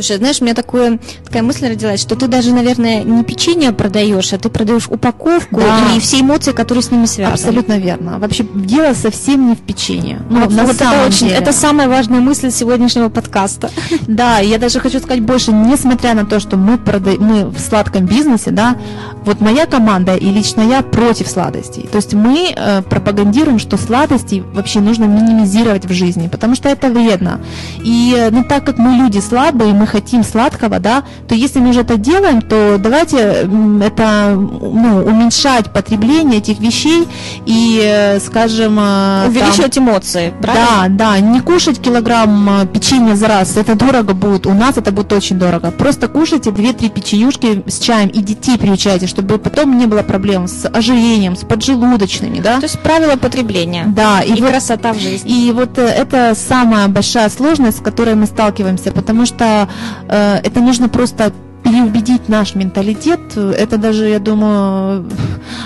Слушай, 0.00 0.16
знаешь, 0.16 0.40
у 0.40 0.44
меня 0.44 0.54
такое, 0.54 0.98
такая 1.26 1.42
мысль 1.42 1.68
родилась, 1.68 2.00
что 2.00 2.16
ты 2.16 2.26
даже, 2.26 2.54
наверное, 2.54 3.02
не 3.02 3.22
печенье 3.22 3.70
продаешь, 3.72 4.32
а 4.32 4.38
ты 4.38 4.48
продаешь 4.48 4.88
упаковку 4.88 5.60
да. 5.60 5.94
и 5.94 6.00
все 6.00 6.20
эмоции, 6.20 6.52
которые 6.52 6.82
с 6.82 6.90
ними 6.90 7.04
связаны. 7.04 7.34
Абсолютно 7.34 7.78
верно. 7.78 8.18
Вообще 8.18 8.46
дело 8.54 8.94
совсем 8.94 9.48
не 9.50 9.54
в 9.54 9.58
печенье. 9.58 10.22
Ну, 10.30 10.40
вот, 10.40 10.54
на 10.54 10.64
вот 10.64 10.76
самом 10.76 11.00
это, 11.00 11.08
очень, 11.08 11.26
деле. 11.26 11.38
это 11.38 11.52
самая 11.52 11.86
важная 11.90 12.20
мысль 12.20 12.50
сегодняшнего 12.50 13.10
подкаста. 13.10 13.70
Да, 14.06 14.38
я 14.38 14.58
даже 14.58 14.80
хочу 14.80 14.98
сказать 14.98 15.20
больше, 15.20 15.52
несмотря 15.52 16.14
на 16.14 16.24
то, 16.24 16.40
что 16.40 16.56
мы, 16.56 16.78
продаем, 16.78 17.22
мы 17.22 17.44
в 17.46 17.60
сладком 17.60 18.06
бизнесе, 18.06 18.50
да, 18.50 18.76
вот 19.24 19.40
моя 19.40 19.66
команда 19.66 20.16
и 20.16 20.26
лично 20.30 20.62
я 20.62 20.82
против 20.82 21.28
сладостей. 21.28 21.86
То 21.90 21.96
есть 21.96 22.14
мы 22.14 22.52
э, 22.54 22.82
пропагандируем, 22.82 23.58
что 23.58 23.76
сладости 23.76 24.42
вообще 24.54 24.80
нужно 24.80 25.04
минимизировать 25.04 25.84
в 25.84 25.92
жизни, 25.92 26.28
потому 26.28 26.54
что 26.54 26.68
это 26.68 26.88
вредно. 26.88 27.40
И 27.84 28.14
э, 28.16 28.30
ну, 28.30 28.44
так 28.44 28.64
как 28.64 28.78
мы 28.78 28.92
люди 28.96 29.18
слабые, 29.18 29.74
мы 29.74 29.86
хотим 29.90 30.24
сладкого, 30.24 30.78
да, 30.78 31.04
то 31.28 31.34
если 31.34 31.58
мы 31.58 31.70
уже 31.70 31.80
это 31.80 31.96
делаем, 31.96 32.42
то 32.42 32.76
давайте 32.78 33.18
это 33.18 34.34
ну, 34.36 35.04
уменьшать 35.04 35.72
потребление 35.72 36.38
этих 36.38 36.60
вещей 36.60 37.08
и, 37.46 37.80
э, 37.82 38.20
скажем... 38.20 38.78
Э, 38.78 39.26
Увеличивать 39.28 39.74
там, 39.74 39.84
эмоции, 39.84 40.32
правильно? 40.40 40.66
Да, 40.88 40.88
да, 40.88 41.20
не 41.20 41.40
кушать 41.40 41.80
килограмм 41.80 42.62
э, 42.62 42.66
печенья 42.66 43.14
за 43.14 43.28
раз, 43.28 43.56
это 43.56 43.74
дорого 43.74 44.14
будет, 44.14 44.46
у 44.46 44.54
нас 44.54 44.76
это 44.76 44.92
будет 44.92 45.12
очень 45.12 45.38
дорого. 45.38 45.70
Просто 45.70 46.08
кушайте 46.08 46.50
2-3 46.50 46.90
печенюшки 46.90 47.62
с 47.66 47.78
чаем 47.78 48.08
и 48.08 48.20
детей 48.20 48.58
приучайте, 48.58 49.06
чтобы 49.06 49.38
потом 49.38 49.78
не 49.78 49.86
было 49.86 50.02
проблем 50.02 50.46
с 50.46 50.68
ожирением, 50.68 51.36
с 51.36 51.40
поджелудочными, 51.40 52.40
да? 52.40 52.56
То 52.58 52.66
есть 52.66 52.78
правила 52.80 53.16
потребления. 53.16 53.84
Да. 53.88 54.20
И, 54.20 54.34
и 54.34 54.40
вот, 54.40 54.50
красота 54.50 54.92
в 54.92 54.98
жизни. 54.98 55.30
И 55.30 55.52
вот 55.52 55.78
это 55.78 56.34
самая 56.34 56.88
большая 56.88 57.28
сложность, 57.28 57.78
с 57.78 57.80
которой 57.80 58.14
мы 58.14 58.26
сталкиваемся, 58.26 58.92
потому 58.92 59.26
что 59.26 59.68
это 60.08 60.60
нужно 60.60 60.88
просто 60.88 61.32
переубедить 61.62 62.28
наш 62.28 62.54
менталитет, 62.54 63.36
это 63.36 63.76
даже, 63.78 64.08
я 64.08 64.18
думаю, 64.18 65.06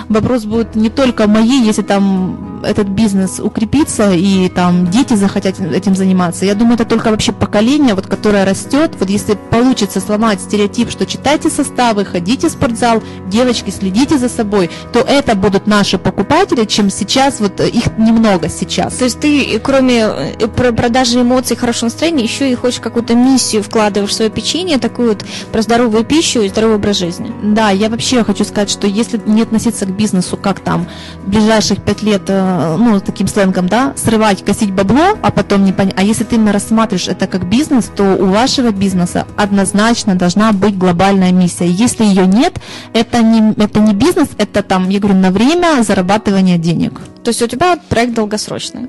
вопрос 0.09 0.45
будет 0.45 0.75
не 0.75 0.89
только 0.89 1.27
моей, 1.27 1.63
если 1.63 1.81
там 1.81 2.55
этот 2.65 2.87
бизнес 2.87 3.39
укрепится 3.39 4.11
и 4.11 4.49
там 4.49 4.89
дети 4.89 5.13
захотят 5.13 5.59
этим 5.59 5.95
заниматься. 5.95 6.45
Я 6.45 6.55
думаю, 6.55 6.75
это 6.75 6.85
только 6.85 7.11
вообще 7.11 7.31
поколение, 7.31 7.95
вот, 7.95 8.07
которое 8.07 8.45
растет. 8.45 8.91
Вот 8.99 9.09
если 9.09 9.37
получится 9.51 9.99
сломать 9.99 10.41
стереотип, 10.41 10.89
что 10.89 11.05
читайте 11.05 11.49
составы, 11.49 12.05
ходите 12.05 12.49
в 12.49 12.51
спортзал, 12.51 13.03
девочки, 13.27 13.69
следите 13.69 14.17
за 14.17 14.29
собой, 14.29 14.69
то 14.91 14.99
это 14.99 15.35
будут 15.35 15.67
наши 15.67 15.97
покупатели, 15.97 16.65
чем 16.65 16.89
сейчас, 16.89 17.39
вот 17.39 17.59
их 17.59 17.97
немного 17.97 18.49
сейчас. 18.49 18.95
То 18.95 19.05
есть 19.05 19.19
ты, 19.19 19.59
кроме 19.59 20.05
э, 20.39 20.47
продажи 20.47 21.21
эмоций, 21.21 21.55
хорошего 21.55 21.85
настроения, 21.85 22.23
еще 22.23 22.51
и 22.51 22.55
хочешь 22.55 22.79
какую-то 22.79 23.15
миссию 23.15 23.63
вкладываешь 23.63 24.11
в 24.11 24.13
свое 24.13 24.31
печенье, 24.31 24.77
такую 24.77 25.09
вот 25.09 25.25
про 25.51 25.61
здоровую 25.85 26.03
пищу 26.03 26.41
и 26.41 26.49
здоровый 26.49 26.77
образ 26.77 26.97
жизни. 26.97 27.31
Да, 27.43 27.69
я 27.69 27.89
вообще 27.89 28.23
хочу 28.23 28.43
сказать, 28.43 28.71
что 28.71 28.87
если 28.87 29.21
не 29.25 29.43
относиться 29.43 29.85
к 29.85 29.95
бизнесу 29.95 30.35
как 30.35 30.59
там 30.59 30.87
ближайших 31.27 31.83
пять 31.83 32.01
лет 32.01 32.23
э, 32.27 32.75
ну, 32.79 32.99
таким 32.99 33.27
сленгом, 33.27 33.67
да, 33.67 33.93
срывать, 33.95 34.43
косить 34.43 34.73
бабло, 34.73 35.17
а 35.21 35.31
потом 35.31 35.63
не 35.63 35.73
понять. 35.73 35.93
А 35.97 36.03
если 36.03 36.23
ты 36.23 36.37
именно 36.37 36.51
рассматриваешь 36.51 37.07
это 37.07 37.27
как 37.27 37.47
бизнес, 37.47 37.91
то 37.95 38.15
у 38.15 38.25
вашего 38.25 38.71
бизнеса 38.71 39.27
однозначно 39.37 40.15
должна 40.15 40.51
быть 40.53 40.75
глобальная 40.75 41.31
миссия. 41.31 41.67
Если 41.67 42.03
ее 42.03 42.25
нет, 42.25 42.59
это 42.93 43.21
не, 43.21 43.53
это 43.53 43.79
не 43.79 43.93
бизнес, 43.93 44.29
это 44.39 44.63
там, 44.63 44.89
я 44.89 44.99
говорю, 44.99 45.19
на 45.19 45.29
время 45.29 45.83
зарабатывания 45.83 46.57
денег. 46.57 46.99
То 47.25 47.29
есть 47.29 47.41
у 47.41 47.47
тебя 47.47 47.79
проект 47.89 48.13
долгосрочный? 48.13 48.87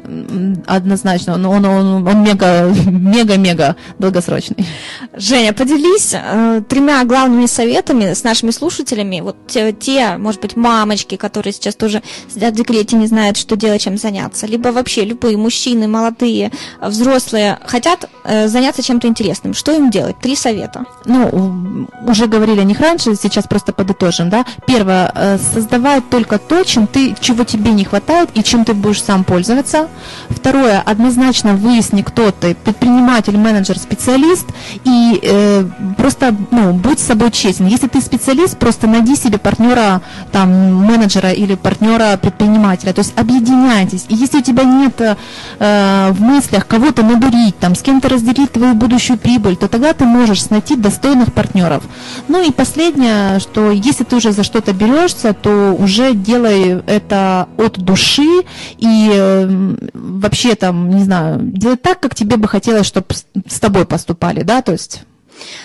Однозначно, 0.66 1.34
он, 1.36 1.46
он, 1.46 1.64
он, 1.64 2.06
он 2.06 2.22
мега, 2.22 2.70
мега-мега 2.86 3.76
долгосрочный. 3.98 4.66
Женя, 5.14 5.54
поделись 5.54 6.12
э, 6.12 6.60
тремя 6.68 7.02
главными 7.04 7.46
советами 7.46 8.12
с 8.12 8.24
нашими 8.24 8.50
слушателями. 8.50 9.22
Вот 9.22 9.38
те, 9.46 9.72
те, 9.72 10.18
может 10.18 10.42
быть, 10.42 10.54
мамочки, 10.54 11.16
которые 11.16 11.54
сейчас 11.54 11.76
тоже 11.76 12.02
сидят 12.28 12.52
в 12.52 12.56
декрете, 12.58 12.96
не 12.96 13.06
знают, 13.06 13.38
что 13.38 13.56
делать, 13.56 13.80
чем 13.80 13.96
заняться. 13.96 14.46
Либо 14.46 14.68
вообще 14.68 15.06
любые 15.06 15.38
мужчины, 15.38 15.88
молодые, 15.88 16.52
взрослые 16.82 17.58
хотят 17.64 18.10
заняться 18.46 18.82
чем-то 18.82 19.08
интересным. 19.08 19.54
Что 19.54 19.72
им 19.72 19.90
делать? 19.90 20.18
Три 20.18 20.36
совета. 20.36 20.84
Ну, 21.04 21.86
уже 22.06 22.26
говорили 22.26 22.60
о 22.60 22.64
них 22.64 22.80
раньше, 22.80 23.14
сейчас 23.14 23.46
просто 23.46 23.72
подытожим. 23.72 24.30
Да? 24.30 24.44
Первое, 24.66 25.12
э, 25.14 25.38
создавай 25.38 26.00
только 26.00 26.38
то, 26.38 26.64
чем 26.64 26.86
ты, 26.86 27.14
чего 27.20 27.44
тебе 27.44 27.72
не 27.72 27.84
хватает, 27.84 28.30
и 28.34 28.42
чем 28.42 28.64
ты 28.64 28.74
будешь 28.74 29.02
сам 29.02 29.24
пользоваться. 29.24 29.88
Второе, 30.28 30.80
однозначно 30.80 31.54
выясни, 31.54 32.02
кто 32.02 32.30
ты, 32.30 32.54
предприниматель, 32.54 33.36
менеджер, 33.36 33.78
специалист, 33.78 34.46
и 34.84 35.20
э, 35.22 35.64
просто 35.96 36.34
ну, 36.50 36.72
будь 36.72 36.98
с 36.98 37.06
собой 37.06 37.30
честен. 37.30 37.66
Если 37.66 37.88
ты 37.88 38.00
специалист, 38.00 38.56
просто 38.58 38.86
найди 38.86 39.16
себе 39.16 39.38
партнера, 39.38 40.02
там, 40.32 40.74
менеджера 40.74 41.30
или 41.30 41.54
партнера 41.54 42.16
предпринимателя, 42.16 42.92
то 42.92 43.00
есть 43.00 43.12
объединяйтесь. 43.16 44.06
И 44.08 44.14
если 44.14 44.38
у 44.38 44.42
тебя 44.42 44.64
нет 44.64 45.00
э, 45.00 46.10
в 46.10 46.20
мыслях 46.20 46.66
кого-то 46.66 47.02
надурить, 47.02 47.58
там, 47.58 47.74
с 47.74 47.82
кем-то 47.82 48.08
разделить 48.16 48.52
твою 48.52 48.74
будущую 48.74 49.18
прибыль, 49.18 49.56
то 49.56 49.68
тогда 49.68 49.92
ты 49.92 50.04
можешь 50.04 50.50
найти 50.50 50.76
достойных 50.76 51.32
партнеров. 51.32 51.84
Ну 52.28 52.42
и 52.46 52.50
последнее, 52.50 53.38
что 53.38 53.70
если 53.70 54.04
ты 54.04 54.16
уже 54.16 54.32
за 54.32 54.42
что-то 54.42 54.72
берешься, 54.72 55.32
то 55.34 55.76
уже 55.78 56.14
делай 56.14 56.82
это 56.86 57.48
от 57.56 57.78
души, 57.78 58.42
и 58.78 59.10
э, 59.12 59.76
вообще 59.94 60.54
там, 60.54 60.90
не 60.90 61.04
знаю, 61.04 61.40
делать 61.42 61.82
так, 61.82 62.00
как 62.00 62.14
тебе 62.14 62.36
бы 62.36 62.48
хотелось, 62.48 62.86
чтобы 62.86 63.06
с 63.48 63.60
тобой 63.60 63.86
поступали, 63.86 64.42
да, 64.42 64.62
то 64.62 64.72
есть... 64.72 65.02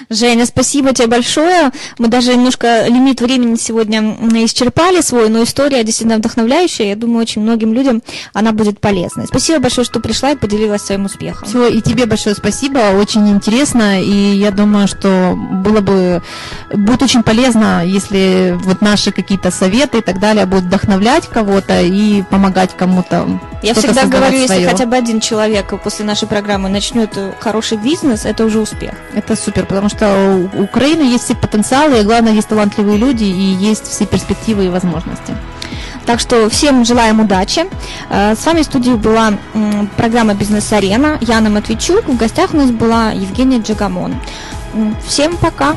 Женя, 0.09 0.45
спасибо 0.45 0.93
тебе 0.93 1.07
большое. 1.07 1.71
Мы 1.97 2.07
даже 2.07 2.35
немножко 2.35 2.85
лимит 2.87 3.21
времени 3.21 3.55
сегодня 3.55 4.01
исчерпали 4.45 5.01
свой, 5.01 5.29
но 5.29 5.43
история 5.43 5.83
действительно 5.83 6.17
вдохновляющая. 6.17 6.87
Я 6.87 6.95
думаю, 6.95 7.21
очень 7.21 7.41
многим 7.41 7.73
людям 7.73 8.01
она 8.33 8.51
будет 8.51 8.79
полезной. 8.79 9.27
Спасибо 9.27 9.59
большое, 9.59 9.85
что 9.85 9.99
пришла 9.99 10.31
и 10.31 10.35
поделилась 10.35 10.81
своим 10.81 11.05
успехом. 11.05 11.47
Все, 11.47 11.67
и 11.67 11.81
тебе 11.81 12.05
большое 12.05 12.35
спасибо. 12.35 12.79
Очень 12.99 13.29
интересно. 13.29 14.01
И 14.01 14.35
я 14.35 14.51
думаю, 14.51 14.87
что 14.87 15.35
было 15.35 15.81
бы 15.81 16.21
будет 16.73 17.03
очень 17.03 17.23
полезно, 17.23 17.85
если 17.85 18.57
вот 18.63 18.81
наши 18.81 19.11
какие-то 19.11 19.51
советы 19.51 19.99
и 19.99 20.01
так 20.01 20.19
далее 20.19 20.45
будут 20.45 20.65
вдохновлять 20.65 21.27
кого-то 21.27 21.81
и 21.81 22.23
помогать 22.23 22.75
кому-то. 22.75 23.39
Я 23.63 23.73
всегда 23.73 24.05
говорю, 24.05 24.45
свое. 24.45 24.61
если 24.61 24.65
хотя 24.65 24.85
бы 24.85 24.95
один 24.95 25.19
человек 25.19 25.73
после 25.83 26.05
нашей 26.05 26.27
программы 26.27 26.69
начнет 26.69 27.17
хороший 27.39 27.77
бизнес, 27.77 28.25
это 28.25 28.45
уже 28.45 28.59
успех. 28.59 28.93
Это 29.13 29.35
супер, 29.35 29.60
потому 29.65 29.89
что 29.89 30.49
у 30.53 30.63
Украины 30.63 31.03
есть 31.03 31.25
все 31.25 31.35
потенциалы, 31.35 31.99
и 31.99 32.03
главное, 32.03 32.33
есть 32.33 32.47
талантливые 32.47 32.97
люди, 32.97 33.23
и 33.23 33.27
есть 33.27 33.87
все 33.87 34.05
перспективы 34.05 34.65
и 34.65 34.69
возможности. 34.69 35.35
Так 36.05 36.19
что 36.19 36.49
всем 36.49 36.83
желаем 36.83 37.19
удачи. 37.19 37.65
Э, 38.09 38.35
с 38.35 38.45
вами 38.45 38.61
в 38.61 38.65
студии 38.65 38.91
была 38.91 39.33
программа 39.97 40.33
«Бизнес-арена». 40.33 41.17
Яна 41.21 41.49
Матвейчук. 41.49 42.07
В 42.07 42.17
гостях 42.17 42.53
у 42.53 42.57
нас 42.57 42.71
была 42.71 43.11
Евгения 43.11 43.59
Джагамон. 43.59 44.15
Всем 45.05 45.37
пока! 45.37 45.75